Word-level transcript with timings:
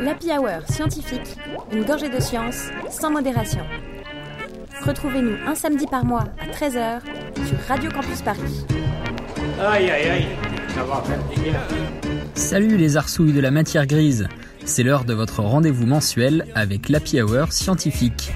L'Happy 0.00 0.30
Hour 0.32 0.62
scientifique, 0.68 1.36
une 1.72 1.84
gorgée 1.84 2.08
de 2.08 2.20
science 2.20 2.70
sans 2.90 3.10
modération. 3.10 3.60
Retrouvez-nous 4.84 5.36
un 5.46 5.54
samedi 5.54 5.86
par 5.86 6.04
mois 6.04 6.24
à 6.40 6.46
13h 6.52 7.00
sur 7.46 7.58
Radio 7.68 7.90
Campus 7.90 8.20
Paris. 8.22 8.66
Aïe 9.60 9.90
aïe 9.90 10.08
aïe, 10.08 10.26
ça 10.74 10.82
va 10.82 11.02
faire 11.02 11.22
du 11.28 11.40
bien. 11.40 11.60
Salut 12.34 12.76
les 12.76 12.96
arsouilles 12.96 13.32
de 13.32 13.40
la 13.40 13.52
matière 13.52 13.86
grise, 13.86 14.26
c'est 14.64 14.82
l'heure 14.82 15.04
de 15.04 15.14
votre 15.14 15.40
rendez-vous 15.40 15.86
mensuel 15.86 16.46
avec 16.54 16.88
l'Happy 16.88 17.22
Hour 17.22 17.52
scientifique. 17.52 18.32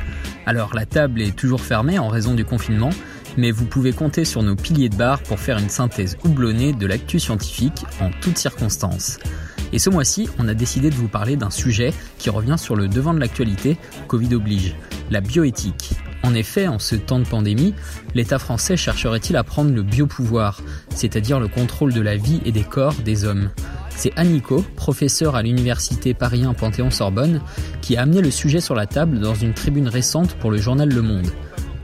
Alors 0.47 0.75
la 0.75 0.87
table 0.87 1.21
est 1.21 1.35
toujours 1.35 1.61
fermée 1.61 1.99
en 1.99 2.09
raison 2.09 2.35
du 2.35 2.45
confinement, 2.45 2.91
mais 3.37 3.51
vous 3.51 3.67
pouvez 3.67 3.93
compter 3.93 4.25
sur 4.25 4.43
nos 4.43 4.57
piliers 4.57 4.89
de 4.89 4.97
bar 4.97 5.23
pour 5.23 5.39
faire 5.39 5.59
une 5.59 5.69
synthèse 5.69 6.17
houblonnée 6.25 6.73
de 6.73 6.87
l'actu 6.87 7.21
scientifique 7.21 7.85
en 8.01 8.11
toutes 8.21 8.39
circonstances. 8.39 9.19
Et 9.73 9.79
ce 9.79 9.91
mois-ci, 9.91 10.29
on 10.39 10.49
a 10.49 10.55
décidé 10.55 10.91
de 10.91 10.95
vous 10.95 11.09
parler 11.09 11.37
d'un 11.37 11.51
sujet 11.51 11.93
qui 12.19 12.31
revient 12.31 12.57
sur 12.59 12.77
le 12.77 12.89
devant 12.89 13.15
de 13.15 13.21
l'actualité, 13.21 13.77
Covid 14.07 14.35
oblige, 14.35 14.77
la 15.11 15.21
bioéthique. 15.21 15.93
En 16.23 16.35
effet, 16.35 16.67
en 16.67 16.79
ce 16.79 16.97
temps 16.97 17.19
de 17.19 17.27
pandémie, 17.27 17.75
l'État 18.15 18.39
français 18.39 18.77
chercherait-il 18.77 19.37
à 19.37 19.45
prendre 19.45 19.73
le 19.73 19.83
biopouvoir, 19.83 20.63
c'est-à-dire 20.91 21.41
le 21.41 21.49
contrôle 21.49 21.93
de 21.93 22.01
la 22.01 22.17
vie 22.17 22.41
et 22.45 22.53
des 22.53 22.65
corps 22.65 22.95
des 23.05 23.25
hommes? 23.25 23.51
C'est 23.91 24.13
Annico, 24.17 24.65
professeur 24.77 25.37
à 25.37 25.43
l'université 25.43 26.15
Paris 26.15 26.45
Panthéon-Sorbonne, 26.59 27.41
qui 27.81 27.97
a 27.97 28.03
amené 28.03 28.21
le 28.21 28.31
sujet 28.31 28.61
sur 28.61 28.75
la 28.75 28.87
table 28.87 29.21
dans 29.21 29.35
une 29.35 29.55
tribune 29.55 29.89
récente 29.89 30.35
pour 30.35 30.51
le 30.51 30.59
journal 30.59 30.89
Le 30.89 31.03
Monde. 31.03 31.31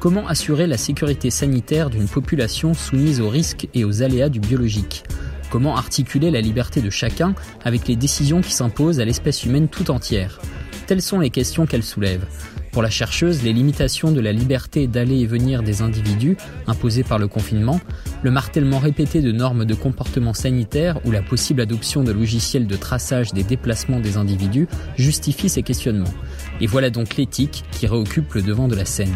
Comment 0.03 0.27
assurer 0.27 0.67
la 0.67 0.79
sécurité 0.79 1.31
sanitaire 1.31 1.89
d'une 1.89 2.09
population 2.09 2.75
soumise 2.75 3.21
aux 3.21 3.29
risques 3.29 3.69
et 3.73 3.85
aux 3.85 4.03
aléas 4.03 4.31
du 4.31 4.41
biologique? 4.41 5.05
Comment 5.49 5.77
articuler 5.77 6.33
la 6.33 6.41
liberté 6.41 6.83
de 6.83 6.91
chacun 6.91 7.37
avec 7.65 7.87
les 7.87 7.95
décisions 7.95 8.41
qui 8.41 8.51
s'imposent 8.51 8.99
à 8.99 9.05
l'espèce 9.05 9.45
humaine 9.45 9.69
tout 9.69 9.93
entière? 9.93 10.41
Telles 10.89 11.03
sont 11.03 11.21
les 11.21 11.31
questions 11.31 11.67
qu'elle 11.67 11.85
soulève. 11.85 12.27
Pour 12.73 12.83
la 12.83 12.91
chercheuse, 12.91 13.45
les 13.45 13.53
limitations 13.53 14.11
de 14.11 14.21
la 14.21 14.33
liberté 14.33 14.89
d'aller 14.89 15.21
et 15.21 15.27
venir 15.27 15.63
des 15.63 15.83
individus, 15.83 16.37
imposées 16.67 17.05
par 17.05 17.21
le 17.21 17.29
confinement, 17.29 17.79
le 18.25 18.33
martèlement 18.33 18.81
répété 18.81 19.21
de 19.21 19.31
normes 19.31 19.65
de 19.65 19.75
comportement 19.75 20.35
sanitaire 20.35 20.99
ou 21.05 21.13
la 21.13 21.23
possible 21.23 21.61
adoption 21.61 22.03
de 22.03 22.11
logiciels 22.11 22.67
de 22.67 22.77
traçage 22.77 23.33
des 23.35 23.45
déplacements 23.45 24.01
des 24.01 24.17
individus 24.17 24.67
justifient 24.97 25.49
ces 25.49 25.63
questionnements. 25.63 26.13
Et 26.61 26.67
voilà 26.67 26.91
donc 26.91 27.17
l'éthique 27.17 27.63
qui 27.71 27.87
réoccupe 27.87 28.35
le 28.35 28.43
devant 28.43 28.67
de 28.67 28.75
la 28.75 28.85
scène. 28.85 29.15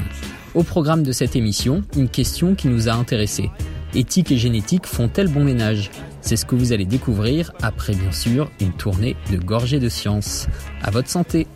Au 0.56 0.62
programme 0.62 1.02
de 1.02 1.12
cette 1.12 1.36
émission, 1.36 1.82
une 1.98 2.08
question 2.08 2.54
qui 2.54 2.68
nous 2.68 2.88
a 2.88 2.92
intéressés. 2.92 3.50
Éthique 3.94 4.32
et 4.32 4.38
génétique 4.38 4.86
font-elles 4.86 5.28
bon 5.28 5.44
ménage? 5.44 5.90
C'est 6.22 6.36
ce 6.36 6.46
que 6.46 6.54
vous 6.54 6.72
allez 6.72 6.86
découvrir 6.86 7.52
après 7.62 7.92
bien 7.92 8.10
sûr 8.10 8.50
une 8.58 8.72
tournée 8.72 9.16
de 9.30 9.36
gorgées 9.36 9.80
de 9.80 9.90
science. 9.90 10.46
À 10.82 10.90
votre 10.90 11.10
santé 11.10 11.46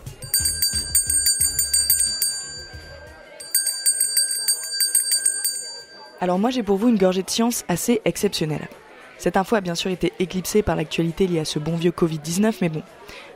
Alors 6.21 6.39
moi 6.39 6.51
j'ai 6.51 6.62
pour 6.62 6.77
vous 6.77 6.91
une 6.91 6.98
gorgée 6.98 7.23
de 7.23 7.31
science 7.31 7.65
assez 7.69 8.03
exceptionnelle. 8.05 8.69
Cette 9.17 9.39
info 9.39 9.56
a 9.56 9.62
bien 9.62 9.75
sûr 9.75 9.91
été 9.91 10.12
éclipsée 10.19 10.61
par 10.61 10.77
l'actualité 10.77 11.27
liée 11.27 11.41
à 11.41 11.47
ce 11.47 11.59
bon 11.59 11.75
vieux 11.75 11.91
Covid-19, 11.91 12.56
mais 12.61 12.69
bon, 12.69 12.83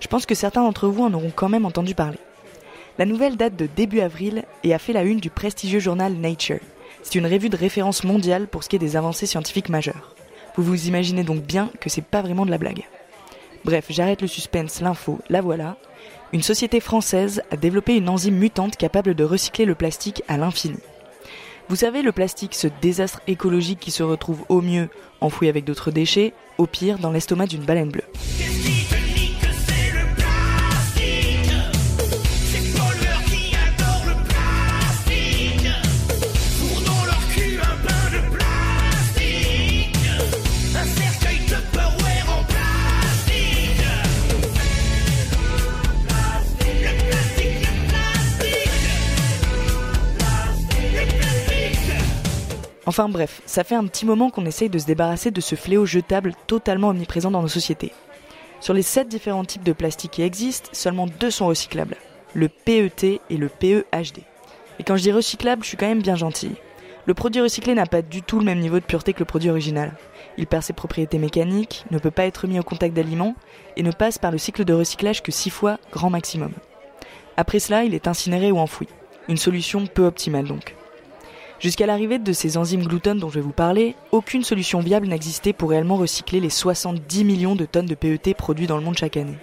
je 0.00 0.08
pense 0.08 0.26
que 0.26 0.34
certains 0.34 0.62
d'entre 0.62 0.88
vous 0.88 1.04
en 1.04 1.14
auront 1.14 1.32
quand 1.34 1.48
même 1.48 1.64
entendu 1.64 1.94
parler. 1.94 2.18
La 2.96 3.06
nouvelle 3.06 3.36
date 3.36 3.56
de 3.56 3.66
début 3.66 4.00
avril 4.00 4.44
et 4.62 4.72
a 4.72 4.78
fait 4.78 4.92
la 4.92 5.02
une 5.02 5.18
du 5.18 5.28
prestigieux 5.28 5.80
journal 5.80 6.12
Nature. 6.12 6.60
C'est 7.02 7.16
une 7.16 7.26
revue 7.26 7.48
de 7.48 7.56
référence 7.56 8.04
mondiale 8.04 8.46
pour 8.46 8.62
ce 8.62 8.68
qui 8.68 8.76
est 8.76 8.78
des 8.78 8.94
avancées 8.94 9.26
scientifiques 9.26 9.68
majeures. 9.68 10.14
Vous 10.56 10.62
vous 10.62 10.86
imaginez 10.86 11.24
donc 11.24 11.42
bien 11.42 11.70
que 11.80 11.90
c'est 11.90 12.04
pas 12.04 12.22
vraiment 12.22 12.46
de 12.46 12.52
la 12.52 12.58
blague. 12.58 12.84
Bref, 13.64 13.86
j'arrête 13.88 14.22
le 14.22 14.28
suspense, 14.28 14.80
l'info, 14.80 15.18
la 15.28 15.40
voilà. 15.40 15.76
Une 16.32 16.42
société 16.42 16.78
française 16.78 17.42
a 17.50 17.56
développé 17.56 17.96
une 17.96 18.08
enzyme 18.08 18.36
mutante 18.36 18.76
capable 18.76 19.14
de 19.14 19.24
recycler 19.24 19.64
le 19.64 19.74
plastique 19.74 20.22
à 20.28 20.36
l'infini. 20.36 20.78
Vous 21.68 21.76
savez, 21.76 22.02
le 22.02 22.12
plastique, 22.12 22.54
ce 22.54 22.68
désastre 22.80 23.22
écologique 23.26 23.80
qui 23.80 23.90
se 23.90 24.04
retrouve 24.04 24.44
au 24.48 24.60
mieux 24.60 24.88
enfoui 25.20 25.48
avec 25.48 25.64
d'autres 25.64 25.90
déchets, 25.90 26.32
au 26.58 26.66
pire 26.66 26.98
dans 26.98 27.10
l'estomac 27.10 27.46
d'une 27.46 27.64
baleine 27.64 27.90
bleue. 27.90 28.04
Enfin 52.86 53.08
bref, 53.08 53.40
ça 53.46 53.64
fait 53.64 53.74
un 53.74 53.86
petit 53.86 54.04
moment 54.04 54.28
qu'on 54.30 54.44
essaye 54.44 54.68
de 54.68 54.78
se 54.78 54.86
débarrasser 54.86 55.30
de 55.30 55.40
ce 55.40 55.54
fléau 55.54 55.86
jetable 55.86 56.34
totalement 56.46 56.88
omniprésent 56.88 57.30
dans 57.30 57.40
nos 57.40 57.48
sociétés. 57.48 57.92
Sur 58.60 58.74
les 58.74 58.82
7 58.82 59.08
différents 59.08 59.44
types 59.44 59.64
de 59.64 59.72
plastique 59.72 60.12
qui 60.12 60.22
existent, 60.22 60.68
seulement 60.72 61.06
deux 61.06 61.30
sont 61.30 61.46
recyclables, 61.46 61.96
le 62.34 62.48
PET 62.48 63.20
et 63.30 63.36
le 63.36 63.48
PEHD. 63.48 64.18
Et 64.78 64.84
quand 64.84 64.96
je 64.96 65.02
dis 65.02 65.12
recyclable, 65.12 65.62
je 65.62 65.68
suis 65.68 65.76
quand 65.76 65.86
même 65.86 66.02
bien 66.02 66.16
gentil. 66.16 66.52
Le 67.06 67.14
produit 67.14 67.40
recyclé 67.40 67.74
n'a 67.74 67.86
pas 67.86 68.02
du 68.02 68.22
tout 68.22 68.38
le 68.38 68.44
même 68.44 68.60
niveau 68.60 68.80
de 68.80 68.84
pureté 68.84 69.12
que 69.12 69.18
le 69.20 69.24
produit 69.24 69.50
original. 69.50 69.92
Il 70.36 70.46
perd 70.46 70.62
ses 70.62 70.72
propriétés 70.72 71.18
mécaniques, 71.18 71.84
ne 71.90 71.98
peut 71.98 72.10
pas 72.10 72.24
être 72.24 72.46
mis 72.46 72.58
au 72.58 72.62
contact 72.62 72.94
d'aliments 72.94 73.34
et 73.76 73.82
ne 73.82 73.92
passe 73.92 74.18
par 74.18 74.30
le 74.30 74.38
cycle 74.38 74.64
de 74.64 74.72
recyclage 74.72 75.22
que 75.22 75.32
6 75.32 75.50
fois 75.50 75.78
grand 75.92 76.10
maximum. 76.10 76.52
Après 77.36 77.60
cela, 77.60 77.84
il 77.84 77.94
est 77.94 78.08
incinéré 78.08 78.52
ou 78.52 78.58
enfoui. 78.58 78.88
Une 79.28 79.36
solution 79.36 79.86
peu 79.86 80.04
optimale 80.04 80.46
donc. 80.46 80.74
Jusqu'à 81.60 81.86
l'arrivée 81.86 82.18
de 82.18 82.32
ces 82.32 82.56
enzymes 82.56 82.84
gluten 82.84 83.18
dont 83.18 83.28
je 83.28 83.36
vais 83.36 83.40
vous 83.40 83.52
parler, 83.52 83.94
aucune 84.10 84.44
solution 84.44 84.80
viable 84.80 85.06
n'existait 85.06 85.52
pour 85.52 85.70
réellement 85.70 85.96
recycler 85.96 86.40
les 86.40 86.50
70 86.50 87.24
millions 87.24 87.54
de 87.54 87.64
tonnes 87.64 87.86
de 87.86 87.94
PET 87.94 88.34
produits 88.34 88.66
dans 88.66 88.76
le 88.76 88.82
monde 88.82 88.98
chaque 88.98 89.16
année. 89.16 89.38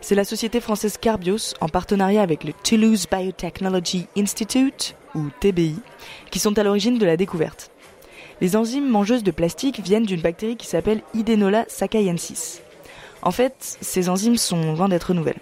C'est 0.00 0.14
la 0.14 0.24
société 0.24 0.60
française 0.60 0.98
Carbios, 0.98 1.54
en 1.60 1.68
partenariat 1.68 2.22
avec 2.22 2.44
le 2.44 2.52
Toulouse 2.52 3.06
Biotechnology 3.10 4.06
Institute, 4.16 4.96
ou 5.14 5.28
TBI, 5.40 5.76
qui 6.30 6.38
sont 6.38 6.58
à 6.58 6.62
l'origine 6.62 6.98
de 6.98 7.06
la 7.06 7.16
découverte. 7.16 7.70
Les 8.40 8.56
enzymes 8.56 8.88
mangeuses 8.88 9.22
de 9.22 9.30
plastique 9.30 9.80
viennent 9.80 10.06
d'une 10.06 10.20
bactérie 10.20 10.56
qui 10.56 10.66
s'appelle 10.66 11.02
Idenola 11.14 11.64
sakaiensis. 11.68 12.60
En 13.22 13.30
fait, 13.30 13.78
ces 13.80 14.08
enzymes 14.08 14.36
sont 14.36 14.74
loin 14.74 14.88
d'être 14.88 15.14
nouvelles. 15.14 15.40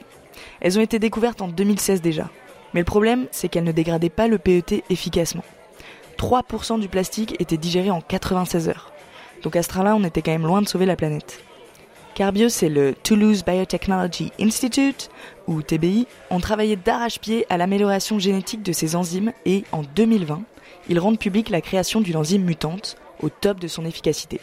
Elles 0.60 0.78
ont 0.78 0.82
été 0.82 0.98
découvertes 0.98 1.42
en 1.42 1.48
2016 1.48 2.00
déjà. 2.00 2.30
Mais 2.74 2.80
le 2.80 2.84
problème, 2.84 3.26
c'est 3.30 3.48
qu'elle 3.48 3.64
ne 3.64 3.72
dégradait 3.72 4.10
pas 4.10 4.28
le 4.28 4.38
PET 4.38 4.84
efficacement. 4.90 5.44
3% 6.18 6.80
du 6.80 6.88
plastique 6.88 7.36
était 7.40 7.56
digéré 7.56 7.90
en 7.90 8.00
96 8.00 8.68
heures. 8.68 8.92
Donc 9.42 9.56
à 9.56 9.62
ce 9.62 9.68
train-là, 9.68 9.96
on 9.96 10.04
était 10.04 10.22
quand 10.22 10.30
même 10.30 10.46
loin 10.46 10.62
de 10.62 10.68
sauver 10.68 10.86
la 10.86 10.96
planète. 10.96 11.42
Carbios 12.14 12.62
et 12.62 12.68
le 12.68 12.94
Toulouse 12.94 13.42
Biotechnology 13.44 14.32
Institute, 14.38 15.10
ou 15.46 15.62
TBI, 15.62 16.06
ont 16.30 16.40
travaillé 16.40 16.76
d'arrache-pied 16.76 17.46
à 17.48 17.56
l'amélioration 17.56 18.18
génétique 18.18 18.62
de 18.62 18.72
ces 18.72 18.96
enzymes 18.96 19.32
et, 19.46 19.64
en 19.72 19.82
2020, 19.82 20.42
ils 20.88 20.98
rendent 20.98 21.18
public 21.18 21.48
la 21.48 21.60
création 21.60 22.00
d'une 22.00 22.16
enzyme 22.16 22.44
mutante, 22.44 22.96
au 23.22 23.28
top 23.28 23.60
de 23.60 23.68
son 23.68 23.84
efficacité. 23.84 24.40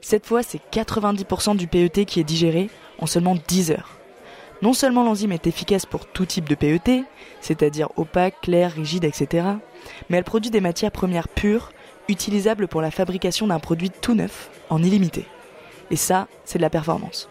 Cette 0.00 0.26
fois, 0.26 0.42
c'est 0.42 0.60
90% 0.72 1.56
du 1.56 1.66
PET 1.66 2.04
qui 2.04 2.20
est 2.20 2.24
digéré 2.24 2.70
en 2.98 3.06
seulement 3.06 3.36
10 3.48 3.72
heures. 3.72 3.95
Non 4.62 4.72
seulement 4.72 5.04
l'enzyme 5.04 5.32
est 5.32 5.46
efficace 5.46 5.84
pour 5.84 6.06
tout 6.06 6.24
type 6.24 6.48
de 6.48 6.54
PET, 6.54 7.04
c'est-à-dire 7.40 7.88
opaque, 7.96 8.40
clair, 8.40 8.72
rigide, 8.72 9.04
etc., 9.04 9.46
mais 10.08 10.16
elle 10.16 10.24
produit 10.24 10.50
des 10.50 10.60
matières 10.60 10.90
premières 10.90 11.28
pures, 11.28 11.72
utilisables 12.08 12.68
pour 12.68 12.80
la 12.80 12.90
fabrication 12.90 13.46
d'un 13.48 13.58
produit 13.58 13.90
tout 13.90 14.14
neuf, 14.14 14.50
en 14.70 14.82
illimité. 14.82 15.26
Et 15.90 15.96
ça, 15.96 16.28
c'est 16.44 16.58
de 16.58 16.62
la 16.62 16.70
performance. 16.70 17.28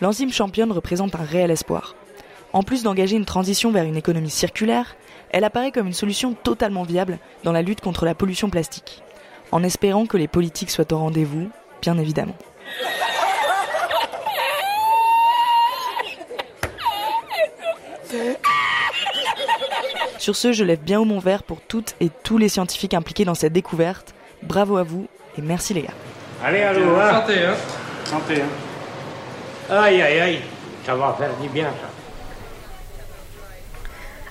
L'enzyme 0.00 0.32
championne 0.32 0.72
représente 0.72 1.14
un 1.14 1.24
réel 1.24 1.50
espoir. 1.50 1.94
En 2.52 2.62
plus 2.62 2.82
d'engager 2.82 3.16
une 3.16 3.24
transition 3.24 3.72
vers 3.72 3.84
une 3.84 3.96
économie 3.96 4.30
circulaire, 4.30 4.96
elle 5.30 5.44
apparaît 5.44 5.72
comme 5.72 5.86
une 5.86 5.92
solution 5.92 6.34
totalement 6.34 6.84
viable 6.84 7.18
dans 7.42 7.52
la 7.52 7.62
lutte 7.62 7.80
contre 7.80 8.04
la 8.04 8.14
pollution 8.14 8.50
plastique, 8.50 9.02
en 9.50 9.62
espérant 9.62 10.06
que 10.06 10.16
les 10.16 10.28
politiques 10.28 10.70
soient 10.70 10.92
au 10.92 10.98
rendez-vous, 10.98 11.50
bien 11.82 11.98
évidemment. 11.98 12.36
Sur 20.18 20.36
ce, 20.36 20.52
je 20.52 20.64
lève 20.64 20.80
bien 20.80 21.00
haut 21.00 21.04
mon 21.04 21.18
verre 21.18 21.42
pour 21.42 21.60
toutes 21.60 21.94
et 22.00 22.10
tous 22.22 22.38
les 22.38 22.48
scientifiques 22.48 22.94
impliqués 22.94 23.24
dans 23.24 23.34
cette 23.34 23.52
découverte. 23.52 24.14
Bravo 24.42 24.76
à 24.76 24.82
vous 24.82 25.06
et 25.38 25.42
merci 25.42 25.74
les 25.74 25.82
gars. 25.82 25.94
Allez, 26.42 26.62
allô, 26.62 26.96
hein. 26.96 27.20
Santé, 27.20 27.44
hein 27.44 27.54
Santé, 28.04 28.42
hein. 28.42 29.74
Aïe, 29.74 30.00
aïe, 30.00 30.20
aïe, 30.20 30.38
ça 30.84 30.94
va 30.94 31.14
faire 31.18 31.30
du 31.40 31.48
bien, 31.48 31.66
ça. 31.66 31.88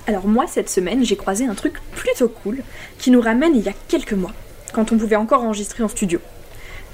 Alors 0.06 0.26
moi, 0.26 0.46
cette 0.46 0.70
semaine, 0.70 1.04
j'ai 1.04 1.16
croisé 1.16 1.46
un 1.46 1.54
truc 1.54 1.80
plutôt 1.92 2.28
cool 2.28 2.62
qui 2.98 3.10
nous 3.10 3.20
ramène 3.20 3.56
il 3.56 3.62
y 3.62 3.68
a 3.68 3.74
quelques 3.88 4.12
mois, 4.12 4.32
quand 4.72 4.92
on 4.92 4.98
pouvait 4.98 5.16
encore 5.16 5.42
enregistrer 5.42 5.82
en 5.82 5.88
studio, 5.88 6.20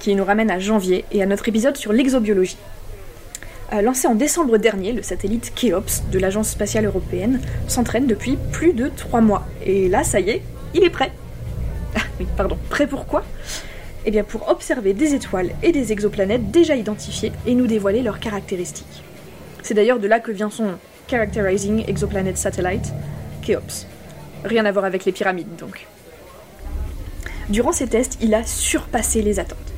qui 0.00 0.14
nous 0.14 0.24
ramène 0.24 0.50
à 0.50 0.58
janvier 0.58 1.04
et 1.12 1.22
à 1.22 1.26
notre 1.26 1.48
épisode 1.48 1.76
sur 1.76 1.92
l'exobiologie. 1.92 2.56
Lancé 3.80 4.06
en 4.06 4.14
décembre 4.14 4.58
dernier, 4.58 4.92
le 4.92 5.02
satellite 5.02 5.54
Keops 5.54 6.02
de 6.10 6.18
l'Agence 6.18 6.50
spatiale 6.50 6.84
européenne 6.84 7.40
s'entraîne 7.68 8.06
depuis 8.06 8.36
plus 8.50 8.74
de 8.74 8.88
3 8.88 9.22
mois. 9.22 9.46
Et 9.64 9.88
là, 9.88 10.04
ça 10.04 10.20
y 10.20 10.28
est, 10.28 10.42
il 10.74 10.84
est 10.84 10.90
prêt. 10.90 11.10
Ah 11.96 12.02
oui, 12.20 12.26
pardon, 12.36 12.58
prêt 12.68 12.86
pour 12.86 13.06
quoi? 13.06 13.24
Eh 14.04 14.10
bien 14.10 14.24
pour 14.24 14.48
observer 14.50 14.92
des 14.92 15.14
étoiles 15.14 15.52
et 15.62 15.72
des 15.72 15.90
exoplanètes 15.90 16.50
déjà 16.50 16.76
identifiées 16.76 17.32
et 17.46 17.54
nous 17.54 17.66
dévoiler 17.66 18.02
leurs 18.02 18.20
caractéristiques. 18.20 19.02
C'est 19.62 19.74
d'ailleurs 19.74 20.00
de 20.00 20.08
là 20.08 20.20
que 20.20 20.32
vient 20.32 20.50
son 20.50 20.72
Characterizing 21.08 21.84
Exoplanet 21.88 22.36
Satellite, 22.36 22.92
Keops. 23.40 23.86
Rien 24.44 24.66
à 24.66 24.72
voir 24.72 24.84
avec 24.84 25.06
les 25.06 25.12
pyramides 25.12 25.56
donc. 25.56 25.86
Durant 27.48 27.72
ces 27.72 27.86
tests, 27.86 28.18
il 28.20 28.34
a 28.34 28.44
surpassé 28.44 29.22
les 29.22 29.40
attentes. 29.40 29.71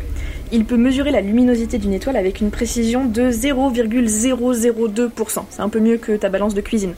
Il 0.53 0.65
peut 0.65 0.77
mesurer 0.77 1.11
la 1.11 1.21
luminosité 1.21 1.79
d'une 1.79 1.95
étoile 1.95 2.17
avec 2.17 2.41
une 2.41 2.51
précision 2.51 3.05
de 3.05 3.31
0,002%. 3.31 5.45
C'est 5.51 5.61
un 5.61 5.69
peu 5.69 5.81
mieux 5.81 5.97
que 5.97 6.17
ta 6.17 6.29
balance 6.29 6.55
de 6.55 6.61
cuisine. 6.61 6.95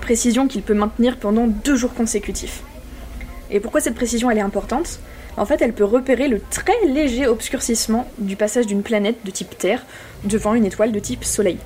Précision 0.00 0.48
qu'il 0.48 0.62
peut 0.62 0.74
maintenir 0.74 1.18
pendant 1.18 1.46
deux 1.46 1.76
jours 1.76 1.94
consécutifs. 1.94 2.62
Et 3.50 3.60
pourquoi 3.60 3.80
cette 3.80 3.94
précision 3.94 4.30
elle 4.30 4.38
est 4.38 4.42
importante? 4.42 4.98
En 5.36 5.46
fait, 5.46 5.60
elle 5.60 5.72
peut 5.72 5.84
repérer 5.84 6.28
le 6.28 6.40
très 6.50 6.74
léger 6.86 7.26
obscurcissement 7.26 8.08
du 8.18 8.36
passage 8.36 8.66
d'une 8.66 8.82
planète 8.82 9.18
de 9.24 9.30
type 9.30 9.56
Terre 9.56 9.84
devant 10.24 10.54
une 10.54 10.64
étoile 10.64 10.92
de 10.92 10.98
type 10.98 11.24
Soleil. 11.24 11.58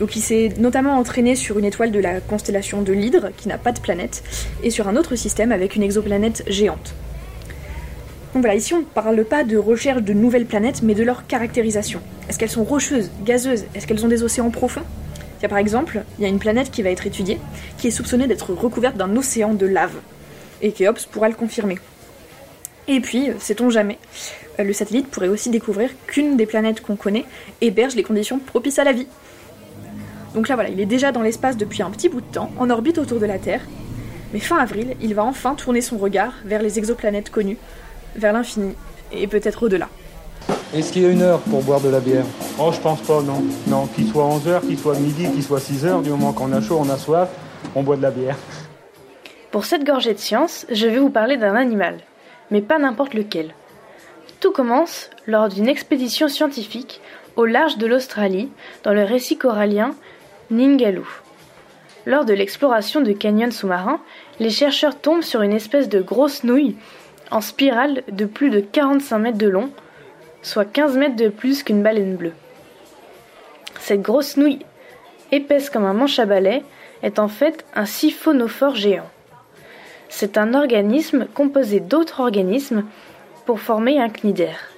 Donc 0.00 0.16
il 0.16 0.20
s'est 0.20 0.52
notamment 0.58 0.98
entraîné 0.98 1.36
sur 1.36 1.58
une 1.58 1.64
étoile 1.64 1.92
de 1.92 2.00
la 2.00 2.20
constellation 2.20 2.82
de 2.82 2.92
l'Hydre, 2.92 3.28
qui 3.36 3.48
n'a 3.48 3.58
pas 3.58 3.72
de 3.72 3.80
planète, 3.80 4.24
et 4.62 4.70
sur 4.70 4.88
un 4.88 4.96
autre 4.96 5.14
système 5.14 5.52
avec 5.52 5.76
une 5.76 5.82
exoplanète 5.82 6.44
géante. 6.48 6.94
Donc 8.34 8.42
voilà, 8.42 8.56
ici 8.56 8.74
on 8.74 8.80
ne 8.80 8.84
parle 8.84 9.24
pas 9.24 9.44
de 9.44 9.56
recherche 9.56 10.02
de 10.02 10.12
nouvelles 10.12 10.46
planètes, 10.46 10.82
mais 10.82 10.94
de 10.94 11.04
leur 11.04 11.28
caractérisation. 11.28 12.00
Est-ce 12.28 12.36
qu'elles 12.36 12.50
sont 12.50 12.64
rocheuses, 12.64 13.12
gazeuses? 13.24 13.64
Est-ce 13.76 13.86
qu'elles 13.86 14.04
ont 14.04 14.08
des 14.08 14.24
océans 14.24 14.50
profonds? 14.50 14.82
Tiens, 15.38 15.48
Par 15.48 15.58
exemple, 15.58 16.02
il 16.18 16.22
y 16.22 16.24
a 16.24 16.28
une 16.28 16.40
planète 16.40 16.72
qui 16.72 16.82
va 16.82 16.90
être 16.90 17.06
étudiée, 17.06 17.38
qui 17.78 17.86
est 17.86 17.92
soupçonnée 17.92 18.26
d'être 18.26 18.52
recouverte 18.52 18.96
d'un 18.96 19.16
océan 19.16 19.54
de 19.54 19.66
lave. 19.66 19.94
Et 20.62 20.72
Keops 20.72 21.06
pourra 21.06 21.28
le 21.28 21.36
confirmer. 21.36 21.78
Et 22.88 23.00
puis, 23.00 23.28
sait-on 23.38 23.70
jamais, 23.70 23.98
le 24.58 24.72
satellite 24.72 25.06
pourrait 25.08 25.28
aussi 25.28 25.48
découvrir 25.50 25.90
qu'une 26.08 26.36
des 26.36 26.46
planètes 26.46 26.80
qu'on 26.80 26.96
connaît 26.96 27.26
héberge 27.60 27.94
les 27.94 28.02
conditions 28.02 28.40
propices 28.40 28.80
à 28.80 28.84
la 28.84 28.92
vie. 28.92 29.06
Donc 30.34 30.48
là 30.48 30.56
voilà, 30.56 30.70
il 30.70 30.80
est 30.80 30.86
déjà 30.86 31.12
dans 31.12 31.22
l'espace 31.22 31.56
depuis 31.56 31.84
un 31.84 31.90
petit 31.90 32.08
bout 32.08 32.20
de 32.20 32.32
temps, 32.32 32.50
en 32.58 32.68
orbite 32.68 32.98
autour 32.98 33.20
de 33.20 33.26
la 33.26 33.38
Terre. 33.38 33.62
Mais 34.32 34.40
fin 34.40 34.58
avril, 34.58 34.96
il 35.00 35.14
va 35.14 35.22
enfin 35.22 35.54
tourner 35.54 35.80
son 35.80 35.96
regard 35.96 36.34
vers 36.44 36.60
les 36.60 36.78
exoplanètes 36.78 37.30
connues, 37.30 37.58
vers 38.16 38.32
l'infini, 38.32 38.74
et 39.12 39.26
peut-être 39.26 39.62
au-delà. 39.62 39.88
Est-ce 40.74 40.92
qu'il 40.92 41.02
y 41.02 41.06
a 41.06 41.10
une 41.10 41.22
heure 41.22 41.40
pour 41.40 41.62
boire 41.62 41.80
de 41.80 41.88
la 41.88 42.00
bière? 42.00 42.24
Oh, 42.58 42.70
je 42.72 42.80
pense 42.80 43.00
pas, 43.02 43.22
non. 43.22 43.42
Non, 43.68 43.86
qu'il 43.86 44.08
soit 44.08 44.24
11h, 44.24 44.66
qu'il 44.66 44.78
soit 44.78 44.98
midi, 44.98 45.30
qu'il 45.30 45.42
soit 45.42 45.60
6h, 45.60 46.02
du 46.02 46.10
moment 46.10 46.32
qu'on 46.32 46.52
a 46.52 46.60
chaud, 46.60 46.78
on 46.80 46.90
a 46.90 46.98
soif, 46.98 47.28
on 47.74 47.82
boit 47.82 47.96
de 47.96 48.02
la 48.02 48.10
bière. 48.10 48.36
Pour 49.50 49.64
cette 49.64 49.84
gorgée 49.84 50.14
de 50.14 50.18
science, 50.18 50.66
je 50.70 50.88
vais 50.88 50.98
vous 50.98 51.10
parler 51.10 51.36
d'un 51.36 51.54
animal, 51.54 51.98
mais 52.50 52.60
pas 52.60 52.78
n'importe 52.78 53.14
lequel. 53.14 53.54
Tout 54.40 54.50
commence 54.50 55.10
lors 55.26 55.48
d'une 55.48 55.68
expédition 55.68 56.28
scientifique 56.28 57.00
au 57.36 57.46
large 57.46 57.78
de 57.78 57.86
l'Australie, 57.86 58.50
dans 58.82 58.92
le 58.92 59.04
récit 59.04 59.36
corallien 59.36 59.94
Ningaloo. 60.50 61.06
Lors 62.06 62.24
de 62.24 62.34
l'exploration 62.34 63.00
de 63.00 63.12
canyons 63.12 63.50
sous-marins, 63.50 64.00
les 64.38 64.50
chercheurs 64.50 65.00
tombent 65.00 65.22
sur 65.22 65.42
une 65.42 65.52
espèce 65.52 65.88
de 65.88 66.02
grosse 66.02 66.44
nouille 66.44 66.76
en 67.30 67.40
spirale 67.40 68.02
de 68.10 68.24
plus 68.24 68.50
de 68.50 68.60
45 68.60 69.18
mètres 69.18 69.38
de 69.38 69.48
long, 69.48 69.70
soit 70.42 70.64
15 70.64 70.96
mètres 70.96 71.16
de 71.16 71.28
plus 71.28 71.62
qu'une 71.62 71.82
baleine 71.82 72.16
bleue. 72.16 72.34
Cette 73.80 74.02
grosse 74.02 74.36
nouille, 74.36 74.64
épaisse 75.32 75.70
comme 75.70 75.84
un 75.84 75.94
manche 75.94 76.18
à 76.18 76.26
balai, 76.26 76.62
est 77.02 77.18
en 77.18 77.28
fait 77.28 77.64
un 77.74 77.86
siphonophore 77.86 78.74
géant. 78.74 79.10
C'est 80.08 80.38
un 80.38 80.54
organisme 80.54 81.26
composé 81.34 81.80
d'autres 81.80 82.20
organismes 82.20 82.84
pour 83.46 83.60
former 83.60 84.00
un 84.00 84.08
cnidaire. 84.08 84.70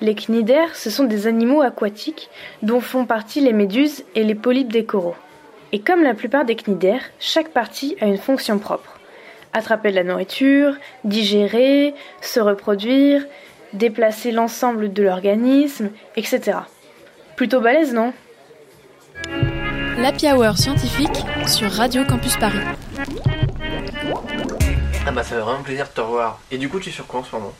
Les 0.00 0.14
cnidaires, 0.14 0.76
ce 0.76 0.90
sont 0.90 1.04
des 1.04 1.26
animaux 1.26 1.62
aquatiques 1.62 2.30
dont 2.62 2.80
font 2.80 3.04
partie 3.04 3.40
les 3.40 3.52
méduses 3.52 4.04
et 4.14 4.22
les 4.22 4.36
polypes 4.36 4.72
des 4.72 4.84
coraux. 4.84 5.16
Et 5.72 5.80
comme 5.80 6.02
la 6.02 6.14
plupart 6.14 6.44
des 6.44 6.54
cnidaires, 6.54 7.02
chaque 7.18 7.48
partie 7.48 7.96
a 8.00 8.06
une 8.06 8.16
fonction 8.16 8.58
propre. 8.58 8.97
Attraper 9.52 9.90
de 9.90 9.96
la 9.96 10.04
nourriture, 10.04 10.74
digérer, 11.04 11.94
se 12.20 12.40
reproduire, 12.40 13.24
déplacer 13.72 14.30
l'ensemble 14.32 14.92
de 14.92 15.02
l'organisme, 15.02 15.90
etc. 16.16 16.58
Plutôt 17.36 17.60
balèze, 17.60 17.94
non? 17.94 18.12
L'Happy 19.96 20.30
Hour 20.30 20.56
scientifique 20.56 21.24
sur 21.46 21.70
Radio 21.70 22.04
Campus 22.04 22.36
Paris. 22.36 22.60
Ah 25.06 25.10
bah 25.10 25.22
ça 25.22 25.36
fait 25.36 25.40
vraiment 25.40 25.62
plaisir 25.62 25.86
de 25.86 25.92
te 25.92 26.00
revoir. 26.00 26.40
Et 26.50 26.58
du 26.58 26.68
coup 26.68 26.78
tu 26.78 26.90
es 26.90 26.92
sur 26.92 27.06
quoi 27.06 27.20
en 27.20 27.24
ce 27.24 27.34
moment? 27.34 27.52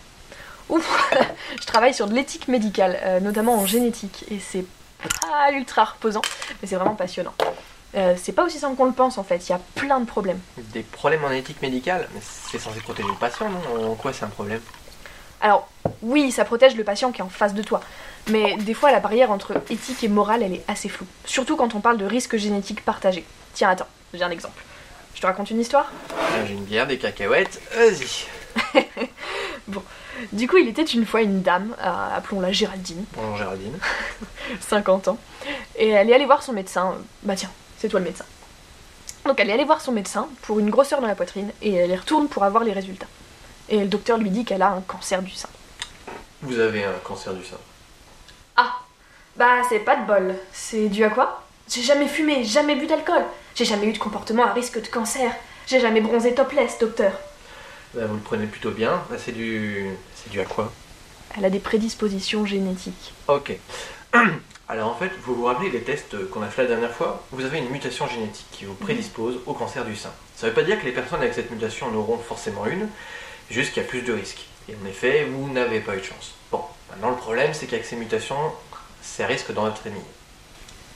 Ouf 0.68 1.10
Je 1.60 1.66
travaille 1.66 1.94
sur 1.94 2.06
de 2.06 2.14
l'éthique 2.14 2.48
médicale, 2.48 2.98
euh, 3.04 3.20
notamment 3.20 3.54
en 3.56 3.66
génétique, 3.66 4.24
et 4.30 4.38
c'est 4.38 4.64
pas 5.02 5.52
ultra 5.52 5.84
reposant, 5.84 6.22
mais 6.60 6.68
c'est 6.68 6.76
vraiment 6.76 6.94
passionnant. 6.94 7.34
Euh, 7.94 8.14
c'est 8.22 8.32
pas 8.32 8.44
aussi 8.44 8.58
simple 8.58 8.76
qu'on 8.76 8.84
le 8.84 8.92
pense 8.92 9.16
en 9.16 9.24
fait, 9.24 9.48
il 9.48 9.52
y 9.52 9.54
a 9.54 9.60
plein 9.74 9.98
de 10.00 10.04
problèmes. 10.06 10.38
Des 10.58 10.82
problèmes 10.82 11.24
en 11.24 11.30
éthique 11.30 11.62
médicale 11.62 12.06
Mais 12.14 12.20
c'est 12.50 12.58
censé 12.58 12.80
protéger 12.80 13.08
le 13.08 13.14
patient, 13.14 13.48
non 13.48 13.92
En 13.92 13.94
quoi 13.94 14.12
c'est 14.12 14.24
un 14.24 14.28
problème 14.28 14.60
Alors, 15.40 15.66
oui, 16.02 16.30
ça 16.30 16.44
protège 16.44 16.76
le 16.76 16.84
patient 16.84 17.12
qui 17.12 17.20
est 17.20 17.24
en 17.24 17.30
face 17.30 17.54
de 17.54 17.62
toi, 17.62 17.80
mais 18.28 18.56
des 18.56 18.74
fois 18.74 18.92
la 18.92 19.00
barrière 19.00 19.30
entre 19.30 19.54
éthique 19.70 20.04
et 20.04 20.08
morale 20.08 20.42
elle 20.42 20.52
est 20.54 20.64
assez 20.68 20.90
floue, 20.90 21.06
surtout 21.24 21.56
quand 21.56 21.74
on 21.74 21.80
parle 21.80 21.96
de 21.96 22.04
risques 22.04 22.36
génétiques 22.36 22.84
partagés. 22.84 23.24
Tiens, 23.54 23.70
attends, 23.70 23.88
j'ai 24.12 24.22
un 24.22 24.30
exemple. 24.30 24.62
Je 25.14 25.20
te 25.22 25.26
raconte 25.26 25.50
une 25.50 25.58
histoire 25.60 25.90
J'ai 26.46 26.52
une 26.52 26.64
bière, 26.64 26.86
des 26.86 26.98
cacahuètes, 26.98 27.60
vas-y. 27.74 28.26
Bon, 29.66 29.82
du 30.32 30.48
coup, 30.48 30.56
il 30.56 30.66
était 30.68 30.82
une 30.84 31.04
fois 31.04 31.20
une 31.20 31.42
dame, 31.42 31.74
euh, 31.80 32.16
appelons-la 32.16 32.52
Géraldine, 32.52 33.04
Bonjour 33.14 33.36
Géraldine. 33.36 33.78
50 34.60 35.08
ans, 35.08 35.18
et 35.76 35.88
elle 35.88 36.08
est 36.08 36.14
allée 36.14 36.24
voir 36.24 36.42
son 36.42 36.52
médecin. 36.54 36.92
euh, 36.92 37.02
Bah 37.22 37.34
tiens, 37.36 37.50
c'est 37.78 37.88
toi 37.88 38.00
le 38.00 38.06
médecin. 38.06 38.24
Donc 39.24 39.40
elle 39.40 39.50
est 39.50 39.52
allée 39.52 39.64
voir 39.64 39.80
son 39.80 39.92
médecin 39.92 40.28
pour 40.42 40.58
une 40.58 40.70
grosseur 40.70 41.00
dans 41.00 41.06
la 41.06 41.14
poitrine 41.14 41.50
et 41.62 41.74
elle 41.74 41.90
y 41.90 41.96
retourne 41.96 42.28
pour 42.28 42.44
avoir 42.44 42.64
les 42.64 42.72
résultats. 42.72 43.06
Et 43.68 43.78
le 43.78 43.86
docteur 43.86 44.18
lui 44.18 44.30
dit 44.30 44.44
qu'elle 44.44 44.62
a 44.62 44.70
un 44.70 44.80
cancer 44.80 45.22
du 45.22 45.30
sein. 45.30 45.48
Vous 46.42 46.58
avez 46.58 46.84
un 46.84 46.92
cancer 47.04 47.34
du 47.34 47.44
sein. 47.44 47.58
Ah 48.56 48.72
Bah 49.36 49.62
c'est 49.68 49.80
pas 49.80 49.96
de 49.96 50.06
bol. 50.06 50.34
C'est 50.52 50.88
dû 50.88 51.04
à 51.04 51.10
quoi? 51.10 51.42
J'ai 51.68 51.82
jamais 51.82 52.08
fumé, 52.08 52.44
jamais 52.44 52.76
bu 52.76 52.86
d'alcool. 52.86 53.22
J'ai 53.54 53.64
jamais 53.66 53.86
eu 53.86 53.92
de 53.92 53.98
comportement 53.98 54.46
à 54.46 54.52
risque 54.52 54.80
de 54.80 54.86
cancer. 54.86 55.30
J'ai 55.66 55.80
jamais 55.80 56.00
bronzé 56.00 56.34
topless, 56.34 56.78
docteur. 56.78 57.12
Bah, 57.92 58.06
vous 58.06 58.14
le 58.14 58.20
prenez 58.20 58.46
plutôt 58.46 58.70
bien. 58.70 59.02
Bah, 59.10 59.16
c'est 59.18 59.32
du. 59.32 59.90
C'est 60.14 60.30
dû 60.30 60.40
à 60.40 60.44
quoi? 60.44 60.72
Elle 61.36 61.44
a 61.44 61.50
des 61.50 61.58
prédispositions 61.58 62.46
génétiques. 62.46 63.12
Ok. 63.26 63.52
Alors 64.70 64.90
en 64.90 64.94
fait, 64.94 65.10
vous 65.22 65.34
vous 65.34 65.44
rappelez 65.44 65.70
des 65.70 65.80
tests 65.80 66.28
qu'on 66.28 66.42
a 66.42 66.48
fait 66.48 66.64
la 66.64 66.68
dernière 66.68 66.92
fois? 66.92 67.22
Vous 67.32 67.42
avez 67.42 67.56
une 67.56 67.70
mutation 67.70 68.06
génétique 68.06 68.46
qui 68.52 68.66
vous 68.66 68.74
prédispose 68.74 69.38
au 69.46 69.54
cancer 69.54 69.82
du 69.86 69.96
sein. 69.96 70.10
Ça 70.36 70.46
ne 70.46 70.50
veut 70.50 70.54
pas 70.54 70.62
dire 70.62 70.78
que 70.78 70.84
les 70.84 70.92
personnes 70.92 71.20
avec 71.20 71.32
cette 71.32 71.50
mutation 71.50 71.86
en 71.86 71.94
auront 71.94 72.18
forcément 72.18 72.66
une, 72.66 72.86
juste 73.50 73.72
qu'il 73.72 73.82
y 73.82 73.86
a 73.86 73.88
plus 73.88 74.02
de 74.02 74.12
risques. 74.12 74.44
Et 74.68 74.74
en 74.74 74.86
effet, 74.86 75.24
vous 75.24 75.50
n'avez 75.50 75.80
pas 75.80 75.96
eu 75.96 76.00
de 76.00 76.04
chance. 76.04 76.34
Bon, 76.52 76.60
maintenant 76.90 77.08
le 77.08 77.16
problème 77.16 77.54
c'est 77.54 77.66
qu'avec 77.66 77.86
ces 77.86 77.96
mutations, 77.96 78.52
c'est 79.00 79.24
risque 79.24 79.52
dans 79.52 79.62
votre 79.62 79.78
famille. 79.78 80.02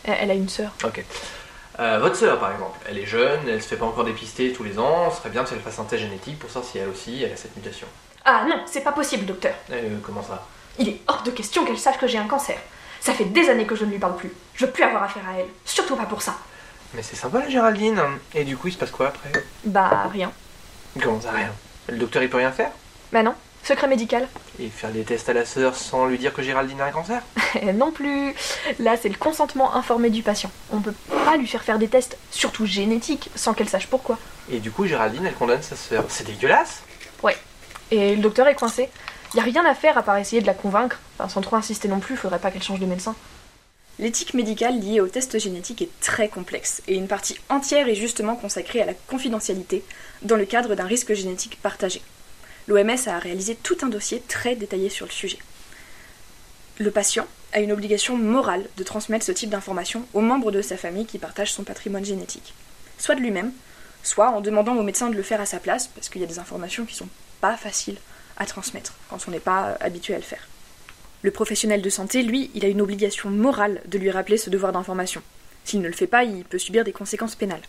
Elle 0.05 0.19
elle 0.21 0.31
a 0.33 0.35
une 0.35 0.50
sœur. 0.50 0.73
Ok. 0.85 1.02
Euh, 1.81 1.99
votre 1.99 2.17
sœur 2.17 2.38
par 2.38 2.52
exemple, 2.52 2.79
elle 2.87 2.99
est 2.99 3.07
jeune, 3.07 3.49
elle 3.49 3.62
se 3.62 3.69
fait 3.69 3.76
pas 3.76 3.87
encore 3.87 4.05
dépister 4.05 4.52
tous 4.52 4.64
les 4.64 4.79
ans, 4.79 5.11
ce 5.11 5.17
serait 5.17 5.31
bien 5.31 5.45
qu'elle 5.45 5.61
fasse 5.61 5.79
un 5.79 5.85
test 5.85 6.02
génétique 6.02 6.38
pour 6.38 6.50
savoir 6.50 6.71
si 6.71 6.76
elle 6.76 6.91
aussi 6.91 7.23
elle 7.23 7.33
a 7.33 7.37
cette 7.37 7.57
mutation. 7.57 7.87
Ah 8.26 8.45
non, 8.47 8.64
c'est 8.67 8.83
pas 8.83 8.93
possible, 8.93 9.25
docteur. 9.25 9.55
Euh, 9.71 9.97
comment 10.05 10.23
ça? 10.23 10.47
Il 10.79 10.91
est 10.91 11.00
hors 11.09 11.23
de 11.23 11.31
question 11.31 11.64
qu'elle 11.64 11.79
sache 11.79 11.97
que 11.97 12.07
j'ai 12.07 12.19
un 12.19 12.29
cancer. 12.29 12.59
Ça 13.02 13.12
fait 13.12 13.25
des 13.25 13.49
années 13.49 13.66
que 13.66 13.75
je 13.75 13.85
ne 13.85 13.90
lui 13.90 13.99
parle 13.99 14.14
plus. 14.16 14.30
Je 14.54 14.64
veux 14.64 14.71
plus 14.71 14.85
avoir 14.85 15.02
affaire 15.02 15.25
à 15.28 15.38
elle. 15.38 15.49
Surtout 15.64 15.97
pas 15.97 16.04
pour 16.04 16.23
ça. 16.23 16.37
Mais 16.94 17.02
c'est 17.02 17.16
sympa 17.16 17.40
la 17.40 17.49
Géraldine 17.49 18.00
Et 18.35 18.44
du 18.44 18.56
coup 18.56 18.68
il 18.68 18.73
se 18.73 18.78
passe 18.78 18.90
quoi 18.92 19.09
après 19.09 19.32
Bah 19.64 20.09
rien. 20.12 20.30
Comment 21.02 21.21
ça 21.21 21.32
rien? 21.32 21.50
Le 21.88 21.97
docteur 21.97 22.23
il 22.23 22.30
peut 22.30 22.37
rien 22.37 22.52
faire? 22.52 22.71
Bah 23.12 23.23
non. 23.23 23.35
Secret 23.64 23.88
médical 23.88 24.28
Et 24.61 24.68
faire 24.68 24.90
des 24.90 25.02
tests 25.02 25.28
à 25.28 25.32
la 25.32 25.44
sœur 25.44 25.75
sans 25.75 26.06
lui 26.06 26.18
dire 26.18 26.32
que 26.32 26.42
Géraldine 26.42 26.80
a 26.80 26.85
un 26.87 26.90
cancer? 26.92 27.23
Non 27.75 27.90
plus. 27.92 28.35
Là, 28.78 28.97
c'est 29.00 29.09
le 29.09 29.16
consentement 29.16 29.75
informé 29.75 30.09
du 30.11 30.23
patient. 30.23 30.50
On 30.73 30.80
peut 30.80 30.94
pas 31.25 31.37
lui 31.37 31.47
faire 31.47 31.62
faire 31.62 31.78
des 31.78 31.88
tests, 31.88 32.16
surtout 32.30 32.66
génétiques, 32.66 33.30
sans 33.35 33.52
qu'elle 33.52 33.68
sache 33.68 33.87
pourquoi. 33.88 34.18
Et 34.50 34.59
du 34.59 34.71
coup 34.71 34.87
Géraldine 34.87 35.26
elle 35.26 35.35
condamne 35.35 35.62
sa 35.62 35.76
sœur. 35.76 36.04
C'est 36.09 36.26
dégueulasse? 36.26 36.82
Et 37.90 38.16
le 38.16 38.23
docteur 38.23 38.49
est 38.49 38.54
coincé. 38.54 38.88
Y 39.34 39.40
a 39.40 39.42
rien 39.42 39.64
à 39.64 39.74
faire 39.74 39.96
à 39.96 40.02
part 40.02 40.18
essayer 40.18 40.42
de 40.42 40.46
la 40.46 40.54
convaincre. 40.54 41.00
Enfin, 41.14 41.28
sans 41.28 41.40
trop 41.40 41.56
insister 41.56 41.88
non 41.88 42.00
plus, 42.00 42.16
faudrait 42.16 42.38
pas 42.38 42.50
qu'elle 42.50 42.62
change 42.62 42.80
de 42.80 42.86
médecin. 42.86 43.14
L'éthique 43.98 44.34
médicale 44.34 44.80
liée 44.80 45.00
aux 45.00 45.08
tests 45.08 45.38
génétiques 45.38 45.82
est 45.82 46.00
très 46.00 46.28
complexe, 46.28 46.82
et 46.88 46.94
une 46.94 47.08
partie 47.08 47.38
entière 47.48 47.88
est 47.88 47.94
justement 47.94 48.36
consacrée 48.36 48.82
à 48.82 48.86
la 48.86 48.94
confidentialité 48.94 49.84
dans 50.22 50.36
le 50.36 50.44
cadre 50.44 50.74
d'un 50.74 50.86
risque 50.86 51.14
génétique 51.14 51.60
partagé. 51.62 52.02
L'OMS 52.68 53.06
a 53.06 53.18
réalisé 53.18 53.54
tout 53.54 53.76
un 53.82 53.88
dossier 53.88 54.22
très 54.28 54.54
détaillé 54.54 54.88
sur 54.88 55.06
le 55.06 55.12
sujet. 55.12 55.38
Le 56.78 56.90
patient 56.90 57.26
a 57.52 57.60
une 57.60 57.72
obligation 57.72 58.16
morale 58.16 58.64
de 58.76 58.82
transmettre 58.82 59.26
ce 59.26 59.32
type 59.32 59.50
d'informations 59.50 60.06
aux 60.14 60.20
membres 60.20 60.50
de 60.50 60.62
sa 60.62 60.76
famille 60.76 61.06
qui 61.06 61.18
partagent 61.18 61.52
son 61.52 61.64
patrimoine 61.64 62.04
génétique. 62.04 62.54
Soit 62.98 63.14
de 63.14 63.20
lui-même, 63.20 63.52
soit 64.02 64.30
en 64.30 64.40
demandant 64.40 64.76
au 64.76 64.82
médecin 64.82 65.10
de 65.10 65.16
le 65.16 65.22
faire 65.22 65.40
à 65.40 65.46
sa 65.46 65.58
place, 65.58 65.88
parce 65.88 66.08
qu'il 66.08 66.20
y 66.20 66.24
a 66.24 66.28
des 66.28 66.38
informations 66.38 66.86
qui 66.86 66.94
sont 66.94 67.08
pas 67.40 67.56
faciles 67.56 67.98
à 68.42 68.46
transmettre 68.46 68.94
quand 69.08 69.18
on 69.26 69.30
n'est 69.30 69.40
pas 69.40 69.76
habitué 69.80 70.14
à 70.14 70.18
le 70.18 70.22
faire. 70.22 70.46
Le 71.22 71.30
professionnel 71.30 71.82
de 71.82 71.90
santé, 71.90 72.22
lui, 72.22 72.50
il 72.54 72.64
a 72.64 72.68
une 72.68 72.80
obligation 72.80 73.30
morale 73.30 73.80
de 73.87 73.99
lui 73.99 74.11
rappeler 74.11 74.37
ce 74.37 74.50
devoir 74.50 74.72
d'information. 74.72 75.22
S'il 75.64 75.80
ne 75.80 75.87
le 75.87 75.94
fait 75.94 76.08
pas, 76.08 76.25
il 76.25 76.44
peut 76.44 76.58
subir 76.58 76.84
des 76.84 76.92
conséquences 76.92 77.37
pénales. 77.37 77.62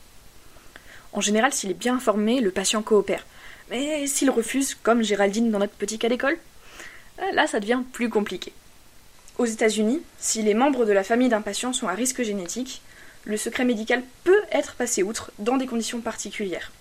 En 1.14 1.22
général, 1.22 1.54
s'il 1.54 1.70
est 1.70 1.76
bien 1.76 1.96
informé, 1.96 2.42
le 2.42 2.50
patient 2.50 2.82
coopère. 2.82 3.26
Mais 3.70 4.08
s'il 4.08 4.32
refuse, 4.32 4.76
comme 4.76 5.04
Géraldine 5.04 5.52
dans 5.52 5.60
notre 5.60 5.74
petit 5.74 6.00
cas 6.00 6.10
d'école, 6.10 6.38
là 7.34 7.46
ça 7.46 7.60
devient 7.60 7.82
plus 7.94 8.10
compliqué. 8.10 8.52
Aux 9.38 9.46
États-Unis, 9.46 10.02
si 10.20 10.42
les 10.42 10.56
membres 10.56 10.86
de 10.86 10.92
la 10.92 11.04
famille 11.04 11.30
d'un 11.30 11.42
patient 11.42 11.74
sont 11.74 11.88
à 11.88 11.94
risque 11.94 12.24
génétique, 12.24 12.82
le 13.26 13.38
secret 13.38 13.66
médical 13.66 14.04
peut 14.24 14.42
être 14.52 14.74
passé 14.74 15.04
outre 15.04 15.32
dans 15.40 15.58
des 15.58 15.68
conditions 15.68 16.02
particulières. 16.02 16.72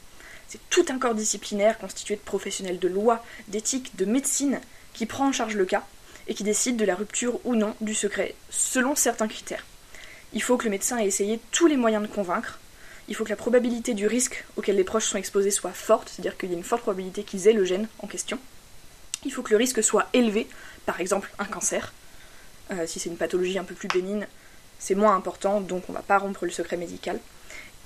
C'est 0.53 0.61
tout 0.69 0.85
un 0.91 0.99
corps 0.99 1.15
disciplinaire 1.15 1.79
constitué 1.79 2.15
de 2.15 2.21
professionnels 2.21 2.79
de 2.79 2.87
loi, 2.87 3.25
d'éthique, 3.49 3.97
de 3.97 4.05
médecine 4.05 4.61
qui 4.93 5.07
prend 5.07 5.29
en 5.29 5.33
charge 5.33 5.57
le 5.57 5.65
cas 5.65 5.83
et 6.29 6.35
qui 6.35 6.43
décide 6.43 6.77
de 6.77 6.85
la 6.85 6.95
rupture 6.95 7.41
ou 7.47 7.55
non 7.55 7.75
du 7.81 7.95
secret 7.95 8.35
selon 8.51 8.95
certains 8.95 9.29
critères. 9.29 9.65
Il 10.35 10.43
faut 10.43 10.59
que 10.59 10.65
le 10.65 10.71
médecin 10.71 10.99
ait 10.99 11.07
essayé 11.07 11.41
tous 11.53 11.69
les 11.69 11.79
moyens 11.79 12.03
de 12.03 12.15
convaincre. 12.15 12.59
Il 13.09 13.15
faut 13.15 13.25
que 13.25 13.31
la 13.31 13.37
probabilité 13.37 13.95
du 13.95 14.07
risque 14.07 14.45
auquel 14.57 14.77
les 14.77 14.85
proches 14.85 15.07
sont 15.07 15.17
exposés 15.17 15.51
soit 15.51 15.73
forte, 15.73 16.11
c'est-à-dire 16.11 16.37
qu'il 16.37 16.51
y 16.51 16.55
a 16.55 16.59
une 16.59 16.65
forte 16.65 16.83
probabilité 16.83 17.23
qu'ils 17.23 17.49
aient 17.49 17.55
le 17.55 17.65
gène 17.65 17.89
en 18.01 18.07
question. 18.07 18.39
Il 19.25 19.33
faut 19.33 19.41
que 19.41 19.53
le 19.53 19.57
risque 19.57 19.83
soit 19.83 20.11
élevé, 20.13 20.47
par 20.85 21.01
exemple 21.01 21.33
un 21.39 21.47
cancer. 21.47 21.95
Euh, 22.73 22.87
si 22.87 23.01
c'est 23.01 23.09
une 23.09 23.17
pathologie 23.17 23.59
un 23.59 23.65
peu 23.65 23.75
plus 23.75 23.89
bénigne, 23.89 24.27
c'est 24.79 24.97
moins 24.97 25.17
important, 25.17 25.63
donc 25.63 25.85
on 25.89 25.93
ne 25.93 25.97
va 25.97 26.03
pas 26.03 26.19
rompre 26.19 26.45
le 26.45 26.51
secret 26.51 26.77
médical. 26.77 27.21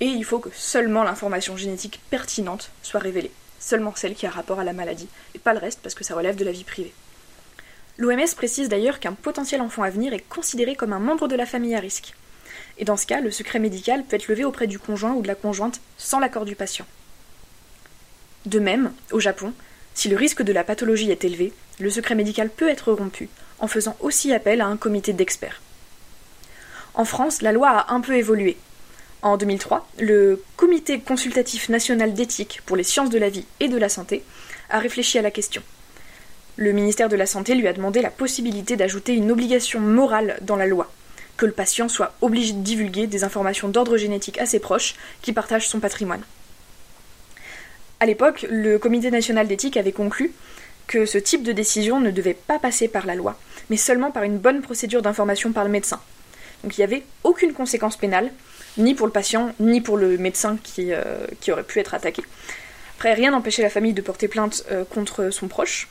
Et 0.01 0.07
il 0.07 0.25
faut 0.25 0.39
que 0.39 0.51
seulement 0.55 1.05
l'information 1.05 1.57
génétique 1.57 2.01
pertinente 2.11 2.71
soit 2.83 3.01
révélée, 3.01 3.31
seulement 3.59 3.95
celle 3.97 4.15
qui 4.15 4.27
a 4.27 4.31
rapport 4.31 4.61
à 4.61 4.65
la 4.65 4.73
maladie, 4.73 5.09
et 5.35 5.39
pas 5.39 5.55
le 5.55 5.59
reste 5.59 5.81
parce 5.83 5.95
que 5.95 6.05
ça 6.05 6.15
relève 6.15 6.37
de 6.37 6.45
la 6.45 6.53
vie 6.53 6.65
privée. 6.65 6.93
L'OMS 7.99 8.35
précise 8.37 8.69
d'ailleurs 8.69 9.01
qu'un 9.01 9.15
potentiel 9.15 9.63
enfant 9.63 9.83
à 9.83 9.91
venir 9.91 10.13
est 10.13 10.29
considéré 10.29 10.75
comme 10.77 10.93
un 10.93 10.99
membre 10.99 11.29
de 11.29 11.37
la 11.37 11.47
famille 11.47 11.75
à 11.75 11.81
risque. 11.81 12.15
Et 12.79 12.85
dans 12.85 12.99
ce 12.99 13.07
cas, 13.07 13.23
le 13.23 13.31
secret 13.31 13.59
médical 13.59 14.05
peut 14.05 14.17
être 14.17 14.29
levé 14.29 14.45
auprès 14.45 14.67
du 14.67 14.79
conjoint 14.79 15.15
ou 15.15 15.23
de 15.23 15.29
la 15.29 15.35
conjointe 15.35 15.81
sans 15.97 16.21
l'accord 16.21 16.45
du 16.45 16.57
patient. 16.57 16.85
De 18.45 18.59
même, 18.59 18.93
au 19.13 19.21
Japon, 19.21 19.55
si 19.95 20.09
le 20.09 20.17
risque 20.17 20.43
de 20.43 20.53
la 20.53 20.63
pathologie 20.63 21.11
est 21.11 21.25
élevé, 21.25 21.55
le 21.81 21.89
secret 21.89 22.15
médical 22.15 22.51
peut 22.51 22.69
être 22.69 22.93
rompu 22.93 23.31
en 23.59 23.67
faisant 23.67 23.97
aussi 24.01 24.33
appel 24.35 24.61
à 24.61 24.67
un 24.67 24.77
comité 24.77 25.15
d'experts. 25.15 25.63
En 26.93 27.07
France, 27.07 27.41
la 27.41 27.53
loi 27.53 27.71
a 27.71 27.95
un 27.95 28.01
peu 28.01 28.15
évolué. 28.15 28.59
En 29.23 29.37
2003, 29.37 29.89
le 29.99 30.43
Comité 30.57 31.01
consultatif 31.01 31.69
national 31.69 32.15
d'éthique 32.15 32.61
pour 32.67 32.77
les 32.77 32.83
sciences 32.83 33.11
de 33.11 33.19
la 33.19 33.29
vie 33.29 33.47
et 33.61 33.69
de 33.69 33.79
la 33.79 33.89
santé 33.89 34.23
a 34.71 34.79
réfléchi 34.79 35.19
à 35.19 35.23
la 35.23 35.31
question. 35.31 35.63
Le 36.57 36.73
ministère 36.73 37.09
de 37.09 37.17
la 37.17 37.27
Santé 37.27 37.55
lui 37.55 37.69
a 37.69 37.73
demandé 37.73 38.01
la 38.01 38.11
possibilité 38.11 38.77
d'ajouter 38.77 39.15
une 39.15 39.31
obligation 39.31 39.81
morale 39.81 40.39
dans 40.43 40.57
la 40.57 40.67
loi, 40.67 40.91
que 41.37 41.47
le 41.47 41.53
patient 41.53 41.89
soit 41.89 42.15
obligé 42.21 42.53
de 42.53 42.63
divulguer 42.63 43.07
des 43.07 43.25
informations 43.25 43.69
d'ordre 43.69 43.97
génétique 43.97 44.39
à 44.39 44.47
ses 44.47 44.59
proches 44.59 44.95
qui 45.23 45.33
partagent 45.33 45.69
son 45.69 45.81
patrimoine. 45.81 46.23
À 48.01 48.07
l'époque, 48.07 48.47
le 48.49 48.79
Comité 48.79 49.11
national 49.11 49.49
d'éthique 49.49 49.77
avait 49.77 49.93
conclu 49.93 50.33
que 50.87 51.05
ce 51.05 51.19
type 51.19 51.43
de 51.43 51.53
décision 51.53 52.01
ne 52.01 52.11
devait 52.11 52.35
pas 52.35 52.59
passer 52.59 52.89
par 52.89 53.07
la 53.07 53.15
loi, 53.15 53.39
mais 53.71 53.77
seulement 53.77 54.11
par 54.11 54.23
une 54.23 54.39
bonne 54.39 54.63
procédure 54.63 55.03
d'information 55.03 55.53
par 55.53 55.65
le 55.65 55.71
médecin. 55.71 56.01
Donc 56.63 56.77
il 56.77 56.81
n'y 56.81 56.85
avait 56.85 57.03
aucune 57.25 57.53
conséquence 57.53 57.97
pénale, 57.97 58.31
ni 58.79 58.95
pour 58.95 59.07
le 59.07 59.13
patient, 59.13 59.53
ni 59.61 59.81
pour 59.81 59.97
le 59.97 60.19
médecin 60.19 60.59
qui, 60.63 60.93
euh, 60.93 61.27
qui 61.41 61.53
aurait 61.53 61.63
pu 61.63 61.79
être 61.79 61.95
attaqué. 61.95 62.23
Après, 62.97 63.15
rien 63.15 63.31
n'empêchait 63.31 63.63
la 63.63 63.71
famille 63.71 63.93
de 63.93 64.03
porter 64.03 64.29
plainte 64.29 64.65
euh, 64.71 64.85
contre 64.85 65.31
son 65.31 65.49
proche, 65.49 65.89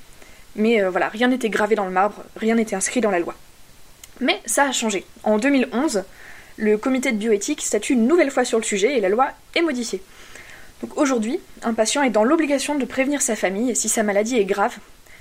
mais 0.56 0.82
euh, 0.82 0.90
voilà, 0.90 1.10
rien 1.10 1.28
n'était 1.28 1.50
gravé 1.50 1.76
dans 1.76 1.86
le 1.86 1.92
marbre, 1.92 2.24
rien 2.36 2.56
n'était 2.56 2.76
inscrit 2.76 3.02
dans 3.02 3.12
la 3.12 3.20
loi. 3.20 3.36
Mais 4.22 4.42
ça 4.46 4.64
a 4.64 4.72
changé. 4.72 5.06
En 5.24 5.38
2011, 5.38 6.04
le 6.58 6.78
comité 6.78 7.12
de 7.12 7.18
bioéthique 7.18 7.62
statue 7.62 7.94
une 7.94 8.08
nouvelle 8.08 8.32
fois 8.32 8.46
sur 8.46 8.58
le 8.58 8.64
sujet 8.64 8.98
et 8.98 9.02
la 9.02 9.10
loi 9.10 9.30
est 9.56 9.62
modifiée. 9.62 10.02
Donc 10.82 10.98
aujourd'hui, 10.98 11.40
un 11.64 11.74
patient 11.74 12.02
est 12.02 12.10
dans 12.10 12.24
l'obligation 12.24 12.76
de 12.76 12.86
prévenir 12.86 13.22
sa 13.22 13.36
famille 13.36 13.76
si 13.76 13.90
sa 13.90 14.04
maladie 14.04 14.38
est 14.38 14.46
grave, 14.46 14.76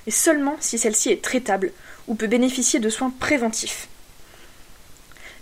et 0.07 0.11
seulement 0.11 0.55
si 0.59 0.77
celle-ci 0.77 1.11
est 1.11 1.23
traitable 1.23 1.71
ou 2.07 2.15
peut 2.15 2.27
bénéficier 2.27 2.79
de 2.79 2.89
soins 2.89 3.11
préventifs. 3.19 3.87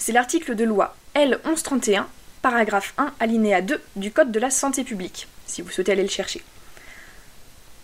C'est 0.06 0.12
l'article 0.12 0.56
de 0.56 0.66
loi 0.66 0.98
L1131, 1.16 2.04
paragraphe 2.42 2.94
1, 2.98 3.14
alinéa 3.22 3.62
2 3.62 3.82
du 3.96 4.12
Code 4.12 4.34
de 4.34 4.40
la 4.42 4.50
santé 4.50 4.84
publique, 4.84 5.30
si 5.46 5.62
vous 5.62 5.72
souhaitez 5.72 5.94
aller 5.94 6.04
le 6.04 6.10
chercher. 6.10 6.44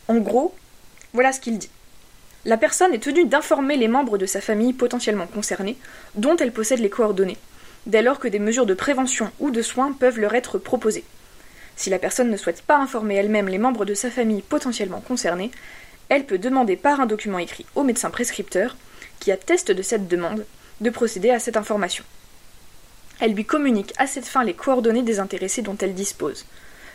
En 0.09 0.17
gros, 0.17 0.53
voilà 1.13 1.31
ce 1.31 1.39
qu'il 1.39 1.57
dit. 1.57 1.69
La 2.43 2.57
personne 2.57 2.93
est 2.93 3.01
tenue 3.01 3.23
d'informer 3.23 3.77
les 3.77 3.87
membres 3.87 4.17
de 4.17 4.25
sa 4.25 4.41
famille 4.41 4.73
potentiellement 4.73 5.27
concernés, 5.27 5.77
dont 6.15 6.35
elle 6.35 6.51
possède 6.51 6.81
les 6.81 6.89
coordonnées, 6.89 7.37
dès 7.85 8.01
lors 8.01 8.19
que 8.19 8.27
des 8.27 8.39
mesures 8.39 8.65
de 8.65 8.73
prévention 8.73 9.31
ou 9.39 9.49
de 9.49 9.61
soins 9.61 9.93
peuvent 9.93 10.19
leur 10.19 10.35
être 10.35 10.57
proposées. 10.57 11.05
Si 11.77 11.89
la 11.89 11.99
personne 11.99 12.29
ne 12.29 12.35
souhaite 12.35 12.63
pas 12.63 12.79
informer 12.79 13.15
elle-même 13.15 13.47
les 13.47 13.59
membres 13.59 13.85
de 13.85 13.93
sa 13.93 14.11
famille 14.11 14.41
potentiellement 14.41 14.99
concernés, 14.99 15.51
elle 16.09 16.25
peut 16.25 16.37
demander 16.37 16.75
par 16.75 16.99
un 16.99 17.05
document 17.05 17.39
écrit 17.39 17.65
au 17.75 17.83
médecin 17.83 18.09
prescripteur, 18.09 18.75
qui 19.21 19.31
atteste 19.31 19.71
de 19.71 19.81
cette 19.81 20.09
demande, 20.09 20.43
de 20.81 20.89
procéder 20.89 21.29
à 21.29 21.39
cette 21.39 21.57
information. 21.57 22.03
Elle 23.19 23.33
lui 23.33 23.45
communique 23.45 23.93
à 23.97 24.07
cette 24.07 24.27
fin 24.27 24.43
les 24.43 24.53
coordonnées 24.53 25.03
des 25.03 25.19
intéressés 25.19 25.61
dont 25.61 25.77
elle 25.77 25.93
dispose. 25.93 26.45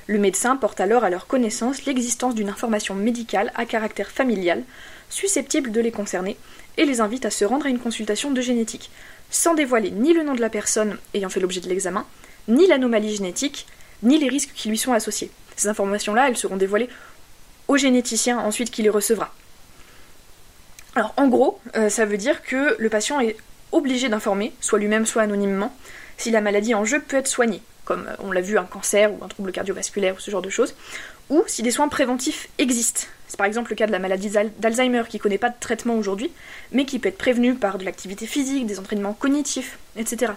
Le 0.07 0.19
médecin 0.19 0.57
porte 0.57 0.81
alors 0.81 1.05
à 1.05 1.11
leur 1.11 1.27
connaissance 1.27 1.85
l'existence 1.87 2.35
d'une 2.35 2.49
information 2.49 2.95
médicale 2.95 3.53
à 3.55 3.67
caractère 3.67 4.11
familial 4.11 4.63
susceptible 5.11 5.71
de 5.71 5.81
les 5.81 5.93
concerner 5.93 6.37
et 6.77 6.85
les 6.85 7.01
invite 7.01 7.25
à 7.25 7.31
se 7.31 7.45
rendre 7.45 7.67
à 7.67 7.69
une 7.69 7.79
consultation 7.79 8.31
de 8.31 8.41
génétique, 8.41 8.91
sans 9.31 9.55
dévoiler 9.55 9.91
ni 9.91 10.13
le 10.13 10.23
nom 10.23 10.35
de 10.35 10.41
la 10.41 10.51
personne 10.51 10.99
ayant 11.15 11.29
fait 11.29 11.41
l'objet 11.41 11.61
de 11.61 11.69
l'examen, 11.69 12.07
ni 12.49 12.67
l'anomalie 12.67 13.15
génétique, 13.15 13.67
ni 14.03 14.19
les 14.19 14.29
risques 14.29 14.53
qui 14.55 14.69
lui 14.69 14.79
sont 14.79 14.93
associés. 14.93 15.31
Ces 15.57 15.69
informations-là, 15.69 16.29
elles 16.29 16.37
seront 16.37 16.57
dévoilées 16.57 16.89
au 17.69 17.77
généticien 17.77 18.39
ensuite 18.39 18.71
qui 18.71 18.83
les 18.83 18.91
recevra. 18.91 19.33
Alors 20.95 21.15
en 21.17 21.29
gros, 21.29 21.61
euh, 21.77 21.89
ça 21.89 22.05
veut 22.05 22.19
dire 22.19 22.43
que 22.43 22.77
le 22.79 22.89
patient 22.89 23.21
est 23.21 23.37
obligé 23.75 24.09
d'informer, 24.09 24.53
soit 24.61 24.79
lui-même, 24.79 25.05
soit 25.05 25.23
anonymement, 25.23 25.75
si 26.17 26.31
la 26.31 26.41
maladie 26.41 26.75
en 26.75 26.85
jeu 26.85 27.01
peut 27.01 27.17
être 27.17 27.29
soignée, 27.29 27.61
comme 27.85 28.07
euh, 28.09 28.17
on 28.21 28.33
l'a 28.33 28.41
vu 28.41 28.57
un 28.57 28.65
cancer 28.65 29.13
ou 29.13 29.23
un 29.23 29.29
trouble 29.29 29.53
cardiovasculaire 29.53 30.15
ou 30.15 30.21
ce 30.21 30.31
genre 30.31 30.43
de 30.43 30.49
choses, 30.49 30.75
ou 31.29 31.43
si 31.47 31.63
des 31.63 31.73
soins 31.73 31.89
préventifs 31.89 32.49
existent. 32.59 33.03
C'est 33.27 33.37
par 33.37 33.47
exemple 33.47 33.71
le 33.71 33.77
cas 33.77 33.87
de 33.87 33.93
la 33.93 33.99
maladie 33.99 34.31
d'Alzheimer 34.59 35.03
qui 35.09 35.17
ne 35.17 35.23
connaît 35.23 35.39
pas 35.39 35.51
de 35.51 35.57
traitement 35.59 35.95
aujourd'hui, 35.97 36.31
mais 36.71 36.85
qui 36.85 36.99
peut 36.99 37.09
être 37.09 37.19
prévenue 37.19 37.55
par 37.55 37.79
de 37.79 37.85
l'activité 37.85 38.27
physique, 38.27 38.67
des 38.67 38.79
entraînements 38.79 39.15
cognitifs, 39.15 39.79
etc. 39.97 40.33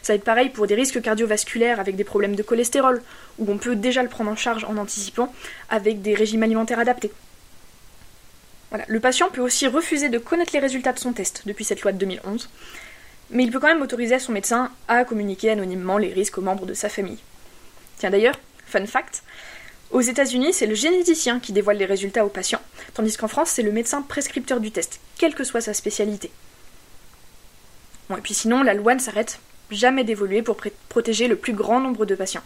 Ça 0.00 0.12
va 0.12 0.16
être 0.16 0.24
pareil 0.24 0.48
pour 0.48 0.66
des 0.66 0.74
risques 0.74 1.02
cardiovasculaires 1.02 1.80
avec 1.80 1.96
des 1.96 2.04
problèmes 2.04 2.36
de 2.36 2.42
cholestérol, 2.42 3.02
où 3.38 3.50
on 3.50 3.58
peut 3.58 3.76
déjà 3.76 4.02
le 4.02 4.08
prendre 4.08 4.30
en 4.30 4.36
charge 4.36 4.64
en 4.64 4.76
anticipant 4.76 5.32
avec 5.68 6.00
des 6.00 6.14
régimes 6.14 6.44
alimentaires 6.44 6.78
adaptés. 6.78 7.10
Le 8.88 9.00
patient 9.00 9.30
peut 9.30 9.40
aussi 9.40 9.66
refuser 9.66 10.08
de 10.08 10.18
connaître 10.18 10.52
les 10.52 10.58
résultats 10.58 10.92
de 10.92 10.98
son 10.98 11.12
test 11.12 11.42
depuis 11.46 11.64
cette 11.64 11.80
loi 11.82 11.92
de 11.92 11.98
2011, 11.98 12.50
mais 13.30 13.44
il 13.44 13.50
peut 13.50 13.60
quand 13.60 13.68
même 13.68 13.82
autoriser 13.82 14.18
son 14.18 14.32
médecin 14.32 14.70
à 14.88 15.04
communiquer 15.04 15.50
anonymement 15.50 15.96
les 15.96 16.12
risques 16.12 16.36
aux 16.36 16.42
membres 16.42 16.66
de 16.66 16.74
sa 16.74 16.88
famille. 16.88 17.18
Tiens 17.98 18.10
d'ailleurs, 18.10 18.38
fun 18.66 18.86
fact, 18.86 19.22
aux 19.90 20.02
États-Unis, 20.02 20.52
c'est 20.52 20.66
le 20.66 20.74
généticien 20.74 21.40
qui 21.40 21.52
dévoile 21.52 21.78
les 21.78 21.86
résultats 21.86 22.26
aux 22.26 22.30
patients, 22.30 22.60
tandis 22.92 23.16
qu'en 23.16 23.28
France, 23.28 23.50
c'est 23.50 23.62
le 23.62 23.72
médecin 23.72 24.02
prescripteur 24.02 24.60
du 24.60 24.70
test, 24.70 25.00
quelle 25.16 25.34
que 25.34 25.44
soit 25.44 25.62
sa 25.62 25.72
spécialité. 25.72 26.30
Bon, 28.10 28.16
et 28.16 28.20
puis 28.20 28.34
sinon, 28.34 28.62
la 28.62 28.74
loi 28.74 28.94
ne 28.94 29.00
s'arrête 29.00 29.40
jamais 29.70 30.04
d'évoluer 30.04 30.42
pour 30.42 30.58
protéger 30.90 31.26
le 31.26 31.36
plus 31.36 31.54
grand 31.54 31.80
nombre 31.80 32.04
de 32.04 32.14
patients. 32.14 32.42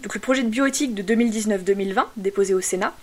Donc 0.00 0.14
le 0.14 0.20
projet 0.20 0.42
de 0.42 0.48
bioéthique 0.48 0.94
de 0.94 1.02
2019-2020, 1.02 2.04
déposé 2.16 2.54
au 2.54 2.60
Sénat, 2.60 2.94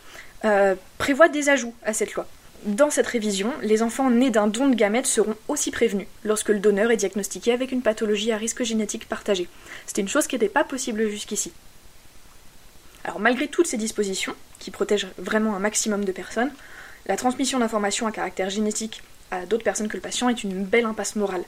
euh, 0.45 0.75
prévoit 0.97 1.29
des 1.29 1.49
ajouts 1.49 1.73
à 1.83 1.93
cette 1.93 2.13
loi. 2.13 2.25
Dans 2.63 2.89
cette 2.89 3.07
révision, 3.07 3.53
les 3.61 3.81
enfants 3.81 4.09
nés 4.09 4.31
d'un 4.31 4.47
don 4.47 4.67
de 4.67 4.75
gamètes 4.75 5.05
seront 5.05 5.35
aussi 5.47 5.71
prévenus 5.71 6.07
lorsque 6.23 6.49
le 6.49 6.59
donneur 6.59 6.91
est 6.91 6.97
diagnostiqué 6.97 7.53
avec 7.53 7.71
une 7.71 7.81
pathologie 7.81 8.33
à 8.33 8.37
risque 8.37 8.63
génétique 8.63 9.07
partagé. 9.07 9.47
C'était 9.85 10.01
une 10.01 10.09
chose 10.09 10.27
qui 10.27 10.35
n'était 10.35 10.49
pas 10.49 10.65
possible 10.65 11.09
jusqu'ici. 11.09 11.53
Alors 13.05 13.19
malgré 13.19 13.47
toutes 13.47 13.67
ces 13.67 13.77
dispositions, 13.77 14.35
qui 14.59 14.71
protègent 14.71 15.07
vraiment 15.17 15.55
un 15.55 15.59
maximum 15.59 16.03
de 16.03 16.11
personnes, 16.11 16.51
la 17.05 17.15
transmission 17.15 17.59
d'informations 17.59 18.07
à 18.07 18.11
caractère 18.11 18.49
génétique 18.49 19.01
à 19.31 19.45
d'autres 19.45 19.63
personnes 19.63 19.87
que 19.87 19.95
le 19.95 20.01
patient 20.01 20.27
est 20.27 20.43
une 20.43 20.63
belle 20.63 20.85
impasse 20.85 21.15
morale. 21.15 21.43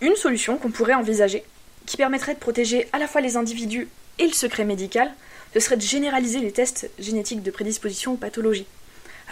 une 0.00 0.14
solution 0.14 0.58
qu'on 0.58 0.70
pourrait 0.70 0.94
envisager, 0.94 1.42
qui 1.86 1.96
permettrait 1.96 2.34
de 2.34 2.38
protéger 2.38 2.88
à 2.92 2.98
la 2.98 3.08
fois 3.08 3.20
les 3.20 3.36
individus 3.36 3.88
et 4.18 4.26
le 4.26 4.32
secret 4.32 4.64
médical, 4.64 5.12
ce 5.56 5.60
serait 5.60 5.76
de 5.78 5.82
généraliser 5.82 6.40
les 6.40 6.52
tests 6.52 6.90
génétiques 6.98 7.42
de 7.42 7.50
prédisposition 7.50 8.12
aux 8.12 8.16
pathologies 8.16 8.66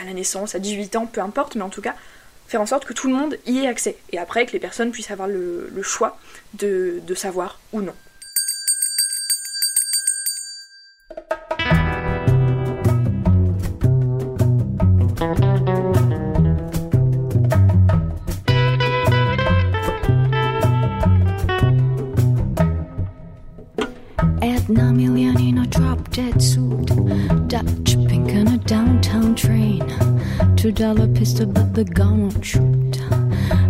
à 0.01 0.05
la 0.05 0.15
naissance, 0.15 0.55
à 0.55 0.59
18 0.59 0.97
ans, 0.97 1.07
peu 1.07 1.21
importe, 1.21 1.55
mais 1.55 1.63
en 1.63 1.69
tout 1.69 1.83
cas, 1.83 1.95
faire 2.49 2.63
en 2.63 2.67
sorte 2.67 2.87
que 2.87 2.95
tout 2.95 3.09
le 3.09 3.15
monde 3.15 3.37
y 3.45 3.59
ait 3.59 3.67
accès. 3.67 3.97
Et 4.11 4.19
après, 4.19 4.47
que 4.47 4.53
les 4.53 4.59
personnes 4.59 4.91
puissent 4.91 5.11
avoir 5.11 5.29
le, 5.29 5.71
choix 5.83 6.19
de, 6.55 7.01
de 7.07 7.15
savoir 7.15 7.61
ou 7.75 7.83
non. 7.83 7.95
Dead 26.15 26.41
suit, 26.41 26.87
Dutch 27.49 27.97
pink 28.07 28.31
on 28.35 28.47
a 28.47 28.59
downtown 28.59 29.35
train. 29.35 29.83
Two 30.55 30.71
dollar 30.71 31.09
pistol, 31.09 31.47
but 31.47 31.75
the 31.75 31.83
gun 31.83 32.23
won't 32.23 32.45
shoot. 32.45 33.01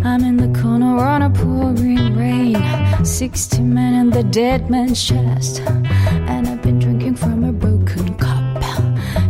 I'm 0.05 0.23
in 0.23 0.37
the 0.37 0.59
corner 0.61 0.95
on 0.95 1.23
a 1.23 1.29
pouring 1.31 2.15
rain. 2.15 2.63
Sixty 3.03 3.61
men 3.61 3.95
in 3.95 4.11
the 4.11 4.23
dead 4.23 4.69
man's 4.69 5.03
chest, 5.03 5.61
and 5.61 6.47
I've 6.47 6.61
been 6.61 6.77
drinking 6.77 7.15
from 7.15 7.43
a 7.45 7.51
broken 7.51 8.13
cup. 8.19 8.63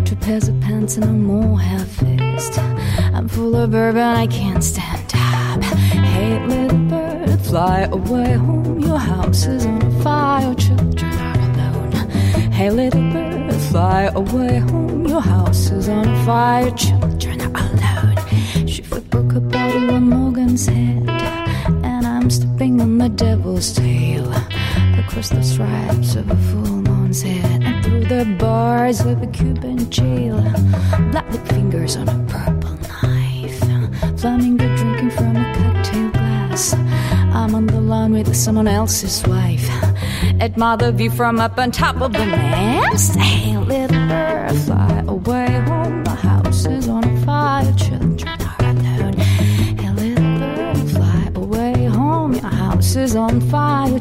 Two 0.03 0.17
pairs 0.17 0.50
of 0.50 0.60
pants 0.60 0.98
and 0.98 1.05
a 1.05 1.13
more 1.13 1.57
half-faced. 1.57 2.60
I'm 3.15 3.29
full 3.29 3.55
of 3.55 3.72
bourbon, 3.72 4.01
I 4.01 4.27
can't 4.27 4.62
stand 4.62 5.13
up. 5.15 5.63
Hey, 5.63 6.45
little 6.48 6.77
bird, 6.89 7.39
fly 7.45 7.88
away 7.93 8.34
home. 8.34 8.81
Your 8.81 9.00
house 9.00 9.45
is 9.45 9.65
on 9.65 10.03
fire, 10.03 10.48
alone. 10.48 10.95
Hey, 12.56 12.70
little 12.70 13.02
bird, 13.12 13.54
fly 13.70 14.04
away 14.16 14.60
home. 14.60 15.06
Your 15.06 15.20
house 15.20 15.72
is 15.72 15.90
on 15.90 16.06
fire, 16.26 16.72
children 16.72 17.42
are 17.42 17.52
alone. 17.54 18.66
She 18.66 18.82
broke 18.82 19.34
a 19.34 19.42
bottle 19.42 20.00
Morgan's 20.00 20.66
head, 20.66 21.10
and 21.84 22.08
I'm 22.08 22.30
stepping 22.30 22.80
on 22.80 22.98
the 22.98 23.10
devil's 23.10 23.74
tail 23.74 24.32
across 24.98 25.32
the 25.32 25.44
stripes 25.44 26.16
of 26.16 26.32
a 26.32 26.38
full 26.48 26.82
moon's 26.88 27.24
head 27.24 27.62
and 27.62 27.84
through 27.84 28.06
the 28.06 28.24
bars 28.40 29.02
of 29.02 29.22
a 29.22 29.28
Cuban 29.28 29.90
jail. 29.92 30.40
Black 31.12 31.30
fingers 31.48 31.98
on 31.98 32.08
a 32.08 32.26
purple 32.30 32.78
knife, 33.04 33.60
flamingo 34.18 34.74
drinking 34.78 35.12
from 35.12 35.36
a 35.36 35.44
cocktail 35.56 36.10
glass. 36.12 36.74
I'm 37.34 37.54
on 37.54 37.66
the 37.66 37.82
lawn 37.82 38.14
with 38.14 38.34
someone 38.34 38.70
else's 38.70 39.28
wife. 39.28 39.70
Admire 40.46 40.78
the 40.78 40.92
view 40.92 41.10
from 41.10 41.40
up 41.40 41.58
on 41.58 41.72
top 41.72 42.00
of 42.02 42.14
the 42.14 42.24
mast. 42.24 43.16
Hey, 43.16 43.58
little 43.58 44.08
bird, 44.08 44.56
fly 44.66 45.04
away 45.08 45.52
home. 45.66 46.04
The 46.04 46.12
house 46.12 46.68
is 46.68 46.88
on 46.88 47.25
fire, 47.25 47.74
children 47.74 48.40
are 48.44 48.56
alone. 48.60 49.14
Hey, 49.18 49.90
little 49.90 50.38
bird, 50.38 50.90
fly 50.92 51.32
away 51.34 51.86
home. 51.86 52.34
Your 52.34 52.44
house 52.44 52.96
is 52.96 53.16
on 53.16 53.42
fire, 53.50 53.98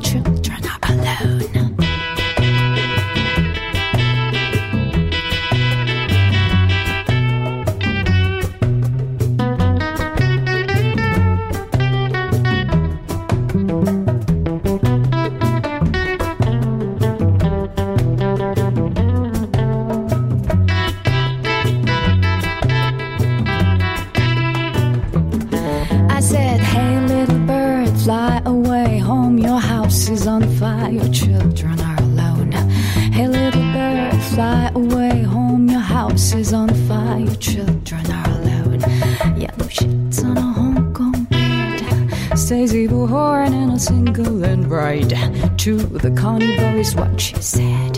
to 45.65 45.77
the 45.77 46.11
carnival 46.11 46.79
is 46.79 46.95
what 46.95 47.19
she 47.19 47.35
said. 47.37 47.97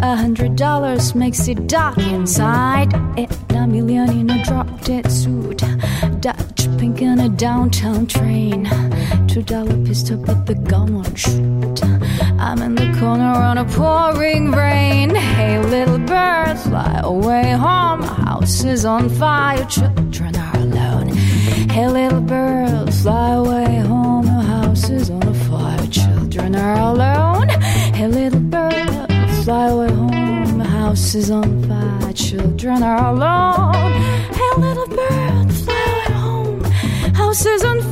A 0.00 0.14
hundred 0.14 0.54
dollars 0.54 1.12
makes 1.12 1.48
it 1.48 1.66
dark 1.66 1.98
inside. 1.98 2.94
and 3.18 3.50
a 3.50 3.66
million 3.66 4.10
in 4.10 4.30
a 4.30 4.44
drop 4.44 4.68
dead 4.82 5.10
suit. 5.10 5.60
Dutch 6.20 6.68
pink 6.78 7.02
in 7.02 7.18
a 7.18 7.28
downtown 7.28 8.06
train. 8.06 8.70
Two 9.26 9.42
dollar 9.42 9.76
pistol, 9.84 10.18
but 10.18 10.46
the 10.46 10.54
gun 10.54 10.94
won't 10.94 11.18
shoot. 11.18 11.82
I'm 12.38 12.62
in 12.62 12.76
the 12.76 12.96
corner 13.00 13.34
on 13.48 13.58
a 13.58 13.64
pouring 13.64 14.52
rain. 14.52 15.16
Hey, 15.16 15.58
little 15.58 15.98
bird, 15.98 16.56
fly 16.58 17.00
away 17.02 17.50
home. 17.54 18.02
House 18.02 18.62
is 18.62 18.84
on 18.84 19.08
fire. 19.08 19.64
Children 19.64 20.36
are 20.36 20.56
alone. 20.58 21.08
Hey, 21.74 21.88
little 21.88 22.20
bird, 22.20 22.94
fly 22.94 23.30
away 23.32 23.73
Are 26.64 26.94
alone. 26.94 27.48
Hey, 27.92 28.08
little 28.08 28.40
bird, 28.40 28.72
fly 29.44 29.66
away 29.68 29.92
home. 29.92 30.60
House 30.60 31.14
is 31.14 31.30
on 31.30 31.62
fire. 31.68 32.12
Children 32.14 32.82
are 32.82 33.12
alone. 33.12 33.92
Hey, 34.38 34.52
little 34.56 34.86
bird, 34.86 35.52
fly 35.62 35.84
away 35.92 36.14
home. 36.14 36.64
House 37.12 37.44
is 37.44 37.62
on 37.64 37.82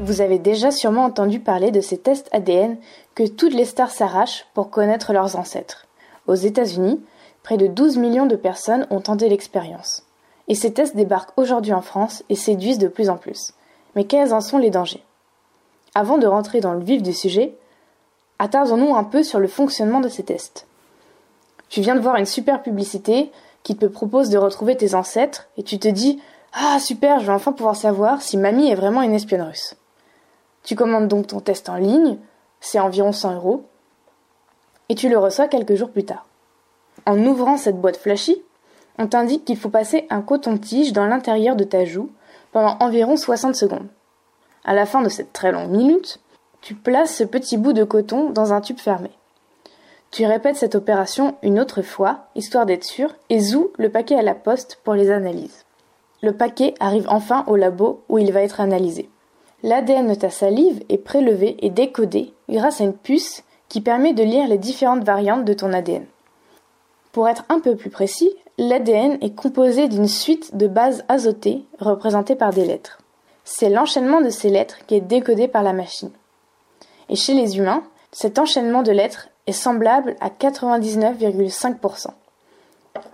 Vous 0.00 0.20
avez 0.20 0.38
déjà 0.38 0.70
sûrement 0.70 1.04
entendu 1.04 1.38
parler 1.38 1.70
de 1.70 1.80
ces 1.80 1.98
tests 1.98 2.28
ADN 2.32 2.76
que 3.14 3.26
toutes 3.26 3.54
les 3.54 3.64
stars 3.64 3.90
s'arrachent 3.90 4.46
pour 4.54 4.70
connaître 4.70 5.12
leurs 5.12 5.36
ancêtres. 5.36 5.86
Aux 6.26 6.34
États-Unis, 6.34 7.00
près 7.42 7.56
de 7.56 7.66
12 7.66 7.98
millions 7.98 8.26
de 8.26 8.36
personnes 8.36 8.86
ont 8.90 9.00
tenté 9.00 9.28
l'expérience. 9.28 10.04
Et 10.48 10.54
ces 10.54 10.72
tests 10.72 10.96
débarquent 10.96 11.38
aujourd'hui 11.38 11.72
en 11.72 11.82
France 11.82 12.24
et 12.28 12.36
séduisent 12.36 12.78
de 12.78 12.88
plus 12.88 13.10
en 13.10 13.16
plus. 13.16 13.52
Mais 13.94 14.04
quels 14.04 14.34
en 14.34 14.40
sont 14.40 14.58
les 14.58 14.70
dangers? 14.70 15.04
Avant 15.94 16.18
de 16.18 16.26
rentrer 16.26 16.60
dans 16.60 16.74
le 16.74 16.82
vif 16.82 17.02
du 17.02 17.12
sujet, 17.12 17.54
attardons-nous 18.38 18.96
un 18.96 19.04
peu 19.04 19.22
sur 19.22 19.38
le 19.38 19.48
fonctionnement 19.48 20.00
de 20.00 20.08
ces 20.08 20.24
tests. 20.24 20.66
Tu 21.68 21.80
viens 21.80 21.94
de 21.94 22.00
voir 22.00 22.16
une 22.16 22.26
super 22.26 22.62
publicité 22.62 23.30
qui 23.62 23.76
te 23.76 23.86
propose 23.86 24.30
de 24.30 24.38
retrouver 24.38 24.76
tes 24.76 24.94
ancêtres 24.94 25.48
et 25.56 25.62
tu 25.62 25.78
te 25.78 25.88
dis 25.88 26.20
Ah 26.52 26.78
super, 26.80 27.20
je 27.20 27.26
vais 27.26 27.32
enfin 27.32 27.52
pouvoir 27.52 27.76
savoir 27.76 28.22
si 28.22 28.36
mamie 28.36 28.70
est 28.70 28.74
vraiment 28.74 29.02
une 29.02 29.14
espionne 29.14 29.42
russe. 29.42 29.76
Tu 30.64 30.76
commandes 30.76 31.08
donc 31.08 31.28
ton 31.28 31.40
test 31.40 31.68
en 31.68 31.76
ligne, 31.76 32.18
c'est 32.60 32.78
environ 32.78 33.12
100 33.12 33.34
euros, 33.34 33.64
et 34.88 34.94
tu 34.94 35.08
le 35.08 35.18
reçois 35.18 35.48
quelques 35.48 35.74
jours 35.74 35.90
plus 35.90 36.04
tard. 36.04 36.26
En 37.06 37.18
ouvrant 37.18 37.56
cette 37.56 37.80
boîte 37.80 37.96
flashy, 37.96 38.42
on 38.98 39.06
t'indique 39.06 39.44
qu'il 39.44 39.56
faut 39.56 39.70
passer 39.70 40.06
un 40.10 40.22
coton-tige 40.22 40.92
dans 40.92 41.06
l'intérieur 41.06 41.56
de 41.56 41.64
ta 41.64 41.84
joue 41.84 42.10
pendant 42.52 42.76
environ 42.80 43.16
60 43.16 43.54
secondes. 43.54 43.88
À 44.64 44.74
la 44.74 44.86
fin 44.86 45.00
de 45.02 45.08
cette 45.08 45.32
très 45.32 45.50
longue 45.50 45.70
minute, 45.70 46.20
tu 46.60 46.74
places 46.74 47.16
ce 47.16 47.24
petit 47.24 47.56
bout 47.56 47.72
de 47.72 47.84
coton 47.84 48.30
dans 48.30 48.52
un 48.52 48.60
tube 48.60 48.78
fermé. 48.78 49.10
Tu 50.12 50.26
répètes 50.26 50.56
cette 50.56 50.74
opération 50.74 51.36
une 51.42 51.58
autre 51.58 51.80
fois, 51.80 52.26
histoire 52.34 52.66
d'être 52.66 52.84
sûr, 52.84 53.14
et 53.30 53.40
zoues 53.40 53.72
le 53.78 53.88
paquet 53.88 54.14
à 54.14 54.22
la 54.22 54.34
poste 54.34 54.78
pour 54.84 54.92
les 54.92 55.10
analyses. 55.10 55.64
Le 56.20 56.36
paquet 56.36 56.74
arrive 56.80 57.06
enfin 57.08 57.44
au 57.46 57.56
labo 57.56 58.02
où 58.10 58.18
il 58.18 58.30
va 58.30 58.42
être 58.42 58.60
analysé. 58.60 59.08
L'ADN 59.62 60.08
de 60.08 60.14
ta 60.14 60.28
salive 60.28 60.84
est 60.90 60.98
prélevé 60.98 61.56
et 61.64 61.70
décodé 61.70 62.34
grâce 62.50 62.82
à 62.82 62.84
une 62.84 62.92
puce 62.92 63.42
qui 63.70 63.80
permet 63.80 64.12
de 64.12 64.22
lire 64.22 64.46
les 64.48 64.58
différentes 64.58 65.02
variantes 65.02 65.46
de 65.46 65.54
ton 65.54 65.72
ADN. 65.72 66.04
Pour 67.12 67.26
être 67.26 67.44
un 67.48 67.60
peu 67.60 67.74
plus 67.74 67.90
précis, 67.90 68.30
l'ADN 68.58 69.16
est 69.22 69.34
composé 69.34 69.88
d'une 69.88 70.08
suite 70.08 70.56
de 70.56 70.66
bases 70.66 71.04
azotées 71.08 71.64
représentées 71.78 72.36
par 72.36 72.52
des 72.52 72.66
lettres. 72.66 72.98
C'est 73.44 73.70
l'enchaînement 73.70 74.20
de 74.20 74.28
ces 74.30 74.50
lettres 74.50 74.84
qui 74.86 74.94
est 74.94 75.00
décodé 75.00 75.48
par 75.48 75.62
la 75.62 75.72
machine. 75.72 76.10
Et 77.08 77.16
chez 77.16 77.32
les 77.32 77.56
humains, 77.56 77.82
cet 78.12 78.38
enchaînement 78.38 78.82
de 78.82 78.92
lettres 78.92 79.28
est 79.46 79.52
semblable 79.52 80.16
à 80.20 80.28
99,5%. 80.28 82.08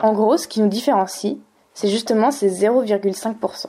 En 0.00 0.12
gros, 0.12 0.36
ce 0.36 0.48
qui 0.48 0.60
nous 0.60 0.68
différencie, 0.68 1.36
c'est 1.74 1.88
justement 1.88 2.30
ces 2.30 2.50
0,5%. 2.50 3.66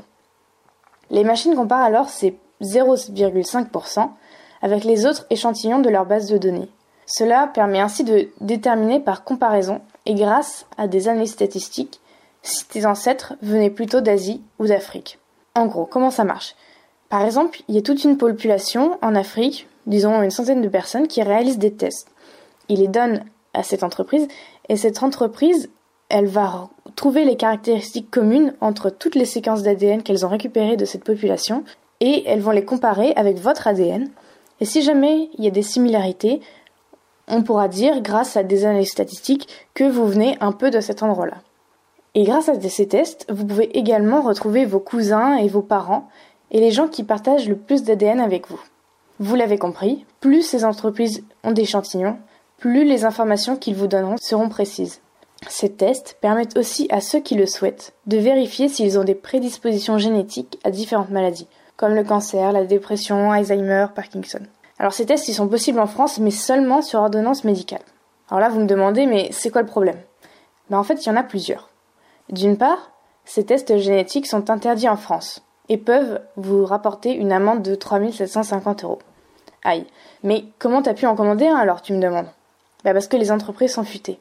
Les 1.12 1.24
machines 1.24 1.56
comparent 1.56 1.84
alors 1.84 2.10
ces 2.10 2.38
0,5% 2.62 4.10
avec 4.62 4.84
les 4.84 5.06
autres 5.06 5.26
échantillons 5.30 5.80
de 5.80 5.90
leur 5.90 6.06
base 6.06 6.28
de 6.28 6.38
données. 6.38 6.70
Cela 7.06 7.48
permet 7.48 7.80
ainsi 7.80 8.04
de 8.04 8.30
déterminer 8.42 9.00
par 9.00 9.24
comparaison 9.24 9.82
et 10.06 10.14
grâce 10.14 10.66
à 10.78 10.88
des 10.88 11.08
analyses 11.08 11.32
statistiques 11.34 12.02
si 12.44 12.66
tes 12.66 12.86
ancêtres 12.86 13.34
venaient 13.42 13.70
plutôt 13.70 14.02
d'Asie 14.02 14.42
ou 14.60 14.68
d'Afrique. 14.68 15.20
En 15.56 15.66
gros, 15.66 15.86
comment 15.86 16.12
ça 16.12 16.24
marche? 16.24 16.56
Par 17.10 17.26
exemple, 17.26 17.62
il 17.68 17.76
y 17.76 17.80
a 17.80 17.82
toute 17.82 18.04
une 18.04 18.18
population 18.18 19.00
en 19.02 19.16
Afrique, 19.16 19.68
disons 19.88 20.22
une 20.22 20.30
centaine 20.30 20.62
de 20.62 20.70
personnes, 20.70 21.08
qui 21.08 21.24
réalisent 21.24 21.58
des 21.58 21.74
tests. 21.74 22.08
Ils 22.70 22.80
les 22.80 22.88
donnent 22.88 23.26
à 23.54 23.64
cette 23.64 23.84
entreprise 23.84 24.28
et 24.70 24.78
cette 24.78 25.04
entreprise, 25.04 25.70
elle 26.10 26.28
va 26.28 26.70
trouver 26.96 27.26
les 27.26 27.36
caractéristiques 27.36 28.10
communes 28.10 28.54
entre 28.62 28.90
toutes 28.90 29.16
les 29.16 29.26
séquences 29.26 29.64
d'ADN 29.64 30.04
qu'elles 30.04 30.26
ont 30.26 30.30
récupérées 30.30 30.78
de 30.78 30.86
cette 30.86 31.04
population 31.04 31.64
et 32.00 32.24
elles 32.26 32.42
vont 32.42 32.52
les 32.52 32.66
comparer 32.66 33.14
avec 33.16 33.38
votre 33.38 33.68
ADN. 33.68 34.10
Et 34.60 34.66
si 34.66 34.82
jamais 34.82 35.30
il 35.38 35.44
y 35.44 35.48
a 35.48 35.52
des 35.52 35.64
similarités, 35.64 36.42
on 37.28 37.44
pourra 37.44 37.68
dire, 37.68 38.02
grâce 38.02 38.38
à 38.38 38.44
des 38.44 38.66
analyses 38.66 38.92
statistiques, 38.92 39.48
que 39.74 39.84
vous 39.84 40.08
venez 40.08 40.38
un 40.42 40.52
peu 40.52 40.72
de 40.72 40.80
cet 40.80 41.04
endroit-là. 41.04 41.38
Et 42.16 42.24
grâce 42.24 42.50
à 42.50 42.60
ces 42.60 42.88
tests, 42.88 43.26
vous 43.30 43.46
pouvez 43.46 43.78
également 43.78 44.22
retrouver 44.22 44.66
vos 44.66 44.80
cousins 44.80 45.36
et 45.36 45.48
vos 45.48 45.62
parents 45.62 46.10
et 46.52 46.60
les 46.60 46.72
gens 46.72 46.88
qui 46.88 47.04
partagent 47.04 47.48
le 47.48 47.56
plus 47.56 47.84
d'ADN 47.84 48.20
avec 48.20 48.50
vous. 48.50 48.60
Vous 49.20 49.36
l'avez 49.36 49.58
compris, 49.58 50.06
plus 50.20 50.42
ces 50.42 50.66
entreprises 50.66 51.24
ont 51.44 51.52
d'échantillons, 51.52 52.18
plus 52.60 52.84
les 52.84 53.06
informations 53.06 53.56
qu'ils 53.56 53.76
vous 53.76 53.88
donneront 53.88 54.18
seront 54.20 54.50
précises. 54.50 55.02
Ces 55.48 55.72
tests 55.72 56.18
permettent 56.20 56.58
aussi 56.58 56.88
à 56.92 57.00
ceux 57.00 57.20
qui 57.20 57.36
le 57.36 57.46
souhaitent 57.46 57.94
de 58.08 58.18
vérifier 58.18 58.68
s'ils 58.68 59.00
ont 59.00 59.04
des 59.04 59.16
prédispositions 59.16 59.98
génétiques 59.98 60.60
à 60.64 60.72
différentes 60.72 61.12
maladies, 61.12 61.48
comme 61.78 61.96
le 61.96 62.04
cancer, 62.04 62.52
la 62.52 62.66
dépression, 62.66 63.32
Alzheimer, 63.32 63.88
Parkinson. 63.96 64.42
Alors 64.80 64.94
ces 64.94 65.06
tests, 65.06 65.28
ils 65.30 65.34
sont 65.34 65.48
possibles 65.48 65.80
en 65.80 65.88
France, 65.88 66.20
mais 66.20 66.32
seulement 66.32 66.82
sur 66.82 67.00
ordonnance 67.00 67.46
médicale. 67.46 67.82
Alors 68.30 68.42
là, 68.42 68.50
vous 68.50 68.60
me 68.60 68.68
demandez, 68.68 69.06
mais 69.06 69.30
c'est 69.32 69.50
quoi 69.50 69.62
le 69.62 69.68
problème? 69.68 70.00
Ben, 70.70 70.78
En 70.78 70.84
fait, 70.84 71.06
il 71.06 71.10
y 71.10 71.12
en 71.12 71.16
a 71.16 71.24
plusieurs. 71.24 71.70
D'une 72.30 72.58
part, 72.58 72.92
ces 73.26 73.46
tests 73.46 73.78
génétiques 73.78 74.28
sont 74.28 74.50
interdits 74.50 74.90
en 74.90 74.98
France 74.98 75.42
et 75.68 75.78
peuvent 75.78 76.22
vous 76.36 76.66
rapporter 76.66 77.14
une 77.14 77.32
amende 77.32 77.62
de 77.62 77.76
3750 77.76 78.84
euros. 78.84 79.00
Aïe. 79.64 79.86
Mais 80.24 80.46
comment 80.60 80.82
t'as 80.82 80.94
pu 80.94 81.06
en 81.06 81.16
commander 81.16 81.48
un 81.48 81.56
alors, 81.56 81.82
tu 81.82 81.94
me 81.94 82.02
demandes? 82.02 82.28
Ben 82.84 82.94
Parce 82.94 83.08
que 83.08 83.18
les 83.18 83.32
entreprises 83.32 83.74
sont 83.74 83.84
futées. 83.84 84.20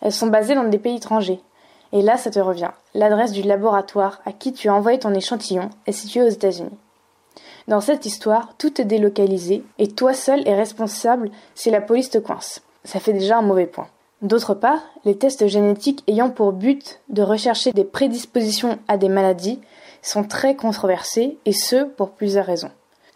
Elles 0.00 0.12
sont 0.12 0.26
basées 0.26 0.54
dans 0.54 0.64
des 0.64 0.78
pays 0.78 0.96
étrangers. 0.96 1.40
Et 1.92 2.02
là, 2.02 2.16
ça 2.16 2.30
te 2.30 2.40
revient. 2.40 2.70
L'adresse 2.94 3.32
du 3.32 3.42
laboratoire 3.42 4.20
à 4.24 4.32
qui 4.32 4.52
tu 4.52 4.68
as 4.68 4.74
envoyé 4.74 4.98
ton 4.98 5.14
échantillon 5.14 5.70
est 5.86 5.92
située 5.92 6.22
aux 6.22 6.28
États-Unis. 6.28 6.78
Dans 7.68 7.80
cette 7.80 8.06
histoire, 8.06 8.54
tout 8.58 8.80
est 8.80 8.84
délocalisé 8.84 9.62
et 9.78 9.88
toi 9.88 10.14
seul 10.14 10.46
es 10.48 10.54
responsable 10.54 11.30
si 11.54 11.70
la 11.70 11.80
police 11.80 12.10
te 12.10 12.18
coince. 12.18 12.62
Ça 12.84 12.98
fait 12.98 13.12
déjà 13.12 13.38
un 13.38 13.42
mauvais 13.42 13.66
point. 13.66 13.86
D'autre 14.22 14.54
part, 14.54 14.80
les 15.04 15.16
tests 15.16 15.46
génétiques 15.46 16.02
ayant 16.06 16.30
pour 16.30 16.52
but 16.52 17.00
de 17.08 17.22
rechercher 17.22 17.72
des 17.72 17.84
prédispositions 17.84 18.78
à 18.88 18.96
des 18.96 19.08
maladies 19.08 19.60
sont 20.00 20.24
très 20.24 20.56
controversés 20.56 21.38
et 21.44 21.52
ce 21.52 21.84
pour 21.84 22.10
plusieurs 22.10 22.46
raisons. 22.46 22.70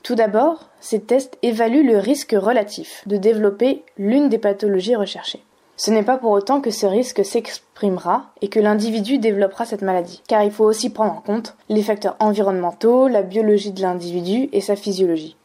Tout 0.06 0.14
d'abord, 0.14 0.68
ces 0.78 1.00
tests 1.00 1.36
évaluent 1.42 1.84
le 1.84 1.98
risque 1.98 2.36
relatif 2.38 3.02
de 3.08 3.16
développer 3.16 3.82
l'une 3.98 4.28
des 4.28 4.38
pathologies 4.38 4.94
recherchées. 4.94 5.42
Ce 5.76 5.90
n'est 5.90 6.04
pas 6.04 6.16
pour 6.16 6.30
autant 6.30 6.60
que 6.60 6.70
ce 6.70 6.86
risque 6.86 7.24
s'exprimera 7.24 8.30
et 8.40 8.46
que 8.46 8.60
l'individu 8.60 9.18
développera 9.18 9.64
cette 9.64 9.82
maladie, 9.82 10.22
car 10.28 10.44
il 10.44 10.52
faut 10.52 10.62
aussi 10.62 10.90
prendre 10.90 11.14
en 11.14 11.20
compte 11.20 11.56
les 11.68 11.82
facteurs 11.82 12.14
environnementaux, 12.20 13.08
la 13.08 13.22
biologie 13.22 13.72
de 13.72 13.82
l'individu 13.82 14.48
et 14.52 14.60
sa 14.60 14.76
physiologie. 14.76 15.36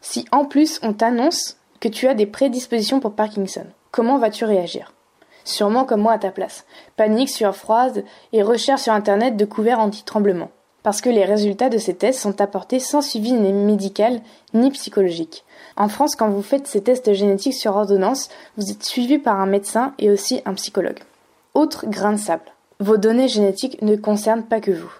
Si 0.00 0.24
en 0.32 0.46
plus 0.46 0.80
on 0.82 0.94
t'annonce 0.94 1.56
que 1.78 1.86
tu 1.86 2.08
as 2.08 2.14
des 2.14 2.26
prédispositions 2.26 2.98
pour 2.98 3.12
Parkinson, 3.12 3.66
comment 3.92 4.18
vas-tu 4.18 4.44
réagir? 4.44 4.94
Sûrement 5.44 5.84
comme 5.84 6.00
moi 6.00 6.14
à 6.14 6.18
ta 6.18 6.32
place. 6.32 6.66
Panique, 6.96 7.30
sueur 7.30 7.54
froide 7.54 8.04
et 8.32 8.42
recherche 8.42 8.80
sur 8.80 8.92
internet 8.92 9.36
de 9.36 9.44
couverts 9.44 9.78
anti-tremblement. 9.78 10.50
Parce 10.82 11.00
que 11.00 11.10
les 11.10 11.24
résultats 11.24 11.68
de 11.68 11.78
ces 11.78 11.94
tests 11.94 12.20
sont 12.20 12.40
apportés 12.40 12.80
sans 12.80 13.02
suivi 13.02 13.32
ni 13.32 13.52
médical 13.52 14.20
ni 14.54 14.70
psychologique. 14.70 15.44
En 15.76 15.88
France, 15.88 16.16
quand 16.16 16.30
vous 16.30 16.42
faites 16.42 16.66
ces 16.66 16.82
tests 16.82 17.12
génétiques 17.12 17.54
sur 17.54 17.76
ordonnance, 17.76 18.28
vous 18.56 18.70
êtes 18.70 18.84
suivi 18.84 19.18
par 19.18 19.40
un 19.40 19.46
médecin 19.46 19.94
et 19.98 20.10
aussi 20.10 20.40
un 20.44 20.54
psychologue. 20.54 21.00
Autre 21.54 21.86
grain 21.86 22.12
de 22.12 22.18
sable. 22.18 22.52
Vos 22.80 22.96
données 22.96 23.28
génétiques 23.28 23.82
ne 23.82 23.96
concernent 23.96 24.44
pas 24.44 24.60
que 24.60 24.70
vous. 24.70 24.92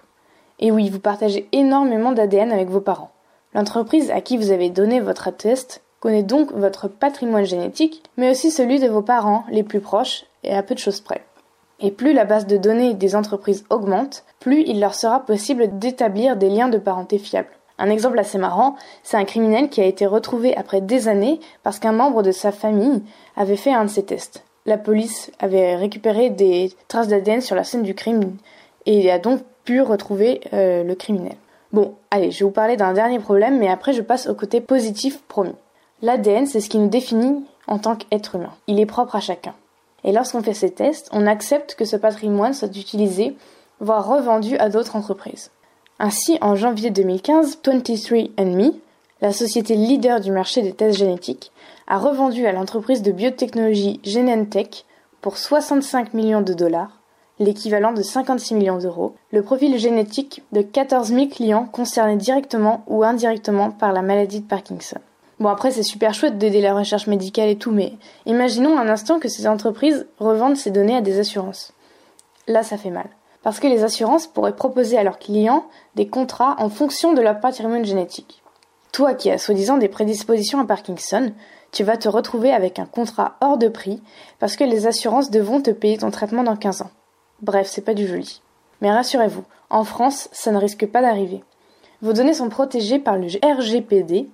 Et 0.59 0.71
oui, 0.71 0.89
vous 0.89 0.99
partagez 0.99 1.47
énormément 1.53 2.11
d'ADN 2.11 2.51
avec 2.51 2.69
vos 2.69 2.81
parents. 2.81 3.11
L'entreprise 3.53 4.11
à 4.11 4.21
qui 4.21 4.37
vous 4.37 4.51
avez 4.51 4.69
donné 4.69 4.99
votre 4.99 5.31
test 5.31 5.81
connaît 5.99 6.23
donc 6.23 6.51
votre 6.51 6.87
patrimoine 6.87 7.45
génétique, 7.45 8.03
mais 8.17 8.29
aussi 8.29 8.51
celui 8.51 8.79
de 8.79 8.87
vos 8.87 9.01
parents 9.01 9.45
les 9.49 9.63
plus 9.63 9.79
proches 9.79 10.25
et 10.43 10.53
à 10.53 10.63
peu 10.63 10.75
de 10.75 10.79
choses 10.79 11.01
près. 11.01 11.23
Et 11.81 11.91
plus 11.91 12.13
la 12.13 12.25
base 12.25 12.45
de 12.45 12.57
données 12.57 12.93
des 12.93 13.15
entreprises 13.15 13.65
augmente, 13.69 14.23
plus 14.39 14.63
il 14.67 14.79
leur 14.79 14.95
sera 14.95 15.25
possible 15.25 15.79
d'établir 15.79 16.35
des 16.35 16.49
liens 16.49 16.69
de 16.69 16.77
parenté 16.77 17.17
fiables. 17.17 17.49
Un 17.77 17.89
exemple 17.89 18.19
assez 18.19 18.37
marrant, 18.37 18.75
c'est 19.03 19.15
un 19.15 19.23
criminel 19.23 19.69
qui 19.69 19.79
a 19.79 19.85
été 19.85 20.05
retrouvé 20.05 20.55
après 20.57 20.81
des 20.81 21.07
années 21.07 21.39
parce 21.63 21.79
qu'un 21.79 21.93
membre 21.93 22.23
de 22.23 22.31
sa 22.31 22.51
famille 22.51 23.01
avait 23.37 23.55
fait 23.55 23.73
un 23.73 23.85
de 23.85 23.89
ses 23.89 24.03
tests. 24.03 24.43
La 24.65 24.77
police 24.77 25.31
avait 25.39 25.77
récupéré 25.77 26.29
des 26.29 26.73
traces 26.89 27.07
d'ADN 27.07 27.39
sur 27.39 27.55
la 27.55 27.63
scène 27.63 27.83
du 27.83 27.95
crime 27.95 28.35
et 28.85 29.09
a 29.09 29.17
donc 29.17 29.41
pu 29.63 29.81
retrouver 29.81 30.41
euh, 30.53 30.83
le 30.83 30.95
criminel. 30.95 31.35
Bon, 31.71 31.95
allez, 32.11 32.31
je 32.31 32.39
vais 32.39 32.45
vous 32.45 32.51
parler 32.51 32.75
d'un 32.75 32.93
dernier 32.93 33.19
problème, 33.19 33.57
mais 33.57 33.69
après 33.69 33.93
je 33.93 34.01
passe 34.01 34.27
au 34.27 34.35
côté 34.35 34.59
positif 34.59 35.21
promis. 35.27 35.55
L'ADN, 36.01 36.45
c'est 36.45 36.59
ce 36.59 36.69
qui 36.69 36.79
nous 36.79 36.89
définit 36.89 37.45
en 37.67 37.77
tant 37.77 37.95
qu'être 37.95 38.35
humain. 38.35 38.53
Il 38.67 38.79
est 38.79 38.85
propre 38.85 39.15
à 39.15 39.19
chacun. 39.21 39.53
Et 40.03 40.11
lorsqu'on 40.11 40.43
fait 40.43 40.53
ces 40.53 40.71
tests, 40.71 41.09
on 41.11 41.27
accepte 41.27 41.75
que 41.75 41.85
ce 41.85 41.95
patrimoine 41.95 42.53
soit 42.53 42.75
utilisé, 42.75 43.35
voire 43.79 44.07
revendu 44.07 44.57
à 44.57 44.69
d'autres 44.69 44.95
entreprises. 44.95 45.51
Ainsi, 45.99 46.37
en 46.41 46.55
janvier 46.55 46.91
2015, 46.91 47.59
23andMe, 47.63 48.73
la 49.21 49.33
société 49.33 49.75
leader 49.75 50.21
du 50.21 50.31
marché 50.31 50.61
des 50.61 50.73
tests 50.73 50.97
génétiques, 50.97 51.51
a 51.87 51.97
revendu 51.97 52.45
à 52.45 52.53
l'entreprise 52.53 53.01
de 53.01 53.11
biotechnologie 53.11 53.99
Genentech 54.03 54.85
pour 55.21 55.37
65 55.37 56.13
millions 56.13 56.41
de 56.41 56.53
dollars, 56.53 56.99
l'équivalent 57.39 57.91
de 57.93 58.01
56 58.01 58.53
millions 58.53 58.77
d'euros, 58.77 59.15
le 59.31 59.41
profil 59.41 59.77
génétique 59.77 60.43
de 60.51 60.61
14 60.61 61.09
000 61.09 61.27
clients 61.27 61.65
concernés 61.65 62.17
directement 62.17 62.83
ou 62.87 63.03
indirectement 63.03 63.71
par 63.71 63.91
la 63.91 64.01
maladie 64.01 64.41
de 64.41 64.47
Parkinson. 64.47 64.99
Bon 65.39 65.49
après 65.49 65.71
c'est 65.71 65.83
super 65.83 66.13
chouette 66.13 66.37
d'aider 66.37 66.61
la 66.61 66.73
recherche 66.73 67.07
médicale 67.07 67.49
et 67.49 67.57
tout, 67.57 67.71
mais 67.71 67.93
imaginons 68.25 68.77
un 68.77 68.89
instant 68.89 69.19
que 69.19 69.29
ces 69.29 69.47
entreprises 69.47 70.07
revendent 70.19 70.57
ces 70.57 70.71
données 70.71 70.97
à 70.97 71.01
des 71.01 71.19
assurances. 71.19 71.73
Là 72.47 72.63
ça 72.63 72.77
fait 72.77 72.89
mal 72.89 73.07
parce 73.41 73.59
que 73.59 73.67
les 73.67 73.83
assurances 73.83 74.27
pourraient 74.27 74.55
proposer 74.55 74.97
à 74.97 75.03
leurs 75.03 75.19
clients 75.19 75.65
des 75.95 76.07
contrats 76.07 76.55
en 76.59 76.69
fonction 76.69 77.13
de 77.13 77.21
leur 77.21 77.39
patrimoine 77.39 77.85
génétique. 77.85 78.41
Toi 78.91 79.13
qui 79.13 79.29
as 79.29 79.37
soi-disant 79.37 79.77
des 79.77 79.87
prédispositions 79.87 80.59
à 80.59 80.65
Parkinson, 80.65 81.31
tu 81.71 81.83
vas 81.83 81.97
te 81.97 82.09
retrouver 82.09 82.51
avec 82.51 82.79
un 82.79 82.85
contrat 82.85 83.37
hors 83.41 83.57
de 83.57 83.69
prix 83.69 84.01
parce 84.39 84.55
que 84.55 84.63
les 84.63 84.87
assurances 84.87 85.29
devront 85.29 85.61
te 85.61 85.71
payer 85.71 85.99
ton 85.99 86.11
traitement 86.11 86.43
dans 86.43 86.55
15 86.55 86.81
ans. 86.81 86.91
Bref, 87.41 87.69
c'est 87.71 87.85
pas 87.85 87.93
du 87.93 88.07
joli. 88.07 88.41
Mais 88.81 88.91
rassurez-vous, 88.91 89.43
en 89.69 89.83
France, 89.83 90.29
ça 90.31 90.51
ne 90.51 90.57
risque 90.57 90.87
pas 90.87 91.01
d'arriver. 91.01 91.43
Vos 92.01 92.13
données 92.13 92.33
sont 92.33 92.49
protégées 92.49 92.99
par 92.99 93.17
le 93.17 93.27
RGPD, 93.27 94.29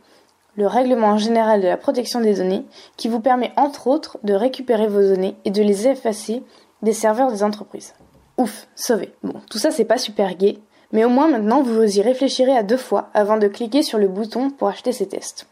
le 0.55 0.67
Règlement 0.67 1.17
général 1.17 1.61
de 1.61 1.67
la 1.67 1.77
protection 1.77 2.21
des 2.21 2.35
données, 2.35 2.65
qui 2.97 3.07
vous 3.07 3.19
permet 3.19 3.51
entre 3.57 3.87
autres 3.87 4.17
de 4.23 4.33
récupérer 4.33 4.87
vos 4.87 5.01
données 5.01 5.35
et 5.45 5.51
de 5.51 5.61
les 5.61 5.87
effacer 5.87 6.43
des 6.81 6.93
serveurs 6.93 7.31
des 7.31 7.43
entreprises. 7.43 7.93
Ouf, 8.37 8.67
sauvé. 8.75 9.13
Bon, 9.23 9.41
tout 9.49 9.57
ça 9.57 9.71
c'est 9.71 9.85
pas 9.85 9.97
super 9.97 10.35
gai, 10.35 10.59
mais 10.91 11.05
au 11.05 11.09
moins 11.09 11.27
maintenant 11.27 11.61
vous 11.61 11.97
y 11.97 12.01
réfléchirez 12.01 12.55
à 12.55 12.63
deux 12.63 12.77
fois 12.77 13.09
avant 13.13 13.37
de 13.37 13.47
cliquer 13.47 13.81
sur 13.81 13.97
le 13.97 14.07
bouton 14.07 14.49
pour 14.49 14.67
acheter 14.67 14.91
ces 14.91 15.07
tests. 15.07 15.47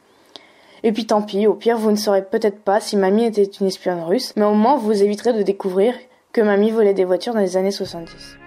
Et 0.83 0.91
puis 0.91 1.05
tant 1.05 1.21
pis, 1.21 1.47
au 1.47 1.53
pire 1.53 1.77
vous 1.77 1.91
ne 1.91 1.95
saurez 1.95 2.23
peut-être 2.23 2.59
pas 2.59 2.79
si 2.79 2.97
mamie 2.97 3.25
était 3.25 3.43
une 3.43 3.67
espionne 3.67 4.03
russe, 4.03 4.33
mais 4.35 4.45
au 4.45 4.53
moins 4.53 4.75
vous 4.75 5.01
éviterez 5.01 5.33
de 5.33 5.43
découvrir 5.43 5.93
que 6.33 6.41
mamie 6.41 6.71
volait 6.71 6.93
des 6.93 7.05
voitures 7.05 7.33
dans 7.33 7.39
les 7.39 7.57
années 7.57 7.71
70. 7.71 8.37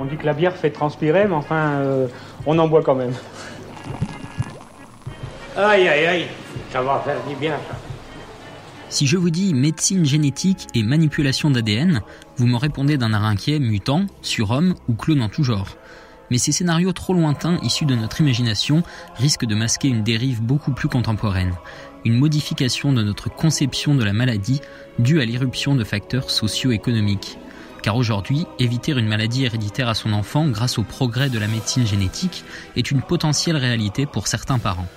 On 0.00 0.04
dit 0.04 0.16
que 0.16 0.26
la 0.26 0.32
bière 0.32 0.56
fait 0.56 0.70
transpirer, 0.70 1.26
mais 1.26 1.34
enfin, 1.34 1.80
euh, 1.80 2.06
on 2.46 2.58
en 2.58 2.68
boit 2.68 2.82
quand 2.82 2.94
même. 2.94 3.12
Aïe, 5.56 5.86
aïe, 5.86 6.06
aïe, 6.06 6.26
ça 6.72 6.82
va 6.82 7.00
faire 7.04 7.24
du 7.28 7.36
bien 7.36 7.56
ça. 7.68 7.76
Si 8.88 9.06
je 9.06 9.16
vous 9.16 9.30
dis 9.30 9.54
médecine 9.54 10.04
génétique 10.04 10.66
et 10.74 10.82
manipulation 10.82 11.48
d'ADN, 11.48 12.02
vous 12.36 12.46
me 12.46 12.56
répondez 12.56 12.96
d'un 12.96 13.12
air 13.12 13.22
inquiet, 13.22 13.60
mutant, 13.60 14.06
surhomme 14.20 14.74
ou 14.88 14.94
clone 14.94 15.22
en 15.22 15.28
tout 15.28 15.44
genre. 15.44 15.76
Mais 16.30 16.38
ces 16.38 16.50
scénarios 16.50 16.92
trop 16.92 17.14
lointains 17.14 17.58
issus 17.62 17.84
de 17.84 17.94
notre 17.94 18.20
imagination 18.20 18.82
risquent 19.14 19.46
de 19.46 19.54
masquer 19.54 19.88
une 19.88 20.02
dérive 20.02 20.42
beaucoup 20.42 20.72
plus 20.72 20.88
contemporaine, 20.88 21.54
une 22.04 22.18
modification 22.18 22.92
de 22.92 23.04
notre 23.04 23.30
conception 23.30 23.94
de 23.94 24.02
la 24.02 24.12
maladie 24.12 24.60
due 24.98 25.20
à 25.20 25.24
l'irruption 25.24 25.76
de 25.76 25.84
facteurs 25.84 26.30
socio-économiques. 26.30 27.38
Car 27.82 27.96
aujourd'hui, 27.96 28.46
éviter 28.58 28.90
une 28.92 29.06
maladie 29.06 29.44
héréditaire 29.44 29.88
à 29.88 29.94
son 29.94 30.14
enfant 30.14 30.48
grâce 30.48 30.78
au 30.78 30.82
progrès 30.82 31.30
de 31.30 31.38
la 31.38 31.46
médecine 31.46 31.86
génétique 31.86 32.42
est 32.74 32.90
une 32.90 33.02
potentielle 33.02 33.56
réalité 33.56 34.06
pour 34.06 34.26
certains 34.26 34.58
parents. 34.58 34.88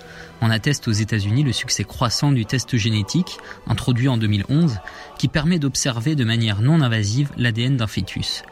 On 0.42 0.52
atteste 0.52 0.88
aux 0.88 0.94
États-Unis 0.94 1.44
le 1.44 1.52
succès 1.52 1.84
croissant 1.84 2.32
du 2.32 2.46
test 2.46 2.78
génétique, 2.78 3.38
introduit 3.66 4.08
en 4.08 4.18
2011, 4.18 4.78
qui 5.18 5.28
permet 5.28 5.58
d'observer 5.58 6.16
de 6.16 6.24
manière 6.24 6.62
non 6.62 6.82
invasive 6.82 7.32
l'ADN 7.38 7.78
d'un 7.78 7.88
fœtus. 7.88 8.44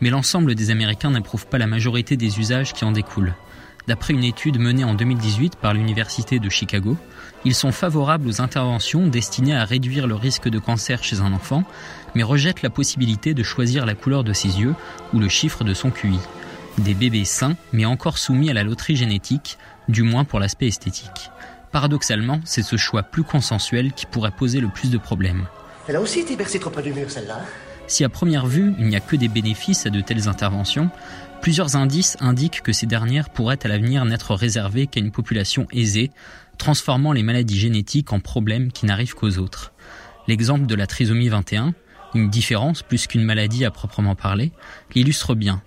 Mais 0.00 0.10
l'ensemble 0.10 0.54
des 0.54 0.70
Américains 0.70 1.10
n'approuve 1.10 1.46
pas 1.46 1.58
la 1.58 1.66
majorité 1.66 2.16
des 2.16 2.38
usages 2.38 2.72
qui 2.72 2.84
en 2.84 2.92
découlent. 2.92 3.34
D'après 3.86 4.14
une 4.14 4.24
étude 4.24 4.58
menée 4.58 4.82
en 4.82 4.94
2018 4.94 5.56
par 5.56 5.72
l'Université 5.72 6.40
de 6.40 6.48
Chicago, 6.48 6.96
ils 7.44 7.54
sont 7.54 7.70
favorables 7.70 8.28
aux 8.28 8.40
interventions 8.40 9.06
destinées 9.06 9.54
à 9.54 9.64
réduire 9.64 10.08
le 10.08 10.16
risque 10.16 10.48
de 10.48 10.58
cancer 10.58 11.04
chez 11.04 11.20
un 11.20 11.32
enfant, 11.32 11.62
mais 12.14 12.24
rejettent 12.24 12.62
la 12.62 12.70
possibilité 12.70 13.32
de 13.32 13.44
choisir 13.44 13.86
la 13.86 13.94
couleur 13.94 14.24
de 14.24 14.32
ses 14.32 14.58
yeux 14.58 14.74
ou 15.12 15.20
le 15.20 15.28
chiffre 15.28 15.62
de 15.62 15.72
son 15.72 15.90
QI. 15.90 16.18
Des 16.78 16.92
bébés 16.92 17.24
sains, 17.24 17.56
mais 17.72 17.86
encore 17.86 18.18
soumis 18.18 18.50
à 18.50 18.54
la 18.54 18.62
loterie 18.62 18.96
génétique, 18.96 19.56
du 19.88 20.02
moins 20.02 20.24
pour 20.24 20.40
l'aspect 20.40 20.66
esthétique. 20.66 21.30
Paradoxalement, 21.72 22.40
c'est 22.44 22.62
ce 22.62 22.76
choix 22.76 23.02
plus 23.02 23.24
consensuel 23.24 23.92
qui 23.92 24.04
pourrait 24.04 24.30
poser 24.30 24.60
le 24.60 24.68
plus 24.68 24.90
de 24.90 24.98
problèmes. 24.98 25.46
Elle 25.88 25.96
a 25.96 26.00
aussi 26.02 26.20
été 26.20 26.36
bercée 26.36 26.58
trop 26.58 26.68
près 26.68 26.82
du 26.82 26.92
mur, 26.92 27.10
celle-là. 27.10 27.40
Si 27.86 28.04
à 28.04 28.10
première 28.10 28.46
vue, 28.46 28.74
il 28.78 28.86
n'y 28.88 28.96
a 28.96 29.00
que 29.00 29.16
des 29.16 29.28
bénéfices 29.28 29.86
à 29.86 29.90
de 29.90 30.02
telles 30.02 30.28
interventions, 30.28 30.90
plusieurs 31.40 31.76
indices 31.76 32.18
indiquent 32.20 32.62
que 32.62 32.72
ces 32.72 32.86
dernières 32.86 33.30
pourraient 33.30 33.64
à 33.64 33.68
l'avenir 33.68 34.04
n'être 34.04 34.34
réservées 34.34 34.86
qu'à 34.86 35.00
une 35.00 35.12
population 35.12 35.66
aisée, 35.72 36.10
transformant 36.58 37.12
les 37.12 37.22
maladies 37.22 37.58
génétiques 37.58 38.12
en 38.12 38.20
problèmes 38.20 38.70
qui 38.70 38.84
n'arrivent 38.84 39.14
qu'aux 39.14 39.38
autres. 39.38 39.72
L'exemple 40.28 40.66
de 40.66 40.74
la 40.74 40.86
trisomie 40.86 41.28
21, 41.28 41.72
une 42.14 42.28
différence 42.28 42.82
plus 42.82 43.06
qu'une 43.06 43.24
maladie 43.24 43.64
à 43.64 43.70
proprement 43.70 44.14
parler, 44.14 44.52
l'illustre 44.94 45.34
bien 45.34 45.62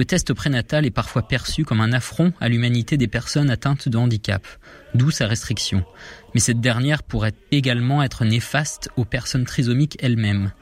le 0.00 0.06
test 0.06 0.32
prénatal 0.32 0.86
est 0.86 0.90
parfois 0.90 1.28
perçu 1.28 1.66
comme 1.66 1.82
un 1.82 1.92
affront 1.92 2.32
à 2.40 2.48
l'humanité 2.48 2.96
des 2.96 3.06
personnes 3.06 3.50
atteintes 3.50 3.86
de 3.86 3.98
handicap, 3.98 4.46
d'où 4.94 5.10
sa 5.10 5.26
restriction. 5.26 5.84
Mais 6.32 6.40
cette 6.40 6.62
dernière 6.62 7.02
pourrait 7.02 7.34
également 7.52 8.02
être 8.02 8.24
néfaste 8.24 8.88
aux 8.96 9.04
personnes 9.04 9.44
trisomiques 9.44 9.98
elles-mêmes. 10.00 10.52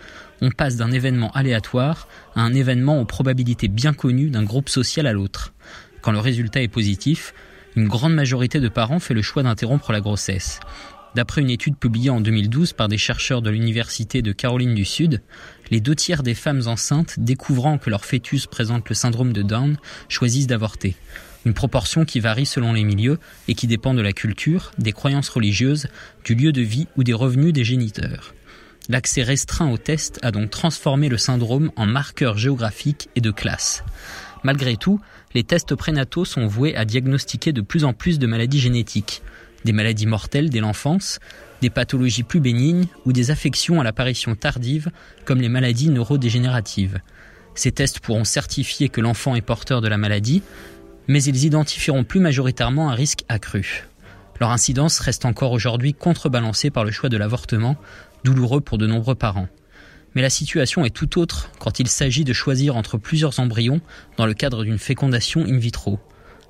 On 0.40 0.50
passe 0.50 0.74
d'un 0.74 0.90
événement 0.90 1.30
aléatoire 1.30 2.08
à 2.34 2.40
un 2.40 2.52
événement 2.52 3.00
aux 3.00 3.04
probabilités 3.04 3.68
bien 3.68 3.92
connues 3.92 4.30
d'un 4.30 4.42
groupe 4.42 4.68
social 4.68 5.06
à 5.06 5.12
l'autre. 5.12 5.54
Quand 6.00 6.10
le 6.10 6.18
résultat 6.18 6.60
est 6.60 6.66
positif, 6.66 7.32
une 7.76 7.86
grande 7.86 8.14
majorité 8.14 8.58
de 8.58 8.68
parents 8.68 8.98
fait 8.98 9.14
le 9.14 9.22
choix 9.22 9.44
d'interrompre 9.44 9.92
la 9.92 10.00
grossesse. 10.00 10.58
D'après 11.14 11.40
une 11.40 11.50
étude 11.50 11.76
publiée 11.76 12.10
en 12.10 12.20
2012 12.20 12.72
par 12.72 12.88
des 12.88 12.98
chercheurs 12.98 13.42
de 13.42 13.50
l'Université 13.50 14.20
de 14.20 14.32
Caroline 14.32 14.74
du 14.74 14.84
Sud, 14.84 15.22
les 15.70 15.80
deux 15.80 15.94
tiers 15.94 16.22
des 16.22 16.34
femmes 16.34 16.62
enceintes 16.66 17.18
découvrant 17.18 17.78
que 17.78 17.90
leur 17.90 18.04
fœtus 18.04 18.46
présente 18.46 18.88
le 18.88 18.94
syndrome 18.94 19.32
de 19.32 19.42
Down 19.42 19.76
choisissent 20.08 20.46
d'avorter. 20.46 20.96
Une 21.44 21.54
proportion 21.54 22.04
qui 22.04 22.20
varie 22.20 22.46
selon 22.46 22.72
les 22.72 22.84
milieux 22.84 23.18
et 23.46 23.54
qui 23.54 23.66
dépend 23.66 23.94
de 23.94 24.02
la 24.02 24.12
culture, 24.12 24.72
des 24.78 24.92
croyances 24.92 25.28
religieuses, 25.28 25.88
du 26.24 26.34
lieu 26.34 26.52
de 26.52 26.62
vie 26.62 26.88
ou 26.96 27.04
des 27.04 27.12
revenus 27.12 27.52
des 27.52 27.64
géniteurs. 27.64 28.34
L'accès 28.88 29.22
restreint 29.22 29.70
au 29.70 29.76
test 29.76 30.18
a 30.22 30.30
donc 30.30 30.50
transformé 30.50 31.08
le 31.08 31.18
syndrome 31.18 31.70
en 31.76 31.86
marqueur 31.86 32.38
géographique 32.38 33.08
et 33.16 33.20
de 33.20 33.30
classe. 33.30 33.84
Malgré 34.42 34.76
tout, 34.76 35.00
les 35.34 35.44
tests 35.44 35.74
prénataux 35.74 36.24
sont 36.24 36.46
voués 36.46 36.74
à 36.74 36.84
diagnostiquer 36.84 37.52
de 37.52 37.60
plus 37.60 37.84
en 37.84 37.92
plus 37.92 38.18
de 38.18 38.26
maladies 38.26 38.60
génétiques, 38.60 39.22
des 39.64 39.72
maladies 39.72 40.06
mortelles 40.06 40.50
dès 40.50 40.60
l'enfance, 40.60 41.18
des 41.60 41.70
pathologies 41.70 42.22
plus 42.22 42.40
bénignes 42.40 42.86
ou 43.04 43.12
des 43.12 43.30
affections 43.30 43.80
à 43.80 43.84
l'apparition 43.84 44.34
tardive 44.34 44.90
comme 45.24 45.40
les 45.40 45.48
maladies 45.48 45.90
neurodégénératives. 45.90 47.00
Ces 47.54 47.72
tests 47.72 48.00
pourront 48.00 48.24
certifier 48.24 48.88
que 48.88 49.00
l'enfant 49.00 49.34
est 49.34 49.40
porteur 49.40 49.80
de 49.80 49.88
la 49.88 49.98
maladie, 49.98 50.42
mais 51.08 51.22
ils 51.22 51.44
identifieront 51.44 52.04
plus 52.04 52.20
majoritairement 52.20 52.90
un 52.90 52.94
risque 52.94 53.24
accru. 53.28 53.88
Leur 54.40 54.50
incidence 54.50 55.00
reste 55.00 55.24
encore 55.24 55.52
aujourd'hui 55.52 55.94
contrebalancée 55.94 56.70
par 56.70 56.84
le 56.84 56.92
choix 56.92 57.08
de 57.08 57.16
l'avortement, 57.16 57.76
douloureux 58.22 58.60
pour 58.60 58.78
de 58.78 58.86
nombreux 58.86 59.16
parents. 59.16 59.48
Mais 60.14 60.22
la 60.22 60.30
situation 60.30 60.84
est 60.84 60.94
tout 60.94 61.18
autre 61.18 61.50
quand 61.58 61.80
il 61.80 61.88
s'agit 61.88 62.24
de 62.24 62.32
choisir 62.32 62.76
entre 62.76 62.98
plusieurs 62.98 63.40
embryons 63.40 63.80
dans 64.16 64.26
le 64.26 64.34
cadre 64.34 64.64
d'une 64.64 64.78
fécondation 64.78 65.42
in 65.42 65.58
vitro. 65.58 65.98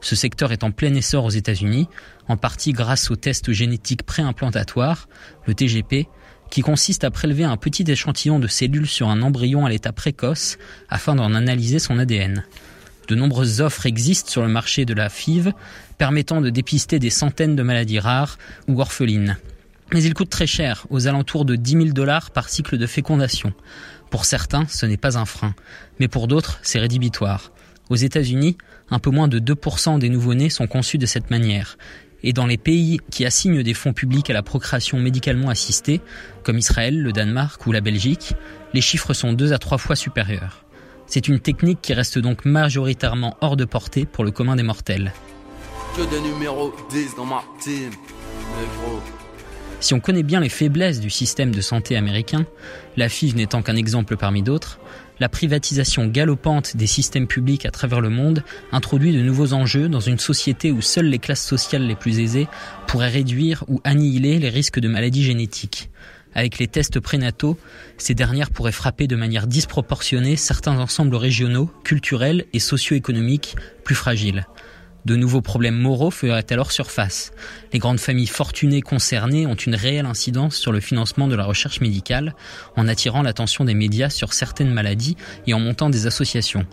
Ce 0.01 0.17
secteur 0.17 0.53
est 0.53 0.65
en 0.65 0.71
plein 0.71 0.95
essor 0.95 1.25
aux 1.25 1.31
États-Unis, 1.31 1.89
en 2.29 2.37
partie 2.37 2.73
grâce 2.73 3.11
au 3.11 3.17
test 3.17 3.53
génétique 3.53 4.05
préimplantatoire, 4.05 5.09
le 5.47 5.55
TGP, 5.55 6.09
qui 6.51 6.63
consiste 6.63 7.05
à 7.05 7.11
prélever 7.11 7.45
un 7.45 7.57
petit 7.57 7.85
échantillon 7.87 8.39
de 8.39 8.47
cellules 8.47 8.87
sur 8.87 9.09
un 9.09 9.23
embryon 9.23 9.67
à 9.67 9.71
l'état 9.71 9.93
précoce 9.93 10.57
afin 10.89 11.15
d'en 11.15 11.35
analyser 11.35 11.79
son 11.79 11.99
ADN. 11.99 12.45
De 13.09 13.15
nombreuses 13.15 13.61
offres 13.61 13.87
existent 13.87 14.31
sur 14.31 14.43
le 14.43 14.49
marché 14.49 14.85
de 14.85 14.95
la 14.95 15.09
FIV 15.09 15.53
permettant 15.97 16.41
de 16.41 16.51
dépister 16.51 16.99
des 16.99 17.11
centaines 17.11 17.57
de 17.57 17.63
maladies 17.63 17.99
rares 17.99 18.39
ou 18.67 18.81
orphelines. 18.81 19.39
Mais 19.93 20.03
il 20.03 20.13
coûte 20.13 20.29
très 20.29 20.47
cher, 20.47 20.87
aux 20.91 21.07
alentours 21.07 21.47
de 21.47 21.57
10 21.57 21.73
000 21.73 21.85
dollars 21.87 22.31
par 22.31 22.51
cycle 22.51 22.77
de 22.77 22.87
fécondation. 22.87 23.55
Pour 24.11 24.27
certains, 24.27 24.67
ce 24.69 24.85
n'est 24.85 24.99
pas 24.99 25.17
un 25.17 25.25
frein, 25.25 25.55
mais 25.99 26.09
pour 26.09 26.29
d'autres, 26.29 26.59
c'est 26.63 26.79
rédhibitoire. 26.79 27.51
Aux 27.91 27.97
États-Unis, 27.97 28.59
un 28.91 28.99
peu 28.99 29.11
moins 29.11 29.29
de 29.29 29.39
2% 29.39 29.99
des 29.99 30.09
nouveau-nés 30.09 30.51
sont 30.51 30.67
conçus 30.67 30.99
de 30.99 31.07
cette 31.07 31.31
manière. 31.31 31.79
Et 32.23 32.33
dans 32.33 32.47
les 32.47 32.59
pays 32.59 33.01
qui 33.11 33.25
assignent 33.25 33.63
des 33.63 33.75
fonds 33.75 33.93
publics 33.93 34.29
à 34.29 34.33
la 34.33 34.43
procréation 34.43 34.99
médicalement 34.99 35.49
assistée, 35.49 36.01
comme 36.43 36.59
Israël, 36.59 37.01
le 37.01 37.13
Danemark 37.13 37.67
ou 37.67 37.73
la 37.73 37.81
Belgique, 37.81 38.35
les 38.75 38.81
chiffres 38.81 39.15
sont 39.15 39.33
deux 39.33 39.53
à 39.53 39.59
trois 39.59 39.79
fois 39.79 39.97
supérieurs. 39.97 40.65
C'est 41.07 41.29
une 41.29 41.41
technique 41.41 41.81
qui 41.81 41.95
reste 41.95 42.19
donc 42.19 42.45
majoritairement 42.45 43.37
hors 43.41 43.57
de 43.57 43.65
portée 43.65 44.05
pour 44.05 44.25
le 44.25 44.31
commun 44.31 44.57
des 44.57 44.63
mortels. 44.63 45.13
Que 45.97 46.03
des 46.11 46.21
numéros 46.21 46.75
10 46.91 47.15
dans 47.17 47.25
ma 47.25 47.43
team, 47.61 47.91
si 49.81 49.95
on 49.95 50.01
connaît 50.01 50.25
bien 50.25 50.41
les 50.41 50.49
faiblesses 50.49 50.99
du 50.99 51.09
système 51.09 51.55
de 51.55 51.61
santé 51.61 51.97
américain, 51.97 52.47
la 52.97 53.09
FIV 53.09 53.37
n'étant 53.37 53.63
qu'un 53.63 53.77
exemple 53.77 54.17
parmi 54.17 54.43
d'autres, 54.43 54.81
la 55.21 55.29
privatisation 55.29 56.07
galopante 56.07 56.77
des 56.77 56.87
systèmes 56.87 57.27
publics 57.27 57.67
à 57.67 57.71
travers 57.71 58.01
le 58.01 58.09
monde 58.09 58.43
introduit 58.73 59.13
de 59.13 59.23
nouveaux 59.23 59.53
enjeux 59.53 59.89
dans 59.89 60.01
une 60.01 60.19
société 60.19 60.71
où 60.71 60.81
seules 60.81 61.09
les 61.09 61.19
classes 61.19 61.45
sociales 61.45 61.87
les 61.87 61.97
plus 61.97 62.21
aisées 62.21 62.49
pourraient 62.87 63.09
réduire 63.09 63.65
ou 63.69 63.81
annihiler 63.85 64.39
les 64.39 64.49
risques 64.49 64.81
de 64.81 64.89
maladies 64.89 65.25
génétiques. 65.25 65.91
Avec 66.35 66.59
les 66.59 66.69
tests 66.69 67.01
prénataux, 67.01 67.59
ces 67.97 68.15
dernières 68.15 68.51
pourraient 68.51 68.71
frapper 68.71 69.07
de 69.07 69.17
manière 69.17 69.47
disproportionnée 69.47 70.37
certains 70.37 70.79
ensembles 70.79 71.17
régionaux, 71.17 71.71
culturels 71.85 72.45
et 72.53 72.61
socio-économiques 72.61 73.57
plus 73.83 73.95
fragiles. 73.95 74.47
De 75.05 75.17
nouveaux 75.17 75.41
problèmes 75.41 75.79
moraux 75.79 76.11
feraient 76.11 76.53
alors 76.53 76.73
surface. 76.73 77.33
Les 77.73 77.79
grandes 77.79 78.01
familles 78.01 78.27
fortunées 78.27 78.83
concernées 78.83 79.47
ont 79.47 79.55
une 79.55 79.75
réelle 79.75 80.07
incidence 80.07 80.57
sur 80.57 80.73
le 80.73 80.81
financement 80.81 81.29
de 81.29 81.37
la 81.37 81.45
recherche 81.45 81.81
médicale, 81.81 82.35
en 82.77 82.89
attirant 82.89 83.23
l'attention 83.23 83.65
des 83.65 83.75
médias 83.75 84.11
sur 84.11 84.33
certaines 84.33 84.73
maladies 84.73 85.17
et 85.47 85.55
en 85.55 85.61
montant 85.61 85.89
des 85.89 86.07
associations. 86.07 86.67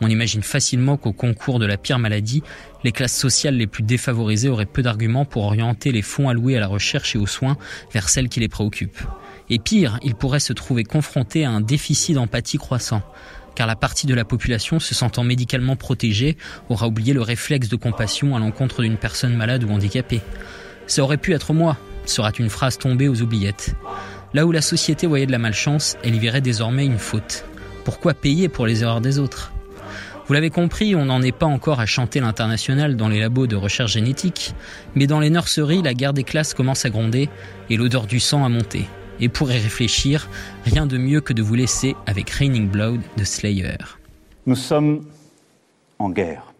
On 0.00 0.08
imagine 0.08 0.42
facilement 0.42 0.96
qu'au 0.96 1.12
concours 1.12 1.58
de 1.58 1.66
la 1.66 1.76
pire 1.76 1.98
maladie, 1.98 2.42
les 2.84 2.92
classes 2.92 3.16
sociales 3.16 3.56
les 3.56 3.66
plus 3.66 3.82
défavorisées 3.82 4.48
auraient 4.48 4.66
peu 4.66 4.82
d'arguments 4.82 5.24
pour 5.24 5.44
orienter 5.44 5.90
les 5.90 6.02
fonds 6.02 6.28
alloués 6.28 6.56
à 6.56 6.60
la 6.60 6.68
recherche 6.68 7.16
et 7.16 7.18
aux 7.18 7.26
soins 7.26 7.56
vers 7.92 8.08
celles 8.08 8.28
qui 8.28 8.38
les 8.38 8.48
préoccupent. 8.48 9.02
Et 9.50 9.58
pire, 9.58 9.98
ils 10.02 10.14
pourraient 10.14 10.40
se 10.40 10.52
trouver 10.52 10.84
confrontés 10.84 11.44
à 11.44 11.50
un 11.50 11.60
déficit 11.60 12.14
d'empathie 12.14 12.58
croissant 12.58 13.02
car 13.58 13.66
la 13.66 13.74
partie 13.74 14.06
de 14.06 14.14
la 14.14 14.24
population 14.24 14.78
se 14.78 14.94
sentant 14.94 15.24
médicalement 15.24 15.74
protégée 15.74 16.36
aura 16.68 16.86
oublié 16.86 17.12
le 17.12 17.22
réflexe 17.22 17.68
de 17.68 17.74
compassion 17.74 18.36
à 18.36 18.38
l'encontre 18.38 18.82
d'une 18.82 18.96
personne 18.96 19.34
malade 19.34 19.64
ou 19.64 19.70
handicapée. 19.72 20.20
Ça 20.86 21.02
aurait 21.02 21.16
pu 21.16 21.34
être 21.34 21.52
moi, 21.52 21.76
sera 22.06 22.30
une 22.38 22.50
phrase 22.50 22.78
tombée 22.78 23.08
aux 23.08 23.20
oubliettes. 23.20 23.74
Là 24.32 24.46
où 24.46 24.52
la 24.52 24.60
société 24.62 25.08
voyait 25.08 25.26
de 25.26 25.32
la 25.32 25.38
malchance, 25.38 25.96
elle 26.04 26.14
y 26.14 26.20
verrait 26.20 26.40
désormais 26.40 26.86
une 26.86 27.00
faute. 27.00 27.46
Pourquoi 27.82 28.14
payer 28.14 28.48
pour 28.48 28.64
les 28.64 28.84
erreurs 28.84 29.00
des 29.00 29.18
autres? 29.18 29.52
Vous 30.28 30.34
l'avez 30.34 30.50
compris, 30.50 30.94
on 30.94 31.06
n'en 31.06 31.20
est 31.20 31.32
pas 31.32 31.46
encore 31.46 31.80
à 31.80 31.86
chanter 31.86 32.20
l'international 32.20 32.94
dans 32.94 33.08
les 33.08 33.18
labos 33.18 33.48
de 33.48 33.56
recherche 33.56 33.94
génétique, 33.94 34.54
mais 34.94 35.08
dans 35.08 35.18
les 35.18 35.30
nurseries, 35.30 35.82
la 35.82 35.94
guerre 35.94 36.12
des 36.12 36.22
classes 36.22 36.54
commence 36.54 36.84
à 36.84 36.90
gronder 36.90 37.28
et 37.70 37.76
l'odeur 37.76 38.06
du 38.06 38.20
sang 38.20 38.44
à 38.44 38.48
monter. 38.48 38.86
Et 39.20 39.28
pour 39.28 39.50
y 39.50 39.58
réfléchir, 39.58 40.28
rien 40.64 40.86
de 40.86 40.98
mieux 40.98 41.20
que 41.20 41.32
de 41.32 41.42
vous 41.42 41.54
laisser 41.54 41.96
avec 42.06 42.30
Raining 42.30 42.68
Blood 42.68 43.00
de 43.16 43.24
Slayer. 43.24 43.78
Nous 44.46 44.56
sommes 44.56 45.04
en 45.98 46.10
guerre. 46.10 46.54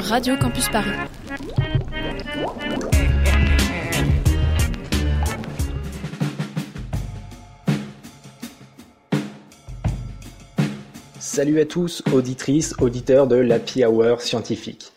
Radio 0.00 0.36
Campus 0.36 0.68
Paris. 0.70 0.90
Salut 11.20 11.60
à 11.60 11.64
tous, 11.64 12.02
auditrices, 12.12 12.74
auditeurs 12.80 13.28
de 13.28 13.36
l'Happy 13.36 13.84
Hour 13.84 14.20
scientifique. 14.20 14.92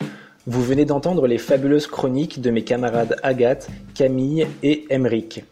Vous 0.47 0.63
venez 0.63 0.85
d'entendre 0.85 1.27
les 1.27 1.37
fabuleuses 1.37 1.85
chroniques 1.85 2.41
de 2.41 2.49
mes 2.49 2.63
camarades 2.63 3.17
Agathe, 3.21 3.69
Camille 3.93 4.47
et 4.63 4.85
Emeric. 4.89 5.43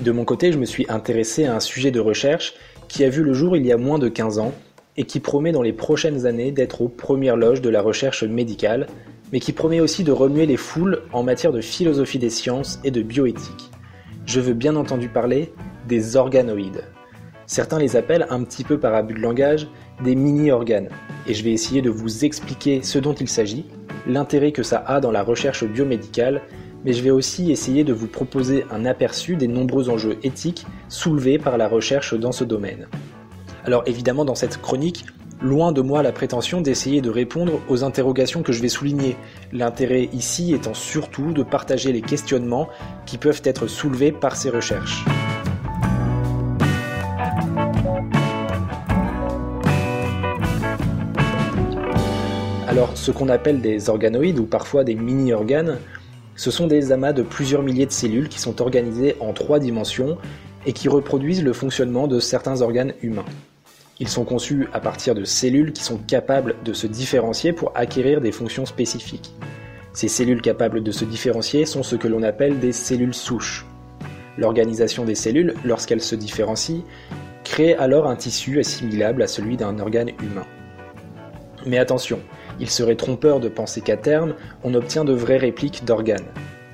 De 0.00 0.10
mon 0.10 0.24
côté, 0.24 0.50
je 0.50 0.58
me 0.58 0.64
suis 0.64 0.86
intéressé 0.88 1.44
à 1.44 1.54
un 1.54 1.60
sujet 1.60 1.92
de 1.92 2.00
recherche 2.00 2.54
qui 2.88 3.04
a 3.04 3.10
vu 3.10 3.22
le 3.22 3.32
jour 3.32 3.56
il 3.56 3.64
y 3.64 3.70
a 3.70 3.76
moins 3.76 4.00
de 4.00 4.08
15 4.08 4.40
ans 4.40 4.52
et 4.98 5.04
qui 5.04 5.20
promet 5.20 5.52
dans 5.52 5.62
les 5.62 5.72
prochaines 5.72 6.26
années 6.26 6.50
d'être 6.50 6.82
aux 6.82 6.88
premières 6.88 7.36
loges 7.36 7.62
de 7.62 7.70
la 7.70 7.80
recherche 7.80 8.24
médicale, 8.24 8.88
mais 9.32 9.38
qui 9.38 9.52
promet 9.52 9.78
aussi 9.78 10.02
de 10.02 10.10
remuer 10.10 10.44
les 10.44 10.56
foules 10.56 11.02
en 11.12 11.22
matière 11.22 11.52
de 11.52 11.60
philosophie 11.60 12.18
des 12.18 12.30
sciences 12.30 12.80
et 12.82 12.90
de 12.90 13.00
bioéthique. 13.00 13.70
Je 14.26 14.40
veux 14.40 14.54
bien 14.54 14.74
entendu 14.74 15.08
parler 15.08 15.52
des 15.86 16.16
organoïdes. 16.16 16.82
Certains 17.46 17.78
les 17.78 17.94
appellent 17.94 18.26
un 18.28 18.42
petit 18.42 18.64
peu 18.64 18.78
par 18.78 18.92
abus 18.92 19.14
de 19.14 19.20
langage 19.20 19.68
des 20.02 20.16
mini-organes, 20.16 20.88
et 21.28 21.32
je 21.32 21.44
vais 21.44 21.52
essayer 21.52 21.80
de 21.80 21.90
vous 21.90 22.24
expliquer 22.24 22.82
ce 22.82 22.98
dont 22.98 23.14
il 23.14 23.28
s'agit, 23.28 23.66
l'intérêt 24.08 24.50
que 24.50 24.64
ça 24.64 24.82
a 24.84 24.98
dans 24.98 25.12
la 25.12 25.22
recherche 25.22 25.64
biomédicale, 25.64 26.42
mais 26.84 26.92
je 26.92 27.04
vais 27.04 27.10
aussi 27.10 27.52
essayer 27.52 27.84
de 27.84 27.92
vous 27.92 28.08
proposer 28.08 28.64
un 28.72 28.84
aperçu 28.84 29.36
des 29.36 29.48
nombreux 29.48 29.90
enjeux 29.90 30.18
éthiques 30.24 30.66
soulevés 30.88 31.38
par 31.38 31.56
la 31.56 31.68
recherche 31.68 32.14
dans 32.14 32.32
ce 32.32 32.42
domaine. 32.42 32.88
Alors 33.68 33.82
évidemment 33.84 34.24
dans 34.24 34.34
cette 34.34 34.62
chronique, 34.62 35.04
loin 35.42 35.72
de 35.72 35.82
moi 35.82 36.02
la 36.02 36.10
prétention 36.10 36.62
d'essayer 36.62 37.02
de 37.02 37.10
répondre 37.10 37.60
aux 37.68 37.84
interrogations 37.84 38.42
que 38.42 38.50
je 38.50 38.62
vais 38.62 38.70
souligner, 38.70 39.14
l'intérêt 39.52 40.08
ici 40.14 40.54
étant 40.54 40.72
surtout 40.72 41.34
de 41.34 41.42
partager 41.42 41.92
les 41.92 42.00
questionnements 42.00 42.70
qui 43.04 43.18
peuvent 43.18 43.42
être 43.44 43.66
soulevés 43.66 44.10
par 44.10 44.36
ces 44.36 44.48
recherches. 44.48 45.04
Alors, 52.68 52.92
ce 52.94 53.10
qu'on 53.10 53.28
appelle 53.28 53.60
des 53.60 53.90
organoïdes 53.90 54.38
ou 54.38 54.46
parfois 54.46 54.82
des 54.82 54.94
mini-organes, 54.94 55.76
ce 56.36 56.50
sont 56.50 56.68
des 56.68 56.90
amas 56.90 57.12
de 57.12 57.22
plusieurs 57.22 57.62
milliers 57.62 57.84
de 57.84 57.92
cellules 57.92 58.30
qui 58.30 58.40
sont 58.40 58.62
organisées 58.62 59.16
en 59.20 59.34
trois 59.34 59.58
dimensions 59.58 60.16
et 60.64 60.72
qui 60.72 60.88
reproduisent 60.88 61.44
le 61.44 61.52
fonctionnement 61.52 62.08
de 62.08 62.18
certains 62.18 62.62
organes 62.62 62.94
humains. 63.02 63.26
Ils 64.00 64.08
sont 64.08 64.24
conçus 64.24 64.68
à 64.72 64.78
partir 64.78 65.14
de 65.14 65.24
cellules 65.24 65.72
qui 65.72 65.82
sont 65.82 65.98
capables 65.98 66.54
de 66.64 66.72
se 66.72 66.86
différencier 66.86 67.52
pour 67.52 67.72
acquérir 67.74 68.20
des 68.20 68.30
fonctions 68.30 68.64
spécifiques. 68.64 69.34
Ces 69.92 70.06
cellules 70.06 70.40
capables 70.40 70.84
de 70.84 70.92
se 70.92 71.04
différencier 71.04 71.66
sont 71.66 71.82
ce 71.82 71.96
que 71.96 72.06
l'on 72.06 72.22
appelle 72.22 72.60
des 72.60 72.72
cellules 72.72 73.14
souches. 73.14 73.66
L'organisation 74.36 75.04
des 75.04 75.16
cellules, 75.16 75.54
lorsqu'elles 75.64 76.00
se 76.00 76.14
différencient, 76.14 76.84
crée 77.42 77.74
alors 77.74 78.06
un 78.06 78.14
tissu 78.14 78.60
assimilable 78.60 79.22
à 79.22 79.26
celui 79.26 79.56
d'un 79.56 79.80
organe 79.80 80.10
humain. 80.22 80.46
Mais 81.66 81.78
attention, 81.78 82.20
il 82.60 82.70
serait 82.70 82.94
trompeur 82.94 83.40
de 83.40 83.48
penser 83.48 83.80
qu'à 83.80 83.96
terme, 83.96 84.34
on 84.62 84.74
obtient 84.74 85.04
de 85.04 85.12
vraies 85.12 85.38
répliques 85.38 85.84
d'organes. 85.84 86.26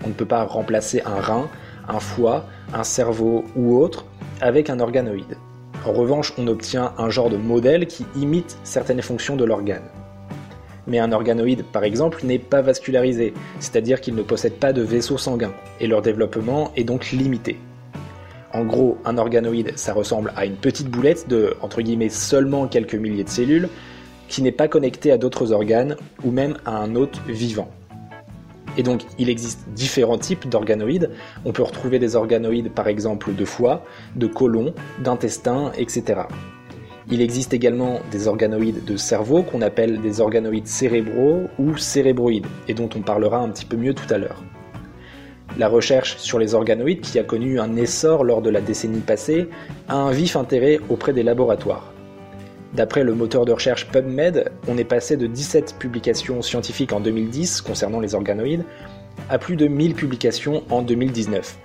On 0.04 0.08
ne 0.08 0.12
peut 0.12 0.26
pas 0.26 0.44
remplacer 0.44 1.00
un 1.06 1.22
rein, 1.22 1.48
un 1.88 2.00
foie, 2.00 2.44
un 2.74 2.84
cerveau 2.84 3.44
ou 3.56 3.78
autre 3.78 4.04
avec 4.42 4.68
un 4.68 4.78
organoïde. 4.78 5.38
En 5.86 5.92
revanche, 5.92 6.32
on 6.38 6.46
obtient 6.46 6.94
un 6.96 7.10
genre 7.10 7.28
de 7.28 7.36
modèle 7.36 7.86
qui 7.86 8.06
imite 8.16 8.56
certaines 8.64 9.02
fonctions 9.02 9.36
de 9.36 9.44
l'organe. 9.44 9.82
Mais 10.86 10.98
un 10.98 11.12
organoïde, 11.12 11.62
par 11.64 11.84
exemple, 11.84 12.20
n'est 12.24 12.38
pas 12.38 12.62
vascularisé, 12.62 13.34
c'est-à-dire 13.60 14.00
qu'il 14.00 14.14
ne 14.14 14.22
possède 14.22 14.54
pas 14.54 14.72
de 14.72 14.80
vaisseau 14.80 15.18
sanguin, 15.18 15.52
et 15.80 15.86
leur 15.86 16.00
développement 16.00 16.72
est 16.76 16.84
donc 16.84 17.10
limité. 17.10 17.58
En 18.54 18.64
gros, 18.64 18.96
un 19.04 19.18
organoïde, 19.18 19.72
ça 19.76 19.92
ressemble 19.92 20.32
à 20.36 20.46
une 20.46 20.56
petite 20.56 20.88
boulette 20.88 21.28
de, 21.28 21.54
entre 21.60 21.82
guillemets, 21.82 22.08
seulement 22.08 22.66
quelques 22.66 22.94
milliers 22.94 23.24
de 23.24 23.28
cellules, 23.28 23.68
qui 24.28 24.40
n'est 24.40 24.52
pas 24.52 24.68
connecté 24.68 25.12
à 25.12 25.18
d'autres 25.18 25.52
organes 25.52 25.96
ou 26.24 26.30
même 26.30 26.56
à 26.64 26.78
un 26.78 26.94
hôte 26.94 27.20
vivant. 27.28 27.68
Et 28.76 28.82
donc 28.82 29.02
il 29.18 29.28
existe 29.28 29.68
différents 29.74 30.18
types 30.18 30.48
d'organoïdes. 30.48 31.10
On 31.44 31.52
peut 31.52 31.62
retrouver 31.62 31.98
des 31.98 32.16
organoïdes 32.16 32.70
par 32.70 32.88
exemple 32.88 33.34
de 33.34 33.44
foie, 33.44 33.84
de 34.16 34.26
côlon, 34.26 34.74
d'intestin, 35.02 35.72
etc. 35.76 36.22
Il 37.10 37.20
existe 37.20 37.52
également 37.52 38.00
des 38.10 38.28
organoïdes 38.28 38.84
de 38.84 38.96
cerveau 38.96 39.42
qu'on 39.42 39.60
appelle 39.60 40.00
des 40.00 40.20
organoïdes 40.20 40.66
cérébraux 40.66 41.42
ou 41.58 41.76
cérébroïdes, 41.76 42.46
et 42.66 42.74
dont 42.74 42.88
on 42.96 43.00
parlera 43.00 43.38
un 43.38 43.50
petit 43.50 43.66
peu 43.66 43.76
mieux 43.76 43.92
tout 43.92 44.12
à 44.12 44.16
l'heure. 44.16 44.42
La 45.58 45.68
recherche 45.68 46.16
sur 46.16 46.38
les 46.38 46.54
organoïdes, 46.54 47.02
qui 47.02 47.18
a 47.18 47.22
connu 47.22 47.60
un 47.60 47.76
essor 47.76 48.24
lors 48.24 48.42
de 48.42 48.50
la 48.50 48.60
décennie 48.60 49.00
passée, 49.00 49.48
a 49.86 49.96
un 49.96 50.10
vif 50.10 50.34
intérêt 50.34 50.80
auprès 50.88 51.12
des 51.12 51.22
laboratoires. 51.22 51.93
D'après 52.74 53.04
le 53.04 53.14
moteur 53.14 53.44
de 53.44 53.52
recherche 53.52 53.86
PubMed, 53.86 54.50
on 54.66 54.76
est 54.76 54.84
passé 54.84 55.16
de 55.16 55.28
17 55.28 55.76
publications 55.78 56.42
scientifiques 56.42 56.92
en 56.92 56.98
2010 56.98 57.60
concernant 57.60 58.00
les 58.00 58.16
organoïdes 58.16 58.64
à 59.30 59.38
plus 59.38 59.54
de 59.54 59.68
1000 59.68 59.94
publications 59.94 60.64
en 60.70 60.82
2019. 60.82 61.56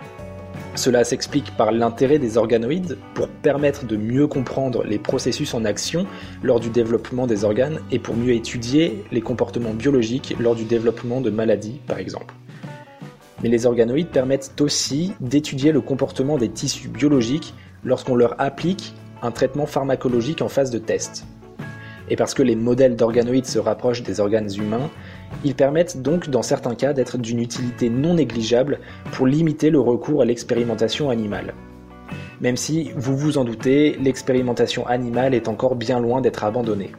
Cela 0.76 1.04
s'explique 1.04 1.58
par 1.58 1.72
l'intérêt 1.72 2.20
des 2.20 2.38
organoïdes 2.38 2.96
pour 3.16 3.28
permettre 3.28 3.86
de 3.86 3.98
mieux 3.98 4.28
comprendre 4.28 4.84
les 4.84 5.00
processus 5.00 5.56
en 5.56 5.66
action 5.66 6.06
lors 6.44 6.60
du 6.60 6.70
développement 6.70 7.26
des 7.26 7.44
organes 7.44 7.80
et 7.92 7.98
pour 7.98 8.16
mieux 8.16 8.34
étudier 8.34 9.04
les 9.12 9.22
comportements 9.22 9.74
biologiques 9.74 10.36
lors 10.40 10.56
du 10.56 10.64
développement 10.64 11.22
de 11.22 11.32
maladies 11.32 11.82
par 11.88 11.98
exemple. 11.98 12.36
Mais 13.42 13.50
les 13.50 13.66
organoïdes 13.66 14.10
permettent 14.10 14.62
aussi 14.62 15.14
d'étudier 15.22 15.72
le 15.72 15.82
comportement 15.82 16.38
des 16.38 16.50
tissus 16.50 16.88
biologiques 16.88 17.56
lorsqu'on 17.84 18.16
leur 18.16 18.40
applique 18.40 18.94
un 19.22 19.32
traitement 19.32 19.66
pharmacologique 19.66 20.42
en 20.42 20.50
phase 20.50 20.72
de 20.72 20.80
test. 20.80 21.26
Et 22.10 22.16
parce 22.16 22.34
que 22.34 22.44
les 22.44 22.56
modèles 22.56 22.96
d'organoïdes 22.96 23.46
se 23.46 23.60
rapprochent 23.60 24.04
des 24.04 24.20
organes 24.20 24.52
humains, 24.56 24.90
ils 25.44 25.56
permettent 25.56 26.02
donc 26.02 26.30
dans 26.30 26.42
certains 26.42 26.76
cas 26.76 26.94
d'être 26.94 27.18
d'une 27.18 27.40
utilité 27.40 27.90
non 27.90 28.16
négligeable 28.16 28.80
pour 29.12 29.28
limiter 29.28 29.70
le 29.70 29.80
recours 29.80 30.22
à 30.22 30.26
l'expérimentation 30.26 31.10
animale. 31.10 31.54
Même 32.42 32.58
si, 32.58 32.92
vous 32.96 33.18
vous 33.18 33.38
en 33.38 33.44
doutez, 33.44 33.98
l'expérimentation 34.02 34.88
animale 34.88 35.34
est 35.34 35.48
encore 35.48 35.76
bien 35.76 36.00
loin 36.00 36.22
d'être 36.22 36.44
abandonnée. 36.44 36.92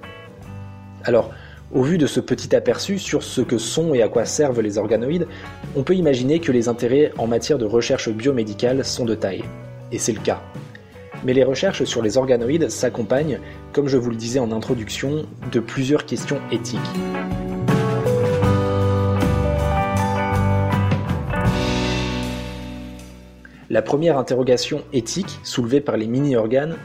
Alors, 1.04 1.30
au 1.72 1.82
vu 1.82 1.98
de 1.98 2.06
ce 2.06 2.20
petit 2.20 2.54
aperçu 2.54 2.98
sur 2.98 3.22
ce 3.22 3.40
que 3.40 3.56
sont 3.56 3.94
et 3.94 4.02
à 4.02 4.08
quoi 4.08 4.24
servent 4.26 4.60
les 4.60 4.76
organoïdes, 4.76 5.26
on 5.76 5.82
peut 5.82 5.94
imaginer 5.94 6.40
que 6.40 6.52
les 6.52 6.68
intérêts 6.68 7.12
en 7.16 7.26
matière 7.26 7.58
de 7.58 7.64
recherche 7.64 8.10
biomédicale 8.10 8.84
sont 8.84 9.04
de 9.04 9.14
taille. 9.14 9.44
Et 9.92 9.98
c'est 9.98 10.12
le 10.12 10.20
cas 10.20 10.42
mais 11.24 11.32
les 11.32 11.44
recherches 11.44 11.84
sur 11.84 12.02
les 12.02 12.16
organoïdes 12.16 12.70
s'accompagnent, 12.70 13.40
comme 13.72 13.88
je 13.88 13.96
vous 13.96 14.10
le 14.10 14.16
disais 14.16 14.38
en 14.38 14.52
introduction, 14.52 15.26
de 15.52 15.60
plusieurs 15.60 16.06
questions 16.06 16.40
éthiques. 16.50 16.80
La 23.68 23.82
première 23.82 24.18
interrogation 24.18 24.82
éthique 24.92 25.38
soulevée 25.44 25.80
par 25.80 25.96
les 25.96 26.08
mini-organes 26.08 26.76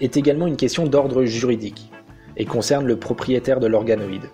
est 0.00 0.16
également 0.16 0.48
une 0.48 0.56
question 0.56 0.86
d'ordre 0.86 1.24
juridique 1.24 1.92
et 2.36 2.46
concerne 2.46 2.86
le 2.86 2.96
propriétaire 2.96 3.60
de 3.60 3.68
l'organoïde. 3.68 4.28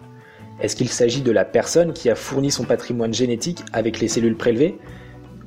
Est-ce 0.60 0.74
qu'il 0.74 0.88
s'agit 0.88 1.20
de 1.20 1.30
la 1.30 1.44
personne 1.44 1.92
qui 1.92 2.08
a 2.08 2.14
fourni 2.14 2.50
son 2.50 2.64
patrimoine 2.64 3.12
génétique 3.12 3.62
avec 3.72 4.00
les 4.00 4.08
cellules 4.08 4.36
prélevées 4.36 4.78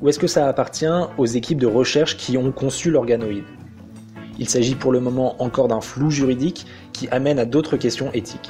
ou 0.02 0.10
est-ce 0.10 0.20
que 0.20 0.28
ça 0.28 0.48
appartient 0.48 0.86
aux 1.18 1.26
équipes 1.26 1.60
de 1.60 1.68
recherche 1.68 2.18
qui 2.18 2.38
ont 2.38 2.52
conçu 2.52 2.90
l'organoïde? 2.90 3.44
Il 4.42 4.50
s'agit 4.50 4.74
pour 4.74 4.92
le 4.92 5.00
moment 5.00 5.36
encore 5.38 5.68
d'un 5.68 5.82
flou 5.82 6.10
juridique 6.10 6.66
qui 6.94 7.08
amène 7.10 7.38
à 7.38 7.46
d'autres 7.46 7.78
questions 7.78 8.12
éthiques. 8.12 8.50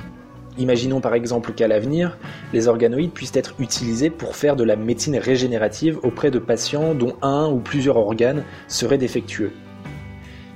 Imaginons 0.58 1.02
par 1.02 1.14
exemple 1.14 1.52
qu'à 1.52 1.68
l'avenir, 1.68 2.18
les 2.54 2.70
organoïdes 2.70 3.12
puissent 3.12 3.36
être 3.36 3.56
utilisés 3.60 4.10
pour 4.10 4.38
faire 4.38 4.56
de 4.56 4.64
la 4.64 4.78
médecine 4.78 5.18
régénérative 5.18 6.00
auprès 6.02 6.32
de 6.32 6.39
patients 6.39 6.96
dont 6.96 7.18
un 7.22 7.50
ou 7.50 7.58
plusieurs 7.58 7.98
organes 7.98 8.46
seraient 8.70 8.98
défectueux. 8.98 9.52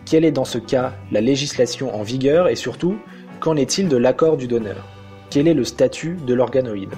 Quelle 0.05 0.23
est 0.23 0.31
dans 0.31 0.45
ce 0.45 0.57
cas 0.57 0.93
la 1.11 1.19
législation 1.19 1.93
en 1.93 2.01
vigueur 2.01 2.47
et 2.47 2.55
surtout, 2.55 2.95
qu'en 3.41 3.57
est-il 3.57 3.89
de 3.89 3.97
l'accord 3.97 4.37
du 4.37 4.47
donneur? 4.47 4.87
Quel 5.31 5.49
est 5.49 5.53
le 5.53 5.65
statut 5.65 6.15
de 6.25 6.33
l'organoïde? 6.33 6.93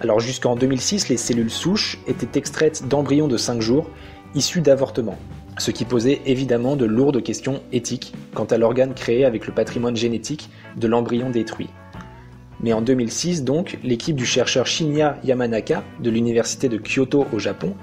Alors 0.00 0.18
jusqu'en 0.18 0.56
2006, 0.56 1.10
les 1.10 1.16
cellules 1.16 1.48
souches 1.48 2.00
étaient 2.08 2.40
extraites 2.40 2.88
d'embryons 2.88 3.28
de 3.28 3.36
5 3.36 3.60
jours 3.60 3.88
issus 4.34 4.62
d'avortements 4.62 5.18
ce 5.58 5.70
qui 5.70 5.84
posait 5.84 6.20
évidemment 6.26 6.76
de 6.76 6.84
lourdes 6.84 7.22
questions 7.22 7.62
éthiques 7.72 8.12
quant 8.34 8.44
à 8.44 8.58
l'organe 8.58 8.94
créé 8.94 9.24
avec 9.24 9.46
le 9.46 9.54
patrimoine 9.54 9.96
génétique 9.96 10.50
de 10.76 10.86
l'embryon 10.86 11.30
détruit. 11.30 11.70
Mais 12.60 12.72
en 12.72 12.82
2006 12.82 13.44
donc, 13.44 13.78
l'équipe 13.82 14.16
du 14.16 14.26
chercheur 14.26 14.66
Shinya 14.66 15.18
Yamanaka 15.24 15.82
de 16.00 16.10
l'université 16.10 16.68
de 16.68 16.78
Kyoto 16.78 17.26
au 17.32 17.38
Japon 17.38 17.74